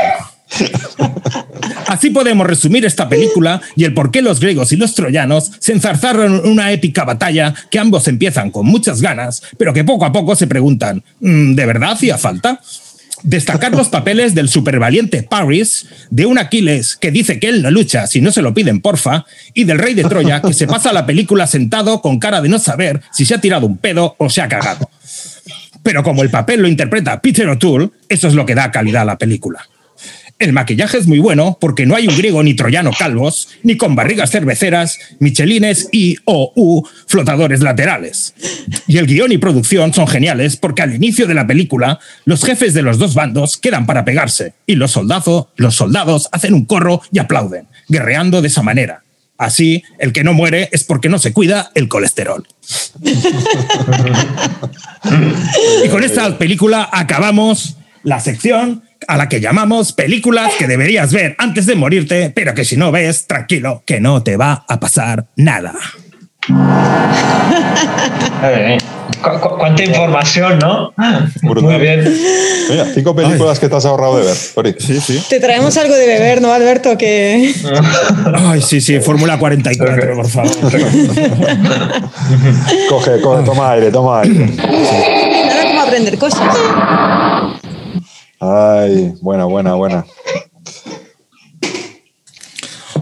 Así 1.86 2.10
podemos 2.10 2.46
resumir 2.46 2.84
esta 2.84 3.08
película 3.08 3.60
y 3.74 3.84
el 3.84 3.94
por 3.94 4.10
qué 4.10 4.22
los 4.22 4.40
griegos 4.40 4.72
y 4.72 4.76
los 4.76 4.94
troyanos 4.94 5.52
se 5.58 5.72
enzarzaron 5.72 6.36
en 6.36 6.50
una 6.50 6.72
épica 6.72 7.04
batalla 7.04 7.54
que 7.70 7.78
ambos 7.78 8.08
empiezan 8.08 8.50
con 8.50 8.66
muchas 8.66 9.00
ganas, 9.00 9.42
pero 9.58 9.72
que 9.72 9.84
poco 9.84 10.04
a 10.04 10.12
poco 10.12 10.36
se 10.36 10.46
preguntan, 10.46 11.02
"¿Mm, 11.20 11.54
¿de 11.54 11.66
verdad 11.66 11.92
hacía 11.92 12.18
falta? 12.18 12.60
Destacar 13.22 13.72
los 13.72 13.88
papeles 13.88 14.34
del 14.34 14.48
supervaliente 14.48 15.22
Paris, 15.22 15.86
de 16.10 16.26
un 16.26 16.38
Aquiles 16.38 16.96
que 16.96 17.10
dice 17.10 17.40
que 17.40 17.48
él 17.48 17.62
no 17.62 17.70
lucha 17.70 18.06
si 18.06 18.20
no 18.20 18.30
se 18.30 18.42
lo 18.42 18.52
piden 18.52 18.80
porfa, 18.80 19.24
y 19.54 19.64
del 19.64 19.78
rey 19.78 19.94
de 19.94 20.04
Troya 20.04 20.42
que 20.42 20.52
se 20.52 20.66
pasa 20.66 20.92
la 20.92 21.06
película 21.06 21.46
sentado 21.46 22.02
con 22.02 22.18
cara 22.18 22.42
de 22.42 22.48
no 22.48 22.58
saber 22.58 23.00
si 23.12 23.24
se 23.24 23.34
ha 23.34 23.40
tirado 23.40 23.66
un 23.66 23.78
pedo 23.78 24.14
o 24.18 24.28
se 24.28 24.42
ha 24.42 24.48
cagado. 24.48 24.90
Pero 25.82 26.02
como 26.02 26.22
el 26.22 26.30
papel 26.30 26.60
lo 26.60 26.68
interpreta 26.68 27.20
Peter 27.20 27.48
O'Toole, 27.48 27.90
eso 28.08 28.28
es 28.28 28.34
lo 28.34 28.44
que 28.44 28.54
da 28.54 28.70
calidad 28.70 29.02
a 29.02 29.06
la 29.06 29.18
película. 29.18 29.66
El 30.38 30.52
maquillaje 30.52 30.98
es 30.98 31.06
muy 31.06 31.18
bueno 31.18 31.56
porque 31.58 31.86
no 31.86 31.96
hay 31.96 32.08
un 32.08 32.16
griego 32.16 32.42
ni 32.42 32.52
troyano 32.52 32.90
calvos, 32.98 33.48
ni 33.62 33.78
con 33.78 33.94
barrigas 33.96 34.30
cerveceras, 34.30 34.98
michelines 35.18 35.88
y 35.92 36.16
o 36.26 36.52
u 36.54 36.82
flotadores 37.06 37.60
laterales. 37.62 38.34
Y 38.86 38.98
el 38.98 39.06
guion 39.06 39.32
y 39.32 39.38
producción 39.38 39.94
son 39.94 40.06
geniales 40.06 40.56
porque 40.58 40.82
al 40.82 40.94
inicio 40.94 41.26
de 41.26 41.32
la 41.32 41.46
película 41.46 42.00
los 42.26 42.44
jefes 42.44 42.74
de 42.74 42.82
los 42.82 42.98
dos 42.98 43.14
bandos 43.14 43.56
quedan 43.56 43.86
para 43.86 44.04
pegarse 44.04 44.52
y 44.66 44.74
los, 44.74 44.94
soldazo- 44.94 45.48
los 45.56 45.74
soldados 45.74 46.28
hacen 46.32 46.52
un 46.52 46.66
corro 46.66 47.00
y 47.10 47.18
aplauden, 47.18 47.66
guerreando 47.88 48.42
de 48.42 48.48
esa 48.48 48.62
manera. 48.62 49.04
Así, 49.38 49.84
el 49.98 50.12
que 50.12 50.24
no 50.24 50.32
muere 50.34 50.68
es 50.72 50.84
porque 50.84 51.08
no 51.08 51.18
se 51.18 51.32
cuida 51.32 51.70
el 51.74 51.88
colesterol. 51.88 52.46
Y 55.84 55.88
con 55.88 56.02
esta 56.04 56.36
película 56.38 56.88
acabamos 56.92 57.76
la 58.02 58.20
sección 58.20 58.82
a 59.08 59.16
la 59.16 59.28
que 59.28 59.40
llamamos 59.40 59.92
películas 59.92 60.52
que 60.58 60.66
deberías 60.66 61.12
ver 61.12 61.34
antes 61.38 61.66
de 61.66 61.74
morirte, 61.74 62.30
pero 62.34 62.54
que 62.54 62.64
si 62.64 62.76
no 62.76 62.90
ves, 62.92 63.26
tranquilo, 63.26 63.82
que 63.86 64.00
no 64.00 64.22
te 64.22 64.36
va 64.36 64.64
a 64.68 64.80
pasar 64.80 65.26
nada. 65.36 65.74
Cu- 69.22 69.40
cu- 69.40 69.56
cuánta 69.58 69.82
información, 69.82 70.58
¿no? 70.58 70.92
Brutal. 71.42 71.70
Muy 71.72 71.80
bien. 71.80 72.04
Mira, 72.70 72.84
cinco 72.94 73.14
películas 73.16 73.58
que 73.58 73.68
te 73.68 73.76
has 73.76 73.84
ahorrado 73.86 74.18
de 74.18 74.24
ver. 74.26 74.76
Sí, 74.80 75.00
sí. 75.00 75.22
Te 75.28 75.40
traemos 75.40 75.76
algo 75.76 75.94
de 75.94 76.06
beber, 76.06 76.42
¿no, 76.42 76.52
Alberto? 76.52 76.96
Que 76.98 77.52
Ay, 78.34 78.60
sí, 78.62 78.80
sí, 78.80 79.00
Fórmula 79.00 79.38
44, 79.38 80.14
por 80.16 80.28
favor. 80.28 80.50
Coge, 82.88 83.20
coge, 83.20 83.42
toma 83.44 83.72
aire, 83.72 83.90
toma 83.90 84.20
aire. 84.20 84.46
nada 84.56 85.64
como 85.66 85.80
aprender 85.80 86.18
cosas. 86.18 86.40
Ay, 88.40 89.14
buena, 89.20 89.44
buena, 89.44 89.74
buena. 89.74 90.04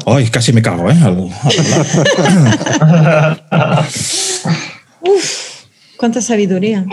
Ay, 0.07 0.28
casi 0.28 0.53
me 0.53 0.61
cago, 0.62 0.91
¿eh? 0.91 0.97
Al- 1.03 1.30
Cuánta 5.97 6.20
sabiduría, 6.20 6.85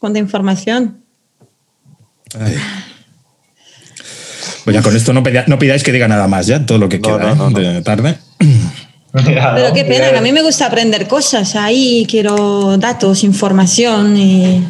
cuánta 0.00 0.18
información. 0.18 1.02
Ay. 2.38 2.56
Pues 4.64 4.74
ya 4.74 4.82
con 4.82 4.94
esto 4.96 5.12
no, 5.12 5.22
pida- 5.22 5.44
no 5.46 5.58
pidáis 5.58 5.82
que 5.82 5.92
diga 5.92 6.06
nada 6.08 6.28
más, 6.28 6.46
ya, 6.46 6.64
todo 6.64 6.78
lo 6.78 6.88
que 6.88 6.98
No, 6.98 7.02
queda 7.18 7.34
no, 7.34 7.50
no, 7.50 7.58
¿eh? 7.58 7.72
de 7.74 7.82
tarde. 7.82 8.18
Pero 9.12 9.72
qué 9.74 9.84
pena, 9.88 10.10
que 10.10 10.18
a 10.18 10.22
mí 10.22 10.32
me 10.32 10.42
gusta 10.42 10.66
aprender 10.66 11.08
cosas. 11.08 11.56
Ahí 11.56 12.06
quiero 12.08 12.76
datos, 12.78 13.24
información 13.24 14.16
y, 14.16 14.64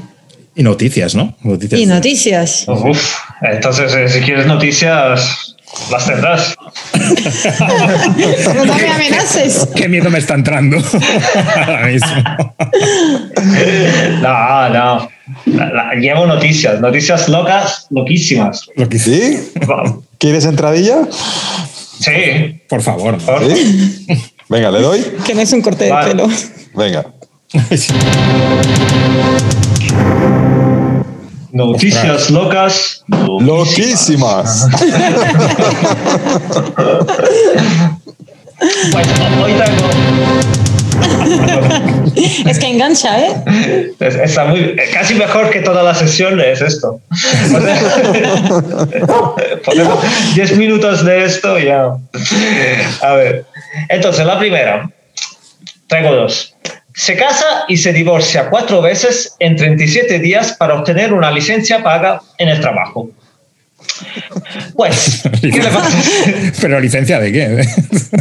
Y 0.55 0.62
noticias, 0.62 1.14
¿no? 1.14 1.34
Noticias 1.42 1.80
y 1.80 1.86
noticias. 1.86 2.64
Uf, 2.68 3.14
entonces, 3.42 3.94
eh, 3.94 4.09
si 4.09 4.20
quieres 4.20 4.46
noticias, 4.46 5.48
Las 5.90 6.05
tendrás. 6.07 6.55
No 8.55 8.64
me 8.74 8.88
amenaces. 8.90 9.66
Qué 9.74 9.88
miedo 9.88 10.11
me 10.11 10.18
está 10.18 10.34
entrando 10.34 10.76
ahora 11.57 11.86
mismo. 11.86 12.55
No, 14.20 14.68
no. 14.68 15.09
La- 15.46 15.70
la- 15.72 15.94
llevo 15.98 16.26
noticias, 16.26 16.78
noticias 16.80 17.26
locas, 17.30 17.86
loquísimas. 17.88 18.68
¿Sí? 18.98 19.38
¿Quieres 20.18 20.44
entradilla? 20.44 20.98
Sí. 22.00 22.61
Por 22.68 22.82
favor. 22.82 23.16
Venga, 24.50 24.70
le 24.70 24.80
doy. 24.82 25.00
Que 25.26 25.34
no 25.34 25.40
es 25.40 25.53
un 25.55 25.62
corte 25.62 25.84
de 25.84 25.94
pelo. 26.05 26.28
Venga. 26.74 27.07
Noticias 31.53 32.30
locas. 32.30 33.05
Loquísimas. 33.09 34.66
Pues 38.92 39.07
hoy 39.42 39.53
traigo. 39.55 39.88
Es 42.48 42.59
que 42.59 42.66
engancha, 42.68 43.18
¿eh? 43.20 43.92
Es- 43.98 44.14
Está 44.14 44.44
muy, 44.46 44.76
casi 44.92 45.14
mejor 45.14 45.50
que 45.50 45.61
toda 45.61 45.82
la 45.82 45.94
sesión 45.94 46.38
es 46.40 46.61
esto. 46.61 47.00
O 47.11 47.16
sea, 49.36 49.57
ponemos 49.64 49.98
10 50.34 50.57
minutos 50.57 51.05
de 51.05 51.24
esto 51.24 51.59
y 51.59 51.64
ya. 51.66 51.88
A 53.03 53.12
ver. 53.14 53.44
Entonces, 53.88 54.24
la 54.26 54.38
primera. 54.38 54.88
Traigo 55.88 56.12
dos. 56.14 56.51
Se 56.95 57.16
casa 57.16 57.64
y 57.68 57.76
se 57.78 57.93
divorcia 57.93 58.51
cuatro 58.51 58.82
veces 58.82 59.34
en 59.38 59.57
37 59.57 60.18
días 60.18 60.53
para 60.53 60.74
obtener 60.74 61.12
una 61.12 61.30
licencia 61.30 61.82
paga 61.82 62.20
en 62.38 62.49
el 62.49 62.61
trabajo. 62.61 63.11
Pues, 64.76 65.22
¿qué 65.40 65.49
le 65.49 65.68
pasa? 65.68 65.90
Pero 66.61 66.80
licencia 66.80 67.18
de 67.18 67.32
qué? 67.32 67.66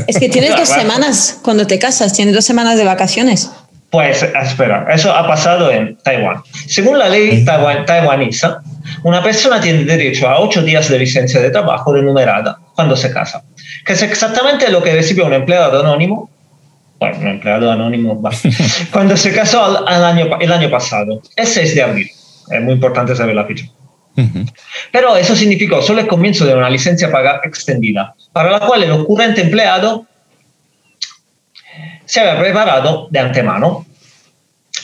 Es 0.08 0.18
que 0.20 0.30
tienes 0.30 0.56
dos 0.56 0.70
semanas 0.70 1.40
cuando 1.44 1.68
te 1.68 1.78
casas, 1.80 2.14
tienes 2.14 2.34
dos 2.34 2.46
semanas 2.46 2.78
de 2.78 2.86
vacaciones. 2.86 3.50
Pues 3.90 4.24
espera, 4.24 4.88
eso 4.94 5.12
ha 5.14 5.28
pasado 5.28 5.70
en 5.70 5.98
Taiwán. 5.98 6.42
Según 6.68 6.98
la 6.98 7.10
ley 7.10 7.44
taiwan- 7.44 7.86
taiwanesa, 7.86 8.62
una 9.04 9.22
persona 9.22 9.60
tiene 9.60 9.84
derecho 9.84 10.30
a 10.30 10.40
ocho 10.40 10.62
días 10.64 10.88
de 10.88 10.98
licencia 10.98 11.42
de 11.42 11.50
trabajo 11.50 11.94
remunerada 11.94 12.58
cuando 12.74 12.96
se 12.96 13.12
casa, 13.12 13.44
que 13.86 13.92
es 13.94 14.02
exactamente 14.02 14.70
lo 14.72 14.82
que 14.82 14.94
recibió 14.94 15.26
un 15.26 15.34
empleado 15.34 15.82
anónimo, 15.82 16.30
bueno, 17.02 17.18
un 17.20 17.28
empleado 17.28 17.72
anónimo, 17.72 18.22
cuando 18.92 19.18
se 19.18 19.34
casó 19.34 19.66
al- 19.66 19.84
al 19.88 20.06
año, 20.06 20.30
el 20.40 20.52
año 20.52 20.70
pasado, 20.70 21.20
el 21.36 21.48
6 21.48 21.74
de 21.76 21.82
abril. 21.82 22.12
Es 22.50 22.62
muy 22.62 22.74
importante 22.74 23.16
saber 23.16 23.36
la 23.36 23.46
fecha. 23.46 23.66
Pero 24.92 25.16
eso 25.18 25.36
significó 25.36 25.82
solo 25.82 26.02
el 26.02 26.08
comienzo 26.08 26.46
de 26.46 26.54
una 26.54 26.70
licencia 26.70 27.12
paga 27.12 27.42
extendida, 27.44 28.14
para 28.32 28.52
la 28.52 28.60
cual 28.60 28.84
el 28.84 28.92
ocurrente 28.92 29.42
empleado 29.42 30.06
se 32.06 32.20
había 32.20 32.40
preparado 32.40 33.08
de 33.10 33.20
antemano. 33.20 33.86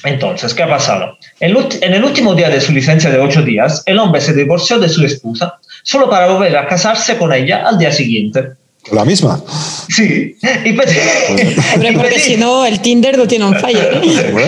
Entonces, 0.03 0.53
¿qué 0.55 0.63
ha 0.63 0.70
pasado? 0.70 1.18
En 1.39 1.93
el 1.93 2.03
último 2.03 2.34
día 2.34 2.49
de 2.49 2.61
su 2.61 2.72
licencia 2.72 3.09
de 3.11 3.20
ocho 3.20 3.41
días, 3.43 3.84
el 3.86 3.99
hombre 3.99 4.22
se 4.22 4.34
divorció 4.34 4.80
de 4.80 4.89
su 4.89 5.05
esposa 5.05 5.59
solo 5.84 6.09
para 6.09 6.28
volver 6.28 6.55
a 6.57 6.68
casarse 6.68 7.18
con 7.18 7.32
ella 7.34 7.63
al 7.68 7.78
día 7.78 7.91
siguiente. 7.91 8.53
La 8.91 9.03
misma. 9.03 9.41
Sí, 9.89 10.35
y 10.65 10.73
pedir, 10.73 11.57
Hombre, 11.73 11.93
porque 11.93 12.19
si 12.19 12.38
no, 12.38 12.65
el 12.65 12.79
Tinder 12.79 13.17
lo 13.17 13.27
tiene 13.27 13.45
un 13.45 13.55
fire. 13.55 14.01
¿eh? 14.03 14.47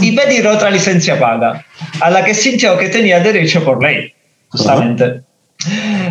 y 0.00 0.12
pedir 0.12 0.46
otra 0.46 0.70
licencia 0.70 1.18
paga, 1.18 1.64
a 2.00 2.10
la 2.10 2.24
que 2.24 2.34
sintió 2.34 2.78
que 2.78 2.88
tenía 2.88 3.20
derecho 3.20 3.64
por 3.64 3.82
ley, 3.82 4.12
justamente. 4.48 5.22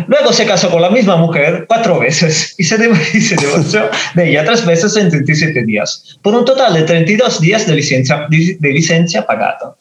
Luego 0.06 0.32
se 0.32 0.46
casó 0.46 0.70
con 0.70 0.80
la 0.80 0.90
misma 0.90 1.16
mujer 1.16 1.64
cuatro 1.66 1.98
veces 1.98 2.54
y 2.58 2.64
se, 2.64 2.78
divorció 2.78 3.90
de 4.14 4.30
ella 4.30 4.44
tres 4.44 4.64
veces 4.64 4.96
en 4.96 5.10
37 5.10 5.64
días, 5.64 6.18
por 6.22 6.34
un 6.34 6.44
total 6.44 6.74
de 6.74 6.82
32 6.82 7.40
días 7.40 7.66
de 7.66 7.74
licencia, 7.74 8.26
de 8.28 8.68
licencia 8.70 9.26
pagada. 9.26 9.74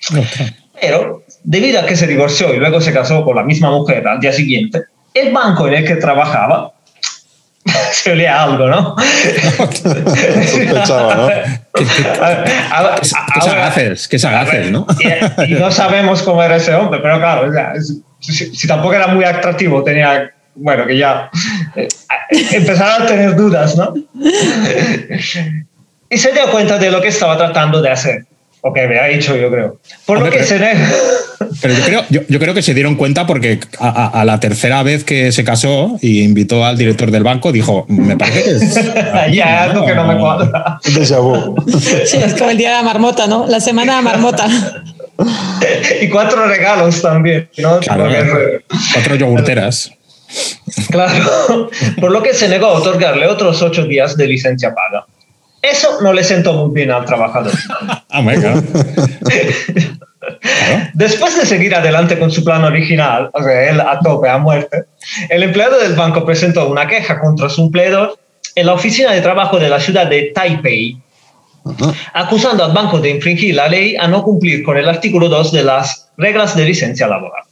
Ostras. 0.00 0.54
Pero, 0.80 1.24
debido 1.44 1.80
a 1.80 1.86
que 1.86 1.96
se 1.96 2.06
divorció 2.06 2.54
y 2.54 2.58
luego 2.58 2.80
se 2.80 2.92
casó 2.92 3.24
con 3.24 3.36
la 3.36 3.42
misma 3.42 3.70
mujer 3.70 4.06
al 4.06 4.20
día 4.20 4.32
siguiente, 4.32 4.80
el 5.14 5.32
banco 5.32 5.66
en 5.68 5.74
el 5.74 5.84
que 5.86 5.96
trabajaba 5.96 6.72
se 7.92 8.12
olía 8.12 8.42
algo, 8.42 8.66
¿no? 8.68 8.96
Sospechaba, 10.46 11.14
¿no? 11.14 11.28
Qué 11.74 11.84
ahora- 12.70 13.00
sagaces, 13.04 14.08
qué 14.08 14.18
sagaces, 14.18 14.70
¿no? 14.70 14.86
y, 15.46 15.52
y 15.52 15.54
no 15.54 15.70
sabemos 15.70 16.22
cómo 16.22 16.42
era 16.42 16.56
ese 16.56 16.74
hombre, 16.74 17.00
pero 17.02 17.18
claro, 17.18 17.48
o 17.48 17.52
sea, 17.52 17.72
es- 17.74 17.96
si, 18.20 18.32
si 18.54 18.66
tampoco 18.66 18.94
era 18.94 19.06
muy 19.06 19.24
atractivo, 19.24 19.82
tenía, 19.82 20.30
bueno, 20.54 20.84
que 20.86 20.98
ya 20.98 21.30
eh, 21.76 21.88
empezaron 22.50 23.02
a 23.02 23.06
tener 23.06 23.34
dudas, 23.36 23.76
¿no? 23.76 23.94
Y 26.12 26.18
se 26.18 26.32
dio 26.32 26.50
cuenta 26.50 26.76
de 26.76 26.90
lo 26.90 27.00
que 27.00 27.06
estaba 27.08 27.36
tratando 27.38 27.80
de 27.80 27.88
hacer, 27.90 28.24
o 28.62 28.72
que 28.72 28.80
había 28.82 29.08
hecho, 29.08 29.36
yo 29.36 29.50
creo. 29.50 29.78
Por 30.06 30.18
lo 30.18 30.24
que 30.26 30.30
pero- 30.32 30.44
se 30.46 30.58
ne- 30.58 30.74
Pero 31.62 31.74
yo 31.74 31.84
creo, 31.84 32.04
yo, 32.10 32.20
yo 32.28 32.38
creo 32.38 32.52
que 32.54 32.62
se 32.62 32.74
dieron 32.74 32.94
cuenta 32.96 33.26
porque 33.26 33.60
a, 33.78 33.88
a- 33.88 34.20
a 34.20 34.24
la 34.24 34.38
tercera 34.40 34.82
vez 34.82 35.04
que 35.04 35.32
se 35.32 35.42
casó 35.44 35.96
y 36.02 36.22
invitó 36.22 36.64
al 36.64 36.76
director 36.76 37.10
del 37.10 37.22
banco, 37.22 37.50
dijo, 37.52 37.86
me 37.88 38.16
parece 38.16 38.44
que 38.44 38.50
es... 38.50 38.74
ya 39.32 39.62
algo 39.64 39.86
que 39.86 39.94
no 39.94 40.04
me 40.06 40.18
cuadra. 40.18 40.78
Un 40.86 40.94
déjà 40.94 41.18
vu. 41.20 41.54
Sí, 42.04 42.18
es 42.18 42.34
como 42.34 42.50
el 42.50 42.58
día 42.58 42.70
de 42.70 42.76
la 42.76 42.82
marmota, 42.82 43.26
¿no? 43.26 43.46
La 43.46 43.60
semana 43.60 43.96
de 43.96 44.02
la 44.02 44.10
marmota. 44.10 44.46
Y 46.00 46.08
cuatro 46.08 46.46
regalos 46.46 47.02
también, 47.02 47.48
¿no? 47.58 47.78
Claro, 47.80 48.04
Porque- 48.04 48.64
cuatro 48.94 49.14
yogurteras. 49.16 49.90
Claro, 50.90 51.68
por 52.00 52.10
lo 52.12 52.22
que 52.22 52.32
se 52.34 52.48
negó 52.48 52.66
a 52.66 52.72
otorgarle 52.74 53.26
otros 53.26 53.60
ocho 53.62 53.84
días 53.84 54.16
de 54.16 54.26
licencia 54.28 54.72
paga. 54.74 55.04
Eso 55.62 56.00
no 56.00 56.12
le 56.12 56.24
sentó 56.24 56.54
muy 56.54 56.74
bien 56.74 56.90
al 56.90 57.04
trabajador. 57.04 57.52
Ah, 58.12 58.24
claro. 58.24 58.60
Después 60.94 61.36
de 61.36 61.46
seguir 61.46 61.74
adelante 61.74 62.18
con 62.18 62.30
su 62.30 62.42
plan 62.44 62.64
original, 62.64 63.30
o 63.32 63.40
sea, 63.40 63.70
él 63.70 63.80
a 63.80 64.00
tope, 64.00 64.28
a 64.28 64.36
muerte, 64.36 64.86
el 65.28 65.44
empleado 65.44 65.78
del 65.78 65.94
banco 65.94 66.26
presentó 66.26 66.68
una 66.68 66.88
queja 66.88 67.20
contra 67.20 67.48
su 67.48 67.62
empleador 67.62 68.18
en 68.56 68.66
la 68.66 68.74
oficina 68.74 69.12
de 69.12 69.20
trabajo 69.20 69.60
de 69.60 69.68
la 69.68 69.78
ciudad 69.78 70.08
de 70.08 70.32
Taipei, 70.34 71.00
acusando 72.12 72.64
al 72.64 72.72
banco 72.72 72.98
de 72.98 73.10
infringir 73.10 73.54
la 73.54 73.68
ley 73.68 73.94
a 73.96 74.08
no 74.08 74.24
cumplir 74.24 74.64
con 74.64 74.76
el 74.76 74.88
artículo 74.88 75.28
2 75.28 75.52
de 75.52 75.62
las 75.62 76.10
reglas 76.16 76.56
de 76.56 76.64
licencia 76.64 77.06
laboral. 77.06 77.44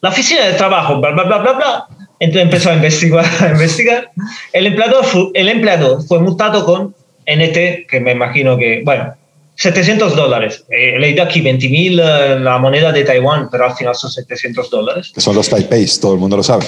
La 0.00 0.10
oficina 0.10 0.44
de 0.44 0.52
trabajo, 0.52 1.00
bla, 1.00 1.12
bla, 1.12 1.24
bla, 1.24 1.38
bla, 1.38 1.52
bla, 1.52 1.86
entonces 2.20 2.42
empezó 2.44 2.70
a 2.70 2.74
investigar. 2.74 3.24
A 3.40 3.48
investigar. 3.50 4.10
El, 4.52 4.66
empleador 4.66 5.04
fu- 5.04 5.30
el 5.34 5.48
empleador 5.48 6.02
fue 6.06 6.18
multado 6.20 6.64
con 6.64 6.94
NT, 7.26 7.86
que 7.88 8.00
me 8.00 8.12
imagino 8.12 8.56
que, 8.56 8.82
bueno, 8.84 9.14
700 9.56 10.14
dólares. 10.14 10.64
He 10.68 10.98
leído 10.98 11.22
aquí 11.24 11.40
20.000 11.40 12.00
eh, 12.00 12.38
la 12.40 12.58
moneda 12.58 12.92
de 12.92 13.04
Taiwán, 13.04 13.48
pero 13.50 13.64
al 13.66 13.74
final 13.74 13.94
son 13.94 14.10
700 14.10 14.70
dólares. 14.70 15.12
Que 15.14 15.20
son 15.20 15.34
los 15.34 15.48
Taipeis, 15.48 15.98
todo 15.98 16.12
el 16.14 16.20
mundo 16.20 16.36
lo 16.36 16.42
sabe. 16.42 16.66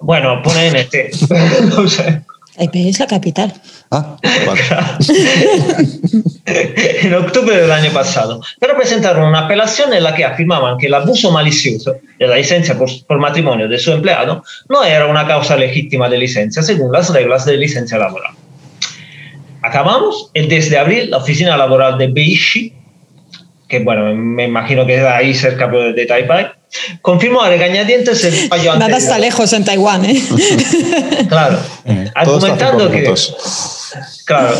Bueno, 0.00 0.42
pone 0.42 0.70
NT. 0.70 0.94
no 1.76 1.88
sé. 1.88 2.22
Taipei 2.56 2.88
es 2.88 2.98
la 2.98 3.06
capital. 3.06 3.52
Ah, 3.90 4.16
vale. 4.46 4.60
en 6.46 7.14
octubre 7.14 7.56
del 7.56 7.70
año 7.70 7.90
pasado, 7.92 8.40
pero 8.58 8.76
presentaron 8.76 9.28
una 9.28 9.40
apelación 9.40 9.92
en 9.92 10.02
la 10.02 10.14
que 10.14 10.24
afirmaban 10.24 10.78
que 10.78 10.86
el 10.86 10.94
abuso 10.94 11.30
malicioso 11.30 11.96
de 12.18 12.26
la 12.26 12.36
licencia 12.36 12.78
por, 12.78 12.88
por 13.06 13.18
matrimonio 13.18 13.68
de 13.68 13.78
su 13.78 13.92
empleado 13.92 14.42
no 14.68 14.82
era 14.84 15.06
una 15.06 15.26
causa 15.26 15.56
legítima 15.56 16.08
de 16.08 16.18
licencia 16.18 16.62
según 16.62 16.92
las 16.92 17.12
reglas 17.12 17.44
de 17.44 17.56
licencia 17.56 17.98
laboral. 17.98 18.32
Acabamos, 19.62 20.30
el 20.34 20.48
10 20.48 20.70
de 20.70 20.78
abril, 20.78 21.10
la 21.10 21.18
oficina 21.18 21.56
laboral 21.56 21.98
de 21.98 22.06
Beishi, 22.08 22.72
que 23.68 23.80
bueno, 23.80 24.14
me 24.14 24.44
imagino 24.44 24.86
que 24.86 24.96
es 24.96 25.02
ahí 25.02 25.34
cerca 25.34 25.66
de 25.66 25.92
de 25.92 26.06
Taipei, 26.06 26.46
confirmó 27.02 27.42
a 27.42 27.48
regañadientes 27.48 28.22
el 28.24 28.34
fallo 28.48 28.64
Nada 28.74 28.74
anterior. 28.86 28.98
está 28.98 29.18
lejos 29.18 29.52
en 29.52 29.64
Taiwán, 29.64 30.04
¿eh? 30.04 30.22
Claro, 31.28 31.58
hacen 31.84 32.10
argumentando 32.14 32.90
que... 32.90 33.14
Claro, 34.26 34.56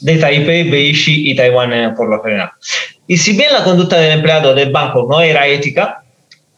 de 0.00 0.16
Taipei, 0.16 0.68
Beishi 0.70 1.30
y 1.30 1.36
Taiwán 1.36 1.72
eh, 1.72 1.90
por 1.96 2.08
lo 2.08 2.22
general. 2.22 2.50
Y 3.06 3.16
si 3.16 3.32
bien 3.36 3.52
la 3.52 3.62
conducta 3.64 3.96
del 3.96 4.12
empleado 4.12 4.54
del 4.54 4.70
banco 4.72 5.06
no 5.08 5.20
era 5.20 5.46
ética, 5.46 6.02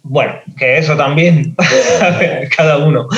bueno, 0.03 0.34
que 0.57 0.78
eso 0.78 0.97
también, 0.97 1.55
cada 2.57 2.78
uno, 2.78 3.09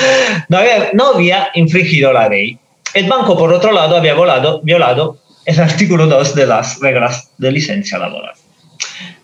no 0.49 0.57
había, 0.57 0.89
no 0.93 1.09
había 1.15 1.49
infringido 1.55 2.11
la 2.13 2.27
ley. 2.29 2.57
El 2.93 3.07
banco, 3.07 3.37
por 3.37 3.51
otro 3.53 3.71
lado, 3.71 3.97
había 3.97 4.15
volado- 4.15 4.61
violado 4.63 5.17
el 5.45 5.59
artículo 5.59 6.07
2 6.07 6.35
de 6.35 6.45
las 6.47 6.79
reglas 6.79 7.29
de 7.37 7.51
licencia 7.51 7.97
laboral. 7.97 8.33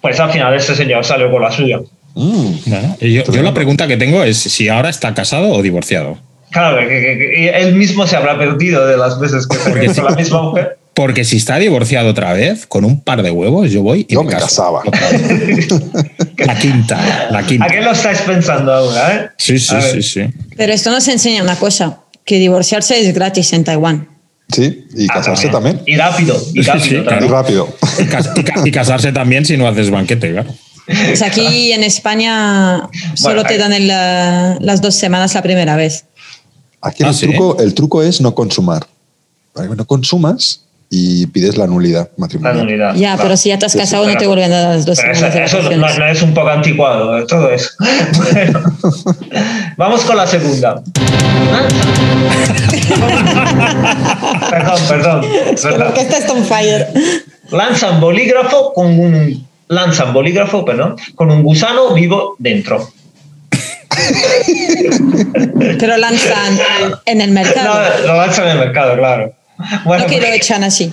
Pues 0.02 0.20
al 0.20 0.32
final 0.32 0.54
este 0.54 0.76
señor 0.76 1.04
salió 1.06 1.32
con 1.32 1.42
la 1.42 1.52
suya. 1.52 1.80
Mm, 2.16 2.52
Bueno, 2.68 2.98
y 3.02 3.14
yo, 3.14 3.24
yo 3.32 3.42
la 3.42 3.54
pregunta 3.54 3.88
que 3.88 3.98
tengo 3.98 4.24
es 4.24 4.38
si 4.38 4.70
ahora 4.70 4.90
está 4.90 5.14
casado 5.14 5.50
o 5.52 5.62
divorciado. 5.62 6.18
Claro, 6.52 6.78
que, 6.80 6.88
que- 6.88 7.18
que 7.18 7.50
él 7.50 7.76
mismo 7.76 8.06
se 8.06 8.16
habrá 8.16 8.38
perdido 8.38 8.86
de 8.86 8.98
las 8.98 9.20
veces 9.20 9.48
que 9.48 9.90
se 9.90 10.02
la 10.04 10.12
misma 10.12 10.42
mujer. 10.44 10.78
Porque 10.94 11.24
si 11.24 11.38
está 11.38 11.58
divorciado 11.58 12.10
otra 12.12 12.34
vez, 12.34 12.68
con 12.68 12.86
un 12.86 13.02
par 13.02 13.24
de 13.24 13.32
huevos, 13.32 13.72
yo 13.72 13.82
voy 13.82 14.06
y 14.08 14.14
Yo 14.14 14.22
me, 14.24 14.28
me 14.28 14.34
caso. 14.34 14.46
casaba. 14.46 14.84
La 16.38 16.58
quinta, 16.60 17.28
la 17.32 17.46
quinta. 17.46 17.66
¿A 17.66 17.70
qué 17.70 17.82
lo 17.82 17.92
estáis 17.92 18.20
pensando 18.22 18.74
ahora? 18.74 19.16
Eh? 19.16 19.30
Sí, 19.38 19.58
sí, 19.60 19.76
sí, 19.94 20.02
sí. 20.04 20.22
Pero 20.58 20.74
esto 20.74 20.92
nos 20.92 21.08
enseña 21.08 21.42
una 21.42 21.56
cosa, 21.56 22.00
que 22.26 22.38
divorciarse 22.38 23.00
es 23.00 23.14
gratis 23.16 23.54
en 23.54 23.64
Taiwán. 23.64 24.10
Sí, 24.52 24.86
y 24.96 25.06
Ah, 25.06 25.14
casarse 25.16 25.48
también. 25.50 25.82
Y 25.86 25.96
rápido, 25.96 26.36
y 26.54 26.62
rápido 26.64 26.86
sí, 26.86 26.96
Y 26.98 27.06
también. 27.06 27.32
rápido. 27.32 27.76
Y, 27.98 28.04
cas- 28.06 28.32
y 28.36 28.44
ca- 28.44 28.62
y 28.66 28.72
casarse 28.72 29.12
también 29.14 29.46
si 29.46 29.56
no 29.58 29.68
haces 29.68 29.90
banquete, 29.90 30.32
claro. 30.32 30.54
Pues 30.86 31.22
aquí 31.22 31.72
en 31.72 31.84
España 31.84 32.90
solo 33.16 33.36
Bueno, 33.36 33.48
te 33.48 33.58
dan 33.58 33.74
el, 33.74 33.88
la- 33.88 34.58
las 34.60 34.82
dos 34.82 34.96
semanas 34.96 35.34
la 35.34 35.42
primera 35.42 35.76
vez. 35.76 36.06
Aquí 36.82 37.04
Ah, 37.04 37.10
el, 37.10 37.14
¿sí? 37.14 37.28
truco, 37.28 37.58
el 37.60 37.74
truco 37.74 38.04
es 38.04 38.20
no 38.22 38.36
consumar. 38.36 38.86
Para 39.54 39.70
que 39.70 39.76
no 39.76 39.86
consumas 39.86 40.62
y 40.90 41.26
pides 41.28 41.58
la 41.58 41.68
nulidad 41.68 42.10
La 42.18 42.18
matrimonial. 42.18 42.66
nulidad. 42.66 42.96
Ya, 42.96 43.14
Claro. 43.14 43.24
pero 43.24 43.38
si 43.38 43.50
ya 43.50 43.58
te 43.58 43.66
has 43.66 43.72
Sí, 43.72 43.78
sí, 43.78 43.84
casado 43.84 44.08
no 44.08 44.18
te 44.18 44.28
vuelven 44.28 44.52
a 44.52 44.60
dar 44.62 44.76
las 44.76 44.86
dos 44.86 44.98
Pero 45.00 45.12
eso, 45.14 45.20
semanas 45.32 45.52
de 45.56 45.60
eso 45.60 46.00
no, 46.00 46.06
es 46.08 46.22
un 46.22 46.34
poco 46.34 46.50
anticuado, 46.50 47.26
todo 47.28 47.50
eso. 47.50 47.70
Bueno, 48.34 48.62
vamos 49.78 50.02
con 50.02 50.18
la 50.18 50.28
segunda. 50.28 50.84
perdón, 54.50 54.80
perdón. 54.90 55.22
Porque 55.86 56.02
esta 56.02 56.18
está 56.18 56.34
on 56.34 56.44
fire. 56.44 56.88
Lanzan 57.52 58.02
bolígrafo 58.02 58.74
con 58.74 59.00
un 59.00 59.48
lanzan 59.68 60.14
bolígrafo, 60.14 60.64
perdón, 60.66 60.96
con 61.16 61.32
un 61.32 61.44
gusano 61.44 61.94
vivo 61.94 62.36
dentro. 62.40 62.90
Pero 65.80 65.98
lanzan 65.98 66.60
en 67.06 67.22
el 67.22 67.32
mercado. 67.32 67.74
No, 68.02 68.08
lo 68.08 68.18
lanzan 68.18 68.46
en 68.46 68.52
el 68.52 68.60
mercado, 68.60 68.98
claro. 68.98 69.34
Bueno, 69.86 70.04
No 70.04 70.10
que 70.10 70.16
lo 70.18 70.22
porque- 70.24 70.36
echan 70.36 70.64
así. 70.64 70.92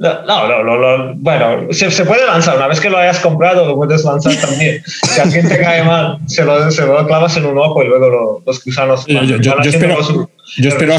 No, 0.00 0.22
no, 0.26 0.46
no, 0.46 0.62
no, 0.62 0.78
no, 0.98 1.14
bueno, 1.16 1.72
se, 1.72 1.90
se 1.90 2.04
puede 2.04 2.24
lanzar, 2.24 2.56
una 2.56 2.68
vez 2.68 2.78
que 2.80 2.88
lo 2.88 2.98
hayas 2.98 3.18
comprado 3.18 3.66
lo 3.66 3.74
puedes 3.74 4.04
lanzar 4.04 4.32
también. 4.36 4.80
Si 4.86 5.20
alguien 5.20 5.48
te 5.48 5.58
cae 5.60 5.82
mal, 5.82 6.18
se 6.26 6.44
lo, 6.44 6.70
se 6.70 6.86
lo 6.86 7.04
clavas 7.04 7.36
en 7.36 7.46
un 7.46 7.58
ojo 7.58 7.82
y 7.82 7.88
luego 7.88 8.08
lo- 8.08 8.42
los 8.46 8.64
gusanos 8.64 9.04
Yo, 9.40 9.70
espero, 9.70 9.96
los- 9.96 10.08
yo, 10.56 10.68
espero, 10.68 10.94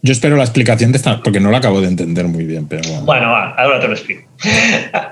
yo 0.00 0.12
espero 0.12 0.36
la 0.36 0.44
explicación 0.44 0.92
de 0.92 0.96
esta, 0.96 1.20
porque 1.22 1.40
no 1.40 1.50
la 1.50 1.58
acabo 1.58 1.82
de 1.82 1.88
entender 1.88 2.24
muy 2.24 2.44
bien, 2.44 2.66
pero 2.66 2.80
bueno. 2.88 3.02
Bueno, 3.04 3.30
va, 3.30 3.50
ahora 3.50 3.80
te 3.80 3.86
lo 3.88 3.92
explico. 3.92 4.22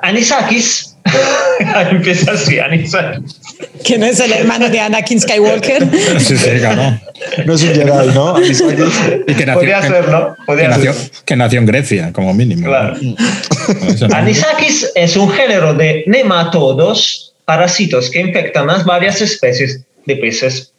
Anisakis, 0.03 0.97
empieza 1.91 2.33
así, 2.33 2.59
Anisakis. 2.59 3.41
Que 3.85 3.99
no 3.99 4.07
es 4.07 4.21
el 4.21 4.33
hermano 4.33 4.69
de 4.69 4.81
Anakin 4.81 5.21
Skywalker. 5.21 5.89
Sí, 6.21 6.37
sí, 6.37 6.51
claro. 6.59 7.01
No 7.45 7.55
es 7.55 7.63
un 7.63 7.69
Jedi, 7.75 8.15
¿no? 8.15 8.35
Y 8.41 9.35
que 9.35 9.47
nació, 9.47 9.55
Podría 9.55 9.81
que- 9.81 9.89
ser, 9.89 10.09
¿no? 10.09 10.35
que 10.37 10.43
Podría 10.47 10.69
nació- 10.69 10.93
ser. 10.93 11.11
que 11.25 11.37
nació 11.37 11.59
en 11.61 11.67
Grecia, 11.67 12.13
como 12.13 12.35
mínimo. 12.35 12.67
Claro. 12.67 12.97
No. 13.01 14.15
Anisakis 14.17 14.91
es 14.95 15.17
un 15.17 15.31
género 15.31 15.75
de 15.75 16.05
nematodos, 16.07 17.35
parásitos 17.45 18.11
que 18.11 18.21
infectan 18.21 18.69
a 18.71 18.83
varias 18.85 19.21
especies 19.23 19.81
de 20.05 20.17
peces 20.17 20.73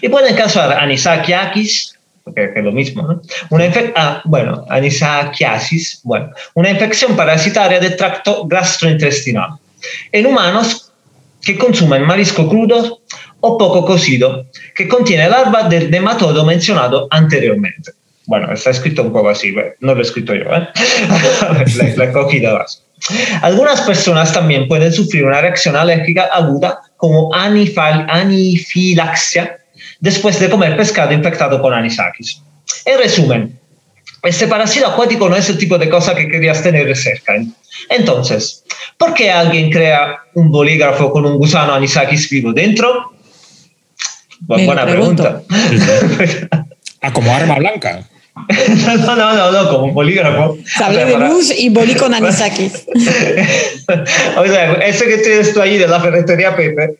y 0.00 0.08
pueden 0.08 0.34
causar 0.36 0.72
anisakiasis, 0.72 1.94
que 2.34 2.52
que 2.52 2.58
es 2.58 2.64
lo 2.64 2.72
mismo, 2.72 3.02
¿no? 3.02 3.22
Una 3.50 3.70
ah, 3.96 4.22
bueno, 4.24 4.64
anisakiasis, 4.68 6.00
bueno, 6.04 6.30
una 6.54 6.70
infección 6.70 7.16
parasitaria 7.16 7.80
del 7.80 7.96
tracto 7.96 8.46
gastrointestinal 8.46 9.50
en 10.12 10.26
humanos 10.26 10.91
que 11.42 11.58
consumen 11.58 12.02
marisco 12.02 12.48
crudo 12.48 13.02
o 13.40 13.58
poco 13.58 13.84
cocido, 13.84 14.46
que 14.74 14.88
contiene 14.88 15.28
larva 15.28 15.68
del 15.68 15.90
nematodo 15.90 16.44
mencionado 16.44 17.08
anteriormente. 17.10 17.92
Bueno, 18.26 18.52
está 18.52 18.70
escrito 18.70 19.02
un 19.02 19.12
poco 19.12 19.28
así, 19.30 19.52
no 19.80 19.94
lo 19.94 20.00
he 20.00 20.02
escrito 20.02 20.34
yo, 20.34 20.44
¿eh? 20.44 20.68
la, 21.96 22.06
la 22.06 22.62
así. 22.62 22.78
Algunas 23.42 23.80
personas 23.80 24.32
también 24.32 24.68
pueden 24.68 24.92
sufrir 24.92 25.24
una 25.24 25.40
reacción 25.40 25.74
alérgica 25.74 26.28
aguda 26.32 26.78
como 26.96 27.34
anifilaxia 27.34 29.58
después 29.98 30.38
de 30.38 30.48
comer 30.48 30.76
pescado 30.76 31.12
infectado 31.12 31.60
con 31.60 31.74
anisakis. 31.74 32.40
En 32.84 32.98
resumen, 32.98 33.58
este 34.22 34.46
parásito 34.46 34.86
acuático 34.86 35.28
no 35.28 35.34
es 35.34 35.50
el 35.50 35.58
tipo 35.58 35.76
de 35.78 35.88
cosa 35.88 36.14
que 36.14 36.28
querías 36.28 36.62
tener 36.62 36.96
cerca. 36.96 37.34
Entonces, 37.88 38.64
¿por 38.96 39.14
qué 39.14 39.30
alguien 39.30 39.70
crea 39.70 40.18
un 40.34 40.50
bolígrafo 40.50 41.10
con 41.12 41.24
un 41.26 41.36
gusano 41.38 41.74
anisakis 41.74 42.28
vivo 42.30 42.52
dentro? 42.52 43.12
Bu- 44.46 44.56
Me 44.56 44.62
lo 44.62 44.66
buena 44.66 44.86
pregunta. 44.86 45.42
Ah, 47.00 47.12
como 47.12 47.34
arma 47.34 47.56
blanca. 47.56 48.08
no, 48.86 49.16
no, 49.16 49.34
no, 49.34 49.52
no, 49.52 49.68
como 49.70 49.84
un 49.86 49.94
bolígrafo. 49.94 50.56
Sable 50.66 50.96
O 50.96 51.00
sea, 51.00 51.06
de 51.06 51.12
para- 51.12 51.28
luz 51.28 51.52
y 51.56 51.68
bolí 51.68 51.94
con 51.94 52.14
anisakis. 52.14 52.84
o 54.36 54.46
sea, 54.46 54.72
ese 54.74 55.06
que 55.06 55.18
tienes 55.18 55.52
tú 55.52 55.60
ahí 55.60 55.76
de 55.78 55.86
la 55.86 56.00
ferretería 56.00 56.56
Pepe, 56.56 56.96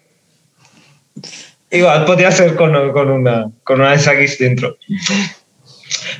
igual 1.70 2.04
podría 2.04 2.30
ser 2.30 2.54
con, 2.54 2.92
con 2.92 3.10
una, 3.10 3.50
con 3.64 3.80
una 3.80 3.92
anisakis 3.92 4.38
dentro. 4.38 4.76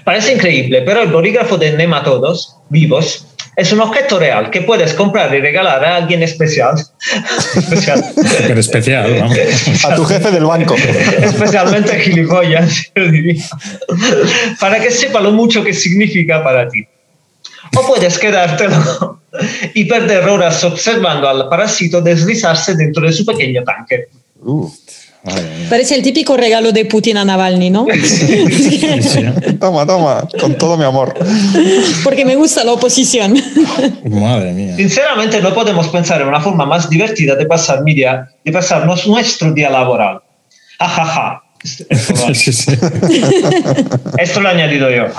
Parece 0.05 0.33
increíble, 0.35 0.83
pero 0.83 1.03
el 1.03 1.11
bolígrafo 1.11 1.57
de 1.59 1.73
nematodos 1.73 2.57
vivos 2.71 3.27
es 3.57 3.73
un 3.73 3.81
objeto 3.81 4.19
real 4.19 4.51
que 4.51 4.63
puedes 4.63 4.95
comprar 4.95 5.35
y 5.35 5.41
regalar 5.41 5.85
a 5.85 5.97
alguien 5.97 6.23
especial. 6.23 6.75
especial. 7.57 8.05
Especial, 8.57 9.21
vamos. 9.21 9.85
A 9.85 9.95
tu 9.95 10.05
jefe 10.05 10.31
del 10.31 10.45
banco. 10.45 10.75
Especialmente 10.77 11.99
gilipollas, 12.01 12.91
yo 12.97 13.11
diría. 13.11 13.45
Para 14.61 14.81
que 14.81 14.91
sepa 14.91 15.21
lo 15.21 15.33
mucho 15.33 15.63
que 15.63 15.75
significa 15.75 16.43
para 16.43 16.69
ti. 16.69 16.87
O 17.77 17.87
puedes 17.87 18.19
quedártelo 18.19 19.21
y 19.75 19.85
perder 19.85 20.29
horas 20.29 20.63
observando 20.65 21.29
al 21.29 21.49
parásito 21.49 22.01
deslizarse 22.01 22.75
dentro 22.75 23.07
de 23.07 23.13
su 23.13 23.25
pequeño 23.25 23.63
tanque. 23.65 24.09
Uh, 24.41 24.71
Parece 25.71 25.95
el 25.95 26.03
típico 26.03 26.37
regalo 26.37 26.73
de 26.73 26.85
Putin 26.85 27.17
a 27.17 27.25
Navalny, 27.25 27.71
¿no? 27.71 27.87
Sí, 27.93 28.81
sí. 29.03 29.25
toma, 29.61 29.87
toma, 29.87 30.27
con 30.41 30.59
todo 30.59 30.77
mi 30.77 30.85
amor. 30.85 31.15
Porque 32.03 32.25
me 32.25 32.35
gusta 32.37 32.65
la 32.65 32.73
oposición. 32.73 33.35
Madre 34.05 34.53
mía. 34.53 34.77
Sinceramente, 34.77 35.41
no 35.41 35.55
podemos 35.55 35.89
pensar 35.89 36.21
en 36.21 36.29
una 36.29 36.41
forma 36.41 36.67
más 36.67 36.91
divertida 36.91 37.37
de 37.37 37.47
pasar 37.47 37.83
mi 37.85 37.95
día, 37.95 38.29
de 38.45 38.53
pasarnos 38.53 39.07
nuestro 39.07 39.53
día 39.53 39.71
laboral. 39.71 40.21
Ajaja. 40.79 41.41
Esto 41.63 42.15
lo- 42.29 42.35
Sí, 42.35 42.53
sí. 42.53 42.73
Esto 44.19 44.41
lo 44.41 44.49
he 44.49 44.53
añadido 44.53 44.91
yo. 44.91 45.05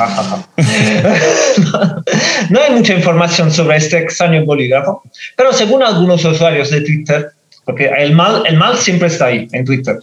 No 2.49 2.59
hay 2.61 2.71
mucha 2.73 2.93
información 2.93 3.51
sobre 3.51 3.77
este 3.77 3.97
extraño 3.99 4.43
bolígrafo, 4.45 5.01
pero 5.37 5.53
según 5.53 5.81
algunos 5.83 6.23
usuarios 6.25 6.69
de 6.71 6.81
Twitter, 6.81 7.27
porque 7.65 7.85
el 7.97 8.13
mal, 8.13 8.43
el 8.45 8.57
mal 8.57 8.77
siempre 8.77 9.07
está 9.07 9.25
ahí, 9.27 9.47
en 9.51 9.65
Twitter, 9.65 9.99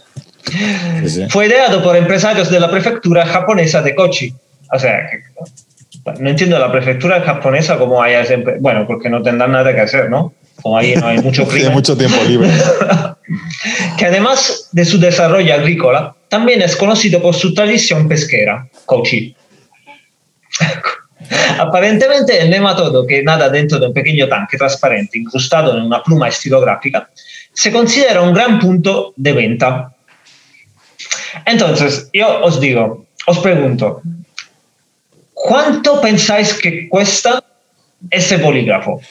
Sí, 1.03 1.09
sí. 1.09 1.25
fue 1.29 1.45
ideado 1.47 1.83
por 1.83 1.95
empresarios 1.95 2.49
de 2.49 2.59
la 2.59 2.69
prefectura 2.69 3.25
japonesa 3.25 3.81
de 3.81 3.93
Kochi. 3.95 4.33
O 4.73 4.79
sea, 4.79 4.99
no 6.19 6.29
entiendo 6.29 6.57
la 6.57 6.71
prefectura 6.71 7.21
japonesa 7.21 7.77
como 7.77 8.01
haya 8.01 8.25
siempre. 8.25 8.55
Bueno, 8.59 8.85
porque 8.87 9.09
no 9.09 9.21
tendrán 9.21 9.51
nada 9.51 9.73
que 9.73 9.81
hacer, 9.81 10.09
¿no? 10.09 10.33
Como 10.61 10.77
ahí 10.77 10.95
no 10.95 11.07
hay 11.07 11.19
mucho 11.21 11.47
crimen. 11.47 11.71
mucho 11.73 11.95
tiempo 11.95 12.17
libre. 12.27 12.49
que 13.97 14.05
además 14.05 14.69
de 14.71 14.83
su 14.83 14.99
desarrollo 14.99 15.53
agrícola, 15.53 16.15
también 16.27 16.61
es 16.61 16.75
conocido 16.75 17.21
por 17.21 17.35
su 17.35 17.53
tradición 17.53 18.07
pesquera, 18.07 18.67
Kochi. 18.85 19.35
Aparentemente 21.59 22.41
el 22.41 22.49
nematodo 22.49 23.05
que 23.05 23.21
nada 23.23 23.47
dentro 23.49 23.79
de 23.79 23.87
un 23.87 23.93
pequeño 23.93 24.27
tanque 24.27 24.57
transparente 24.57 25.19
incrustado 25.19 25.77
en 25.77 25.83
una 25.83 26.01
pluma 26.03 26.27
estilográfica 26.29 27.09
se 27.53 27.71
considera 27.71 28.21
un 28.21 28.33
gran 28.33 28.59
punto 28.59 29.13
de 29.15 29.33
venta. 29.33 29.93
Entonces, 31.45 32.09
yo 32.13 32.41
os 32.43 32.59
digo, 32.59 33.05
os 33.27 33.39
pregunto, 33.39 34.01
¿cuánto 35.33 36.01
pensáis 36.01 36.53
que 36.53 36.87
cuesta 36.89 37.43
ese 38.09 38.37
bolígrafo? 38.37 39.01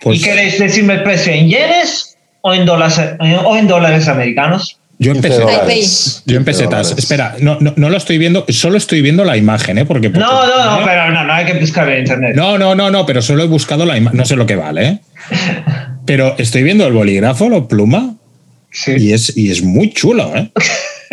Pues 0.00 0.20
¿Y 0.20 0.22
queréis 0.22 0.58
decirme 0.58 0.94
el 0.94 1.02
precio 1.02 1.32
en 1.32 1.48
yenes 1.48 2.16
o 2.40 2.54
en 2.54 2.64
dólares, 2.64 3.00
o 3.44 3.56
en 3.56 3.66
dólares 3.66 4.08
americanos? 4.08 4.78
yo 5.00 5.12
15 5.12 5.28
empecé. 5.28 5.42
dólares. 5.42 6.22
Yo 6.26 6.36
en 6.36 6.44
15 6.44 6.44
pesetas. 6.44 6.94
Espera, 6.98 7.36
no, 7.40 7.58
no, 7.60 7.72
no 7.76 7.88
lo 7.90 7.96
estoy 7.96 8.18
viendo, 8.18 8.44
solo 8.48 8.76
estoy 8.76 9.00
viendo 9.00 9.24
la 9.24 9.36
imagen, 9.36 9.78
¿eh? 9.78 9.84
Porque, 9.84 10.10
porque- 10.10 10.24
No, 10.24 10.46
no, 10.46 10.78
no, 10.80 10.84
pero 10.84 11.10
no, 11.12 11.24
no 11.24 11.32
hay 11.32 11.46
que 11.46 11.54
buscar 11.54 11.88
en 11.88 12.00
internet. 12.00 12.34
No, 12.34 12.58
no, 12.58 12.74
no, 12.74 12.90
no, 12.90 13.06
pero 13.06 13.22
solo 13.22 13.44
he 13.44 13.46
buscado 13.46 13.84
la 13.84 13.96
imagen. 13.96 14.18
No 14.18 14.24
sé 14.24 14.34
lo 14.36 14.46
que 14.46 14.56
vale, 14.56 14.86
¿eh? 14.86 14.98
Pero 16.08 16.34
estoy 16.38 16.64
viendo 16.64 16.84
el 16.86 16.92
bolígrafo, 16.92 17.48
la 17.48 17.68
pluma, 17.68 18.16
Sí. 18.72 18.92
y 18.98 19.12
es, 19.12 19.36
y 19.36 19.50
es 19.52 19.62
muy 19.62 19.92
chulo, 19.92 20.32
¿eh? 20.34 20.50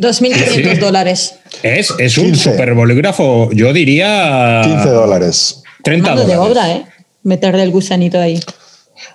2.500 0.00 0.48
Sí. 0.52 0.62
dólares. 0.80 1.34
Es, 1.62 1.94
es 1.98 2.18
un 2.18 2.26
15. 2.32 2.50
super 2.52 2.74
bolígrafo, 2.74 3.50
yo 3.52 3.72
diría. 3.72 4.60
15 4.64 4.88
dólares. 4.90 5.62
30 5.84 6.10
Mano 6.10 6.26
de 6.26 6.34
dólares. 6.34 6.50
obra, 6.64 6.72
¿eh? 6.72 6.84
Meterle 7.22 7.62
el 7.62 7.70
gusanito 7.70 8.18
ahí. 8.20 8.40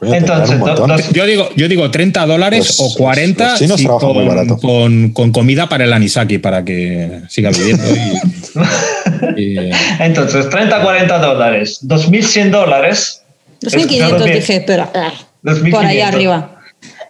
Entonces, 0.01 0.57
dos- 0.59 1.11
Yo 1.13 1.25
digo, 1.25 1.49
yo 1.55 1.67
digo 1.67 1.91
30 1.91 2.25
dólares 2.25 2.79
Los- 2.79 2.79
o 2.79 2.97
40 2.97 3.51
los 3.51 3.59
chinos 3.59 3.77
si 3.79 3.85
trabajan 3.85 4.09
muy 4.09 4.17
con, 4.25 4.27
barato. 4.27 4.57
con, 4.57 5.09
con 5.11 5.31
comida 5.31 5.69
para 5.69 5.83
el 5.83 5.93
anisaki, 5.93 6.39
para 6.39 6.63
que 6.65 7.21
siga 7.29 7.51
viviendo 7.51 7.83
y, 9.37 9.41
Y- 9.43 9.69
Entonces, 9.99 10.49
30, 10.49 10.81
40 10.81 11.19
dólares, 11.19 11.79
2.100 11.83 12.49
dólares. 12.49 13.20
2.500 13.61 14.27
Es- 14.27 14.33
dije, 14.47 14.63
pero 14.65 14.89
ah, 14.93 15.13
2.500. 15.43 15.71
por 15.71 15.85
ahí 15.85 16.01
arriba. 16.01 16.59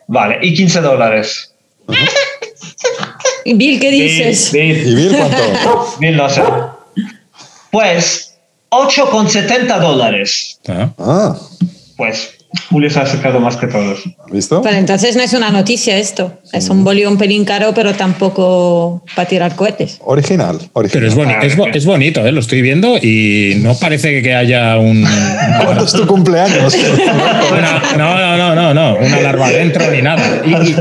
Vale, 0.08 0.40
y 0.42 0.54
15 0.54 0.82
dólares. 0.82 1.54
Y 3.46 3.54
Bill, 3.56 3.80
¿qué 3.80 3.92
dices? 3.92 4.52
Bill, 4.52 4.74
Bill, 4.76 4.88
¿Y 4.88 4.96
Bill 4.96 5.18
cuánto? 5.18 5.96
Bill, 6.00 6.18
no 6.18 6.30
sé. 6.30 6.44
Pues 7.72 8.38
8,70 8.70 9.80
dólares. 9.80 10.60
Ah, 10.98 11.36
Pues 11.98 12.36
Julio 12.70 12.90
se 12.90 13.00
ha 13.00 13.04
acercado 13.04 13.40
más 13.40 13.56
que 13.58 13.68
todos. 13.68 14.04
¿visto? 14.32 14.62
Pero 14.62 14.76
entonces 14.78 15.16
no 15.16 15.22
es 15.24 15.34
una 15.34 15.52
noticia 15.52 15.98
esto. 15.98 16.34
Es 16.52 16.70
un 16.70 16.84
bolio 16.84 17.10
un 17.10 17.18
pelín 17.18 17.46
caro, 17.46 17.74
pero 17.74 17.94
tampoco 17.94 19.04
para 19.16 19.28
tirar 19.28 19.56
cohetes. 19.56 20.00
Original, 20.04 20.60
original. 20.74 20.90
Pero 20.92 21.08
es, 21.08 21.16
boni- 21.16 21.38
es, 21.46 21.56
bo- 21.56 21.68
es 21.68 21.86
bonito, 21.86 22.26
¿eh? 22.26 22.32
lo 22.32 22.40
estoy 22.42 22.62
viendo 22.62 22.98
y 22.98 23.56
no 23.62 23.76
parece 23.76 24.22
que 24.22 24.36
haya 24.36 24.78
un. 24.78 25.06
¿Cuándo 25.64 25.86
es 25.86 25.94
tu 25.94 26.06
cumpleaños? 26.08 26.76
no, 27.98 28.16
no, 28.18 28.38
no, 28.38 28.56
no, 28.56 28.74
no, 28.74 28.96
una 28.98 29.22
larva 29.22 29.50
dentro 29.50 29.90
ni 29.92 30.02
nada. 30.02 30.42
Y, 30.46 30.50
y- 30.72 30.76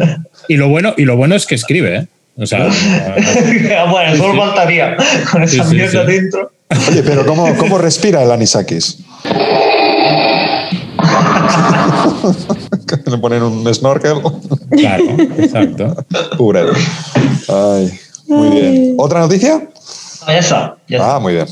y 0.49 0.57
lo 0.57 0.69
bueno, 0.69 0.95
y 0.97 1.05
lo 1.05 1.17
bueno 1.17 1.37
es 1.37 1.47
que 1.47 1.55
escribe, 1.55 1.97
¿eh? 1.97 2.07
O 2.37 2.47
sea, 2.47 2.69
bueno, 3.91 4.17
solo 4.17 4.35
faltaría 4.47 4.97
con 5.31 5.43
esa 5.45 5.63
Sí, 5.65 5.71
sí, 5.71 5.75
mierda 5.77 6.07
sí. 6.07 6.13
dentro. 6.13 6.53
Oye, 6.89 7.03
pero 7.03 7.27
¿cómo, 7.27 7.55
cómo 7.57 7.79
respira 7.79 8.23
el 8.23 8.31
anisakis? 8.31 8.99
Le 13.07 13.19
ponen 13.19 13.43
un 13.43 13.75
snorkel. 13.75 14.21
claro, 14.71 15.05
exacto. 15.39 15.97
Pobre. 16.37 16.63
Ay, 17.49 17.93
muy 18.29 18.49
bien. 18.51 18.95
¿Otra 18.99 19.21
noticia? 19.21 19.69
Ah, 20.27 20.33
ya 20.33 20.39
está. 20.39 20.77
Ya 20.89 20.97
está. 20.99 21.17
Ah, 21.17 21.19
muy 21.19 21.33
bien. 21.35 21.47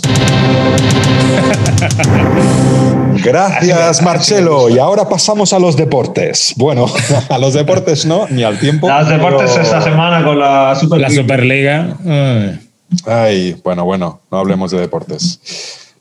Gracias, 3.24 4.02
Marcelo. 4.02 4.68
Y 4.68 4.78
ahora 4.78 5.08
pasamos 5.08 5.52
a 5.52 5.58
los 5.58 5.76
deportes. 5.76 6.54
Bueno, 6.56 6.86
a 7.28 7.38
los 7.38 7.54
deportes 7.54 8.06
no, 8.06 8.26
ni 8.28 8.44
al 8.44 8.58
tiempo. 8.58 8.88
Los 8.88 9.08
deportes 9.08 9.50
pero- 9.50 9.62
esta 9.62 9.82
semana 9.82 10.24
con 10.24 10.38
la 10.38 10.76
Super 10.78 11.00
La 11.00 11.10
Superliga. 11.10 11.96
ay. 12.06 12.60
Ay, 13.04 13.60
bueno, 13.62 13.84
bueno, 13.84 14.22
no 14.30 14.38
hablemos 14.38 14.70
de 14.70 14.80
deportes. 14.80 15.40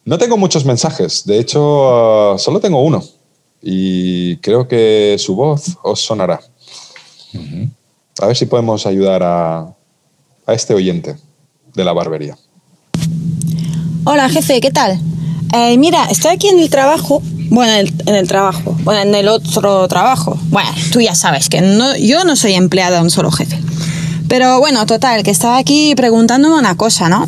No 0.05 0.17
tengo 0.17 0.37
muchos 0.37 0.63
mensajes. 0.63 1.25
De 1.25 1.37
hecho, 1.37 2.33
ah, 2.33 2.37
solo 2.37 2.61
tengo 2.61 2.81
uno. 2.81 3.03
Y 3.61 4.37
creo 4.37 4.67
que 4.67 5.15
su 5.19 5.35
voz 5.35 5.77
os 5.83 6.01
sonará. 6.01 6.39
A 8.19 8.27
ver 8.27 8.35
si 8.35 8.45
podemos 8.45 8.85
ayudar 8.85 9.23
a, 9.23 9.59
a 10.45 10.53
este 10.53 10.73
oyente 10.73 11.15
de 11.73 11.83
la 11.83 11.93
barbería. 11.93 12.37
Hola 14.05 14.29
jefe, 14.29 14.61
¿qué 14.61 14.71
tal? 14.71 14.99
Eh, 15.53 15.77
mira, 15.77 16.05
estoy 16.05 16.31
aquí 16.31 16.47
en 16.47 16.59
el 16.59 16.69
trabajo. 16.69 17.21
Bueno, 17.49 17.73
en 17.73 17.79
el, 17.79 17.93
en 18.05 18.15
el 18.15 18.27
trabajo. 18.27 18.75
Bueno, 18.83 19.01
en 19.01 19.15
el 19.15 19.27
otro 19.27 19.87
trabajo. 19.87 20.37
Bueno, 20.49 20.69
tú 20.91 21.01
ya 21.01 21.15
sabes 21.15 21.49
que 21.49 21.61
no, 21.61 21.95
yo 21.97 22.23
no 22.23 22.35
soy 22.35 22.53
empleada 22.53 22.97
de 22.97 23.03
un 23.03 23.09
solo 23.09 23.31
jefe. 23.31 23.59
Pero 24.27 24.59
bueno, 24.59 24.85
total, 24.85 25.23
que 25.23 25.31
estaba 25.31 25.57
aquí 25.57 25.95
preguntándome 25.95 26.57
una 26.57 26.75
cosa, 26.75 27.09
¿no? 27.09 27.27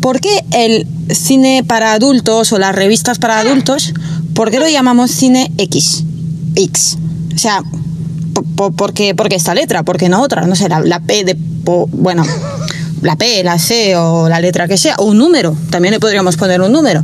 ¿Por 0.00 0.20
qué 0.20 0.44
el 0.50 0.86
cine 1.14 1.64
para 1.66 1.92
adultos 1.92 2.52
o 2.52 2.58
las 2.58 2.74
revistas 2.74 3.18
para 3.18 3.38
adultos, 3.38 3.92
por 4.34 4.50
qué 4.50 4.58
lo 4.60 4.68
llamamos 4.68 5.10
cine 5.10 5.50
X? 5.58 6.04
X. 6.56 6.98
O 7.34 7.38
sea, 7.38 7.62
po- 8.34 8.42
po- 8.56 8.72
¿por 8.72 8.92
qué, 8.94 9.14
por 9.14 9.28
qué 9.28 9.36
esta 9.36 9.54
letra? 9.54 9.82
¿Por 9.82 9.96
qué 9.96 10.08
no 10.08 10.20
otra? 10.22 10.46
No 10.46 10.54
sé, 10.56 10.68
la, 10.68 11.00
P 11.00 11.24
de... 11.24 11.36
bueno, 11.38 12.24
la 13.02 13.16
P, 13.16 13.42
la 13.44 13.58
C 13.58 13.96
o 13.96 14.28
la 14.28 14.40
letra 14.40 14.68
que 14.68 14.76
sea, 14.78 14.94
o 14.98 15.04
un 15.06 15.18
número, 15.18 15.56
también 15.70 15.92
le 15.92 16.00
podríamos 16.00 16.36
poner 16.36 16.60
un 16.60 16.72
número. 16.72 17.02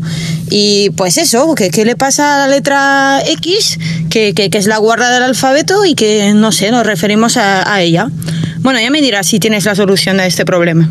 Y 0.50 0.90
pues 0.90 1.18
eso, 1.18 1.54
que 1.54 1.70
¿qué 1.70 1.84
le 1.84 1.96
pasa 1.96 2.36
a 2.36 2.46
la 2.46 2.54
letra 2.54 3.20
X? 3.26 3.78
Que, 4.10 4.32
que- 4.34 4.48
que 4.50 4.58
es 4.58 4.66
la 4.66 4.78
guarda 4.78 5.10
del 5.10 5.22
alfabeto 5.22 5.84
y 5.84 5.94
que, 5.94 6.32
no 6.34 6.52
sé, 6.52 6.70
nos 6.70 6.86
referimos 6.86 7.36
a, 7.36 7.72
a 7.72 7.82
ella. 7.82 8.08
Bueno, 8.60 8.80
ya 8.80 8.90
me 8.90 9.00
dirás 9.00 9.26
si 9.26 9.38
tienes 9.40 9.64
la 9.64 9.74
solución 9.74 10.20
a 10.20 10.26
este 10.26 10.44
problema. 10.44 10.90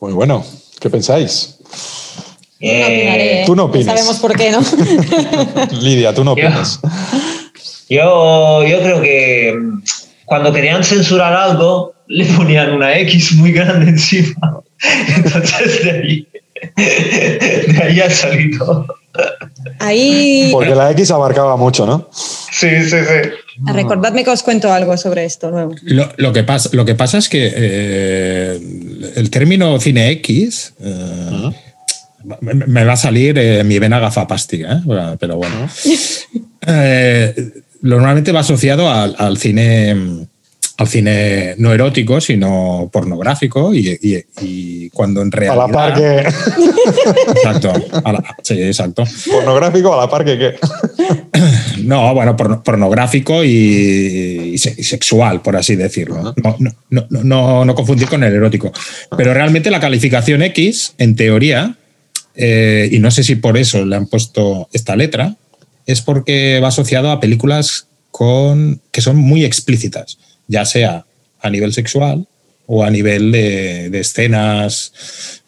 Muy 0.00 0.12
bueno, 0.12 0.44
¿qué 0.80 0.90
pensáis? 0.90 1.55
Eh, 2.60 2.80
No 2.80 2.86
opinaré, 2.86 3.42
¿eh? 3.42 3.44
tú 3.46 3.56
no 3.56 3.64
opinas. 3.64 3.86
Sabemos 3.86 4.18
por 4.18 4.36
qué, 4.36 4.50
¿no? 4.50 4.60
Lidia, 5.80 6.14
tú 6.14 6.24
no 6.24 6.32
opinas. 6.32 6.80
Yo, 7.88 8.64
yo 8.66 8.78
creo 8.80 9.02
que 9.02 9.54
mm, 9.56 9.82
cuando 10.24 10.52
querían 10.52 10.82
censurar 10.82 11.34
algo, 11.34 11.94
le 12.08 12.24
ponían 12.24 12.72
una 12.72 12.96
X 12.98 13.32
muy 13.34 13.52
grande 13.52 13.90
encima. 13.90 14.60
Entonces 15.16 15.84
de 15.84 15.90
ahí, 15.90 16.28
de 16.76 17.82
ahí 17.82 18.00
ha 18.00 18.10
salido. 18.10 18.86
Ahí, 19.78 20.50
Porque 20.52 20.74
la 20.74 20.90
X 20.92 21.10
abarcaba 21.10 21.56
mucho, 21.56 21.86
¿no? 21.86 22.08
Sí, 22.12 22.68
sí, 22.84 22.96
sí. 22.98 23.30
recordadme 23.64 24.24
que 24.24 24.30
os 24.30 24.42
cuento 24.42 24.72
algo 24.72 24.96
sobre 24.96 25.24
esto 25.24 25.50
luego. 25.50 25.74
Lo, 25.82 26.08
lo 26.16 26.32
que 26.32 26.42
pasa, 26.42 26.70
lo 26.72 26.84
que 26.84 26.94
pasa 26.94 27.18
es 27.18 27.28
que 27.28 27.52
eh, 27.54 28.60
el 29.16 29.30
término 29.30 29.78
cine 29.80 30.10
X 30.10 30.74
eh, 30.80 31.50
me 32.40 32.84
va 32.84 32.92
a 32.94 32.96
salir 32.96 33.38
eh, 33.38 33.62
mi 33.64 33.78
vena 33.78 33.98
gafapástica, 33.98 34.82
¿eh? 34.86 35.16
Pero 35.20 35.36
bueno. 35.36 35.68
Eh, 36.66 37.34
normalmente 37.82 38.32
va 38.32 38.40
asociado 38.40 38.90
al, 38.90 39.14
al 39.18 39.38
cine 39.38 40.26
al 40.78 40.88
cine 40.88 41.54
no 41.56 41.72
erótico, 41.72 42.20
sino 42.20 42.90
pornográfico 42.92 43.74
y, 43.74 43.98
y- 44.02 44.24
y 44.42 44.90
cuando 44.90 45.22
en 45.22 45.28
A 45.28 45.30
realidad... 45.30 45.66
la 45.68 45.72
par 45.72 45.94
que. 45.94 46.18
Exacto. 47.30 47.72
a 48.04 48.12
la- 48.12 48.22
sí, 48.42 48.60
exacto. 48.62 49.04
Pornográfico, 49.30 49.94
a 49.94 50.02
la 50.04 50.10
par 50.10 50.22
que 50.26 50.36
qué. 50.38 50.54
No, 51.82 52.12
bueno, 52.12 52.36
porno- 52.36 52.62
pornográfico 52.62 53.42
y, 53.42 54.52
y 54.54 54.58
sexual, 54.58 55.40
por 55.40 55.56
así 55.56 55.76
decirlo. 55.76 56.34
No, 56.42 56.56
no, 56.58 56.74
no, 56.90 57.06
no- 57.22 57.64
no 57.64 57.74
confundir 57.74 58.08
con 58.08 58.22
el 58.22 58.34
erótico. 58.34 58.70
Pero 59.16 59.32
realmente 59.32 59.70
la 59.70 59.80
calificación 59.80 60.42
X, 60.42 60.92
en 60.98 61.16
teoría, 61.16 61.76
eh, 62.36 62.88
y 62.92 62.98
no 62.98 63.10
sé 63.10 63.24
si 63.24 63.36
por 63.36 63.56
eso 63.56 63.84
le 63.84 63.96
han 63.96 64.06
puesto 64.06 64.68
esta 64.72 64.94
letra, 64.96 65.36
es 65.86 66.00
porque 66.02 66.60
va 66.62 66.68
asociado 66.68 67.10
a 67.10 67.20
películas 67.20 67.86
con, 68.10 68.80
que 68.92 69.00
son 69.00 69.16
muy 69.16 69.44
explícitas, 69.44 70.18
ya 70.48 70.64
sea 70.64 71.04
a 71.40 71.50
nivel 71.50 71.72
sexual 71.72 72.26
o 72.66 72.82
a 72.84 72.90
nivel 72.90 73.30
de, 73.32 73.90
de 73.90 74.00
escenas 74.00 74.92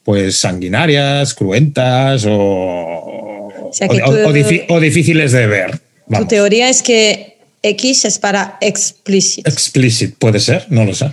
pues 0.04 0.36
sanguinarias, 0.38 1.34
cruentas 1.34 2.24
o, 2.26 2.32
O 2.34 3.70
sea 3.72 3.88
que 3.88 4.00
o- 4.02 4.06
o- 4.06 4.10
tú- 4.10 4.28
o 4.28 4.32
difi- 4.32 4.64
o 4.68 4.80
difíciles 4.80 5.32
de 5.32 5.46
ver. 5.46 5.80
Tu 6.16 6.24
teoría 6.26 6.68
es 6.70 6.82
que 6.82 7.36
X 7.62 8.04
es 8.06 8.18
para 8.18 8.56
explicit. 8.60 9.46
Explicit, 9.46 10.14
puede 10.18 10.40
ser, 10.40 10.66
no 10.70 10.84
lo 10.84 10.94
sé. 10.94 11.06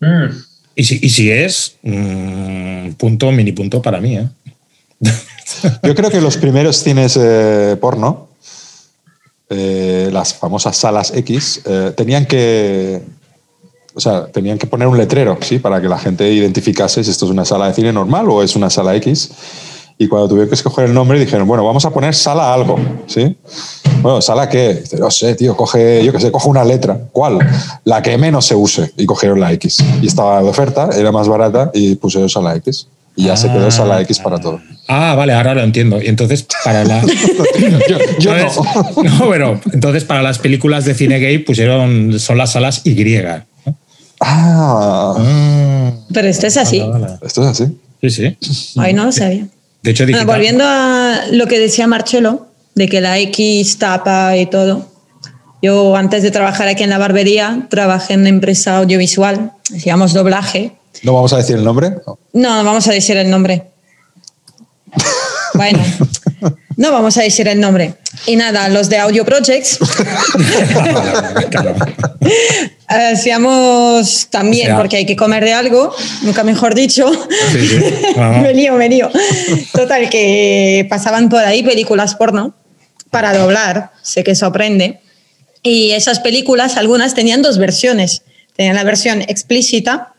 Mm. 0.00 0.26
Y 0.76 0.84
si, 0.84 0.98
y 1.02 1.08
si 1.10 1.30
es, 1.30 1.76
mm, 1.82 2.90
punto, 2.98 3.30
mini 3.32 3.52
punto 3.52 3.80
para 3.80 4.00
mí. 4.00 4.16
¿eh? 4.16 4.28
Yo 5.82 5.94
creo 5.94 6.10
que 6.10 6.20
los 6.20 6.36
primeros 6.36 6.82
cines 6.82 7.18
eh, 7.20 7.76
porno, 7.80 8.28
eh, 9.48 10.10
las 10.12 10.34
famosas 10.34 10.76
salas 10.76 11.12
X, 11.14 11.62
eh, 11.64 11.92
tenían 11.96 12.26
que. 12.26 13.02
O 13.92 14.00
sea, 14.00 14.26
tenían 14.26 14.56
que 14.56 14.68
poner 14.68 14.86
un 14.86 14.96
letrero, 14.96 15.36
¿sí? 15.40 15.58
Para 15.58 15.80
que 15.80 15.88
la 15.88 15.98
gente 15.98 16.32
identificase 16.32 17.02
si 17.02 17.10
esto 17.10 17.24
es 17.24 17.32
una 17.32 17.44
sala 17.44 17.66
de 17.66 17.74
cine 17.74 17.92
normal 17.92 18.30
o 18.30 18.42
es 18.42 18.54
una 18.54 18.70
sala 18.70 18.94
X. 18.96 19.30
Y 19.98 20.08
cuando 20.08 20.28
tuvieron 20.28 20.48
que 20.48 20.54
escoger 20.54 20.86
el 20.86 20.94
nombre, 20.94 21.18
dijeron, 21.18 21.46
bueno, 21.46 21.64
vamos 21.64 21.84
a 21.84 21.90
poner 21.90 22.14
sala 22.14 22.54
algo, 22.54 22.78
¿sí? 23.06 23.36
Bueno, 24.00 24.22
¿sala 24.22 24.48
qué? 24.48 24.74
Dice, 24.76 24.96
no 24.96 25.10
sé, 25.10 25.34
tío, 25.34 25.54
coge, 25.56 26.02
yo 26.04 26.12
qué 26.12 26.20
sé, 26.20 26.32
coge 26.32 26.48
una 26.48 26.64
letra. 26.64 26.98
¿Cuál? 27.12 27.38
La 27.84 28.00
que 28.00 28.16
menos 28.16 28.46
se 28.46 28.54
use. 28.54 28.92
Y 28.96 29.04
cogieron 29.04 29.40
la 29.40 29.52
X. 29.52 29.78
Y 30.00 30.06
estaba 30.06 30.40
de 30.40 30.48
oferta, 30.48 30.88
era 30.96 31.12
más 31.12 31.28
barata 31.28 31.70
y 31.74 31.96
pusieron 31.96 32.30
sala 32.30 32.54
X. 32.56 32.86
Y 33.16 33.24
ya 33.24 33.36
se 33.36 33.48
quedó 33.48 33.70
sala 33.70 34.00
X 34.02 34.18
para 34.20 34.38
todo. 34.38 34.60
Ah, 34.88 35.14
vale, 35.14 35.32
ahora 35.34 35.54
lo 35.54 35.62
entiendo. 35.62 36.00
Y 36.00 36.06
entonces, 36.08 36.46
para 36.64 36.84
la. 36.84 37.02
Yo, 37.88 37.98
yo 38.18 38.34
no. 38.36 38.50
¿Sabes? 38.50 38.56
No, 39.04 39.28
pero 39.30 39.60
entonces 39.72 40.04
para 40.04 40.22
las 40.22 40.38
películas 40.38 40.84
de 40.84 40.94
cine 40.94 41.18
gay 41.18 41.38
pusieron. 41.38 42.18
Son 42.18 42.38
las 42.38 42.52
salas 42.52 42.82
Y. 42.84 42.94
¿no? 42.94 43.76
Ah, 44.20 45.14
Ah, 45.18 45.92
Pero 46.12 46.28
esto 46.28 46.46
es 46.46 46.56
así. 46.56 46.80
vale, 46.80 46.92
vale. 47.04 47.14
esto 47.22 47.42
es 47.42 47.48
así. 47.48 47.78
Sí, 48.02 48.10
sí. 48.10 48.36
Ay, 48.78 48.94
no 48.94 49.04
lo 49.04 49.12
sabía. 49.12 49.46
De 49.82 49.90
hecho, 49.90 50.04
Bueno, 50.04 50.26
volviendo 50.26 50.64
a 50.66 51.22
lo 51.32 51.46
que 51.46 51.58
decía 51.58 51.86
Marcelo, 51.86 52.46
de 52.74 52.88
que 52.88 53.00
la 53.00 53.18
X 53.18 53.78
tapa 53.78 54.36
y 54.36 54.46
todo. 54.46 54.86
Yo 55.62 55.94
antes 55.96 56.22
de 56.22 56.30
trabajar 56.30 56.68
aquí 56.68 56.82
en 56.84 56.90
la 56.90 56.98
barbería, 56.98 57.66
trabajé 57.68 58.14
en 58.14 58.20
una 58.20 58.28
empresa 58.30 58.78
audiovisual, 58.78 59.52
hacíamos 59.74 60.14
doblaje. 60.14 60.72
¿No 61.02 61.14
vamos 61.14 61.32
a 61.32 61.38
decir 61.38 61.56
el 61.56 61.64
nombre? 61.64 61.90
No. 62.06 62.18
No, 62.32 62.64
vamos 62.64 62.86
a 62.88 62.92
decir 62.92 63.16
el 63.16 63.30
nombre. 63.30 63.64
Bueno, 65.54 65.78
No 66.76 66.92
vamos 66.92 67.16
a 67.18 67.22
decir 67.22 67.46
el 67.48 67.60
nombre. 67.60 67.94
Y 68.26 68.36
nada, 68.36 68.68
los 68.68 68.88
de 68.88 68.98
Audio 68.98 69.24
Projects 69.24 69.78
hacíamos 72.86 74.28
también, 74.30 74.66
O 74.66 74.70
sea- 74.70 74.76
porque 74.78 74.96
hay 74.96 75.06
que 75.06 75.16
comer 75.16 75.44
de 75.44 75.52
algo, 75.52 75.94
nunca 76.22 76.42
mejor 76.44 76.74
dicho. 76.74 77.10
Sí, 77.52 77.66
sí. 77.66 77.80
Me 78.42 78.54
lío, 78.54 78.74
me 78.74 78.88
lío. 78.88 79.10
Total, 79.72 80.08
que 80.08 80.86
pasaban 80.88 81.28
por 81.28 81.40
ahí 81.44 81.62
películas 81.62 82.14
porno 82.14 82.54
para 83.10 83.36
doblar, 83.36 83.90
sé 84.02 84.22
que 84.24 84.34
sorprende. 84.34 85.00
Y 85.62 85.90
esas 85.90 86.20
películas, 86.20 86.76
algunas 86.76 87.14
tenían 87.14 87.42
dos 87.42 87.58
versiones. 87.58 88.22
Tenían 88.56 88.76
la 88.76 88.84
versión 88.84 89.22
explícita 89.22 90.14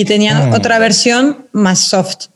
y 0.00 0.04
tenían 0.04 0.36
Ah. 0.52 0.56
otra 0.56 0.78
versión 0.78 1.48
más 1.50 1.80
soft. 1.80 2.26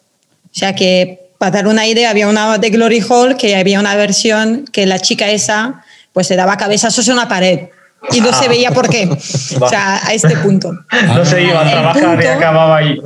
O 0.47 0.51
sea 0.51 0.75
que, 0.75 1.29
para 1.39 1.53
dar 1.53 1.69
una 1.69 1.87
idea, 1.87 2.11
había 2.11 2.27
una 2.27 2.59
de 2.59 2.71
Glory 2.71 3.01
Hall 3.09 3.37
que 3.37 3.55
había 3.55 3.79
una 3.79 3.95
versión 3.95 4.65
que 4.73 4.85
la 4.85 4.99
chica 4.99 5.31
esa 5.31 5.85
pues 6.13 6.27
se 6.27 6.35
daba 6.35 6.57
cabezazos 6.57 7.07
en 7.07 7.15
una 7.15 7.29
pared 7.29 7.69
y 8.11 8.21
no 8.21 8.33
se 8.33 8.49
veía 8.49 8.73
por 8.73 8.89
qué. 8.91 9.09
O 9.61 9.69
sea, 9.69 10.05
a 10.05 10.13
este 10.13 10.37
punto. 10.39 10.73
No 11.15 11.25
se 11.25 11.41
iba 11.45 11.61
a 11.65 11.71
trabajar 11.71 12.21
y 12.21 12.27
acababa 12.27 12.77
ahí. 12.79 13.01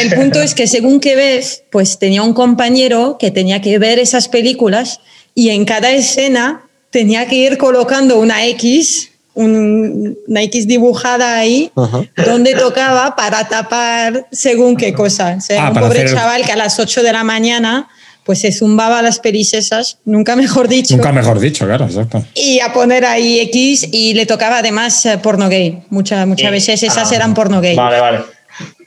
El 0.00 0.14
punto 0.14 0.40
es 0.40 0.54
que 0.54 0.68
según 0.68 1.00
que 1.00 1.16
ves, 1.16 1.64
pues 1.72 1.98
tenía 1.98 2.22
un 2.22 2.34
compañero 2.34 3.16
que 3.18 3.32
tenía 3.32 3.60
que 3.60 3.80
ver 3.80 3.98
esas 3.98 4.28
películas 4.28 5.00
y 5.34 5.50
en 5.50 5.64
cada 5.64 5.90
escena 5.90 6.62
tenía 6.90 7.26
que 7.26 7.34
ir 7.34 7.58
colocando 7.58 8.20
una 8.20 8.46
X, 8.46 9.10
un- 9.44 10.18
una 10.26 10.42
X 10.42 10.66
dibujada 10.66 11.36
ahí, 11.38 11.70
Ajá. 11.76 12.02
donde 12.26 12.54
tocaba 12.54 13.14
para 13.16 13.48
tapar 13.48 14.26
según 14.32 14.76
qué 14.76 14.92
cosa. 14.92 15.36
O 15.38 15.40
sea, 15.40 15.66
Ah, 15.66 15.70
un 15.70 15.80
pobre 15.80 16.02
hacer- 16.04 16.14
chaval 16.16 16.44
que 16.44 16.52
a 16.52 16.56
las 16.56 16.78
8 16.78 17.02
de 17.02 17.12
la 17.12 17.24
mañana 17.24 17.88
pues 18.24 18.40
se 18.42 18.52
zumbaba 18.52 19.00
las 19.00 19.20
pelis 19.20 19.54
esas, 19.54 19.98
nunca 20.04 20.36
mejor 20.36 20.68
dicho. 20.68 20.94
Nunca 20.94 21.12
mejor 21.12 21.40
dicho, 21.40 21.64
claro, 21.64 21.86
exacto. 21.86 22.22
Y 22.34 22.60
a 22.60 22.74
poner 22.74 23.06
ahí 23.06 23.40
X 23.40 23.88
y 23.90 24.12
le 24.12 24.26
tocaba 24.26 24.58
además 24.58 25.06
eh, 25.06 25.16
porno 25.16 25.48
gay. 25.48 25.82
Muchas 25.88 26.26
muchas 26.26 26.48
Y- 26.50 26.52
veces 26.52 26.82
esas 26.82 27.10
ah, 27.10 27.14
eran 27.14 27.32
porno 27.32 27.60
gay. 27.62 27.74
Vale, 27.74 28.00
vale. 28.00 28.18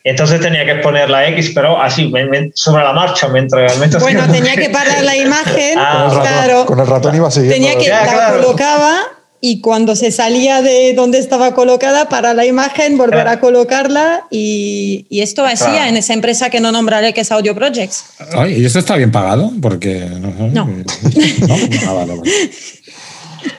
Entonces 0.03 0.41
tenía 0.41 0.65
que 0.65 0.75
poner 0.75 1.09
la 1.09 1.27
X, 1.29 1.51
pero 1.55 1.81
así, 1.81 2.11
sobre 2.55 2.83
la 2.83 2.91
marcha, 2.93 3.27
mientras... 3.29 3.77
mientras 3.79 4.01
Bueno, 4.03 4.27
tenía 4.31 4.55
que 4.55 4.69
parar 4.69 5.03
la 5.03 5.15
imagen, 5.27 5.77
Ah, 5.77 5.91
Con 5.93 6.01
el 6.03 6.17
ratón, 6.17 6.21
claro. 6.45 6.65
con 6.65 6.79
el 6.79 6.87
ratón 6.87 7.15
iba 7.15 7.31
siguiendo. 7.31 7.55
Tenía 7.55 7.77
que 7.77 7.85
Ya, 7.85 8.05
la 8.05 8.13
claro. 8.13 8.41
colocaba 8.41 8.97
y 9.43 9.59
cuando 9.59 9.95
se 9.95 10.11
salía 10.11 10.61
de 10.61 10.93
donde 10.93 11.17
estaba 11.17 11.53
colocada 11.55 12.07
para 12.09 12.33
la 12.35 12.45
imagen 12.45 12.95
volver 12.97 13.27
a 13.27 13.39
colocarla 13.39 14.27
y, 14.29 15.07
y 15.09 15.21
esto 15.21 15.43
hacía 15.43 15.67
Claro. 15.71 15.89
en 15.89 15.97
esa 15.97 16.13
empresa 16.13 16.49
que 16.51 16.59
no 16.59 16.71
nombraré 16.71 17.11
que 17.13 17.21
es 17.21 17.31
Audio 17.31 17.55
Projects. 17.55 18.05
Oye, 18.37 18.59
¿y 18.59 18.65
esto 18.65 18.77
está 18.79 18.95
bien 18.97 19.11
pagado? 19.11 19.51
Porque 19.61 20.05
no. 20.19 20.29
sé. 20.31 20.37
No. 20.53 20.65
¿No? 20.67 21.55
Ah, 21.87 21.93
vale, 21.93 22.15
vale. 22.17 22.31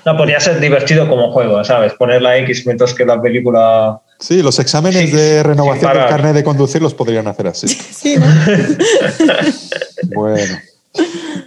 No, 0.07 0.17
podría 0.17 0.39
ser 0.39 0.61
divertido 0.61 1.09
como 1.09 1.33
juego, 1.33 1.65
¿sabes? 1.65 1.93
Poner 1.95 2.23
la 2.23 2.39
X 2.39 2.65
mientras 2.67 2.95
que 2.95 3.05
la 3.05 3.21
película... 3.21 4.01
Sí, 4.21 4.41
los 4.41 4.61
exámenes 4.61 5.11
Sí, 5.11 5.17
de 5.17 5.43
renovación 5.43 5.93
del 5.93 6.07
carnet 6.07 6.35
de 6.35 6.45
conducir 6.45 6.81
los 6.81 6.95
podrían 6.95 7.27
hacer 7.27 7.49
así. 7.49 7.67
Sí, 7.93 8.17
¿no? 8.17 8.27
Bueno, 10.15 10.59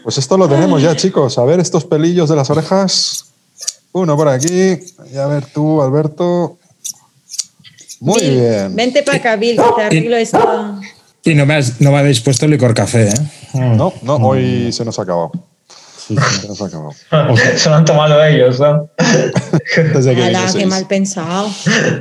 pues 0.03 0.17
esto 0.17 0.37
lo 0.37 0.47
tenemos 0.49 0.81
ya, 0.81 0.95
chicos. 0.95 1.37
A 1.37 1.45
ver 1.45 1.59
estos 1.61 1.85
pelillos 1.85 2.27
de 2.29 2.35
las 2.35 2.49
orejas. 2.49 3.25
Uno 3.95 4.17
por 4.17 4.27
aquí. 4.27 4.77
Y 5.13 5.17
a 5.17 5.25
ver 5.27 5.45
tú, 5.45 5.81
Alberto. 5.81 6.57
Muy 8.01 8.19
Bill, 8.19 8.39
bien. 8.41 8.75
Vente 8.75 9.03
para 9.03 9.19
acá, 9.19 9.35
Bill, 9.37 9.55
que 9.55 9.63
te 9.77 9.81
arreglo 9.83 10.17
esta. 10.17 10.81
Y 11.23 11.33
no 11.33 11.45
me, 11.45 11.55
has- 11.55 11.79
no 11.79 11.91
me 11.93 11.99
habéis 11.99 12.19
puesto 12.19 12.45
licor 12.45 12.73
café, 12.73 13.07
¿eh? 13.07 13.13
No, 13.53 13.93
no, 14.01 14.15
hoy 14.17 14.73
se 14.73 14.83
nos 14.83 14.99
ha 14.99 15.03
acabado. 15.03 15.31
Se 16.07 16.13
nos 16.47 16.61
ha 16.61 16.65
acabado. 16.65 16.91
Se 17.55 17.69
lo 17.69 17.75
han 17.75 17.85
tomado 17.85 18.21
ellos, 18.21 18.59
¿no? 18.59 18.89
Desde 19.93 20.13
que 20.13 20.23
Ala, 20.23 20.51
qué 20.53 20.65
mal 20.65 20.85
pensado. 20.87 21.47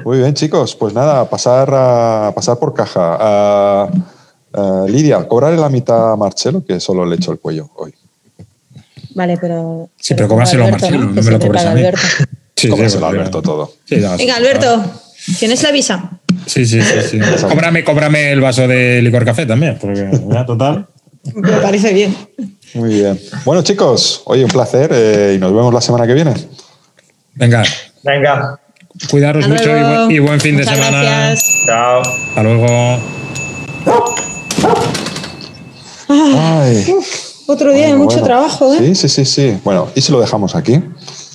Muy 0.04 0.18
bien, 0.18 0.34
chicos. 0.34 0.74
Pues 0.74 0.92
nada, 0.94 1.30
pasar, 1.30 1.70
a, 1.72 2.32
pasar 2.34 2.58
por 2.58 2.74
caja. 2.74 3.88
Lidia, 4.88 5.26
cobrarle 5.28 5.58
la 5.60 5.68
mitad 5.68 6.10
a 6.12 6.16
Marcelo, 6.16 6.64
que 6.64 6.80
solo 6.80 7.06
le 7.06 7.14
echo 7.14 7.30
el 7.30 7.38
cuello 7.38 7.70
hoy. 7.76 7.94
Vale, 9.14 9.38
pero. 9.40 9.90
Sí, 10.00 10.14
pero 10.14 10.28
cóbraselo 10.28 10.66
a 10.66 10.70
Marcelo, 10.70 10.98
no 10.98 11.22
me 11.22 11.30
lo 11.30 11.38
cobres 11.38 11.64
a 11.64 11.74
mí. 11.74 11.80
Alberto. 11.80 12.00
Sí, 12.56 12.68
Cóbraselo 12.68 13.04
a 13.06 13.08
Alberto 13.10 13.42
todo. 13.42 13.72
Sí, 13.84 13.96
no, 13.96 14.16
Venga, 14.16 14.36
Alberto, 14.36 14.84
¿tienes 15.40 15.62
la 15.64 15.72
visa? 15.72 16.20
Sí, 16.46 16.64
sí, 16.64 16.80
sí. 16.80 17.00
sí. 17.10 17.18
cóbrame, 17.48 17.82
cóbrame 17.84 18.30
el 18.30 18.40
vaso 18.40 18.66
de 18.68 19.02
licor 19.02 19.24
café 19.24 19.44
también, 19.44 19.76
porque 19.78 20.08
ya, 20.30 20.46
total. 20.46 20.86
Me 21.34 21.50
parece 21.58 21.92
bien. 21.92 22.16
Muy 22.74 22.90
bien. 22.94 23.20
Bueno, 23.44 23.62
chicos, 23.62 24.22
oye, 24.26 24.44
un 24.44 24.50
placer 24.50 24.88
eh, 24.94 25.34
y 25.36 25.38
nos 25.38 25.52
vemos 25.52 25.74
la 25.74 25.80
semana 25.80 26.06
que 26.06 26.14
viene. 26.14 26.32
Venga, 27.34 27.64
Venga, 28.04 28.60
cuidaros 29.10 29.44
Hasta 29.44 29.54
mucho 29.54 29.76
y 29.76 29.82
buen, 29.82 30.10
y 30.12 30.18
buen 30.20 30.40
fin 30.40 30.56
de 30.56 30.64
semana. 30.64 31.02
gracias. 31.02 31.52
chao. 31.66 32.02
Hasta 32.02 32.42
luego. 32.42 32.98
Ay, 36.08 36.84
Otro 37.46 37.72
día 37.72 37.86
de 37.86 37.92
bueno, 37.92 38.04
mucho 38.04 38.20
bueno. 38.20 38.26
trabajo, 38.26 38.72
¿eh? 38.74 38.78
Sí, 38.78 38.94
sí, 38.94 39.08
sí, 39.08 39.24
sí. 39.24 39.58
Bueno, 39.64 39.88
y 39.94 40.00
si 40.00 40.10
lo 40.12 40.20
dejamos 40.20 40.54
aquí 40.54 40.82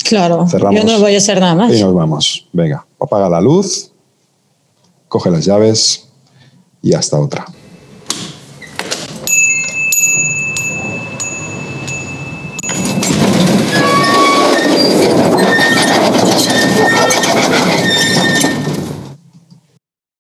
Claro. 0.03 0.47
Cerramos. 0.47 0.81
Yo 0.81 0.91
no 0.91 0.99
voy 0.99 1.13
a 1.13 1.17
hacer 1.17 1.39
nada 1.39 1.53
más. 1.53 1.71
y 1.73 1.81
nos 1.81 1.93
vamos. 1.93 2.47
Venga, 2.51 2.85
apaga 2.99 3.29
la 3.29 3.39
luz, 3.39 3.91
coge 5.07 5.29
las 5.29 5.45
llaves 5.45 6.07
y 6.81 6.93
hasta 6.93 7.19
otra. 7.19 7.45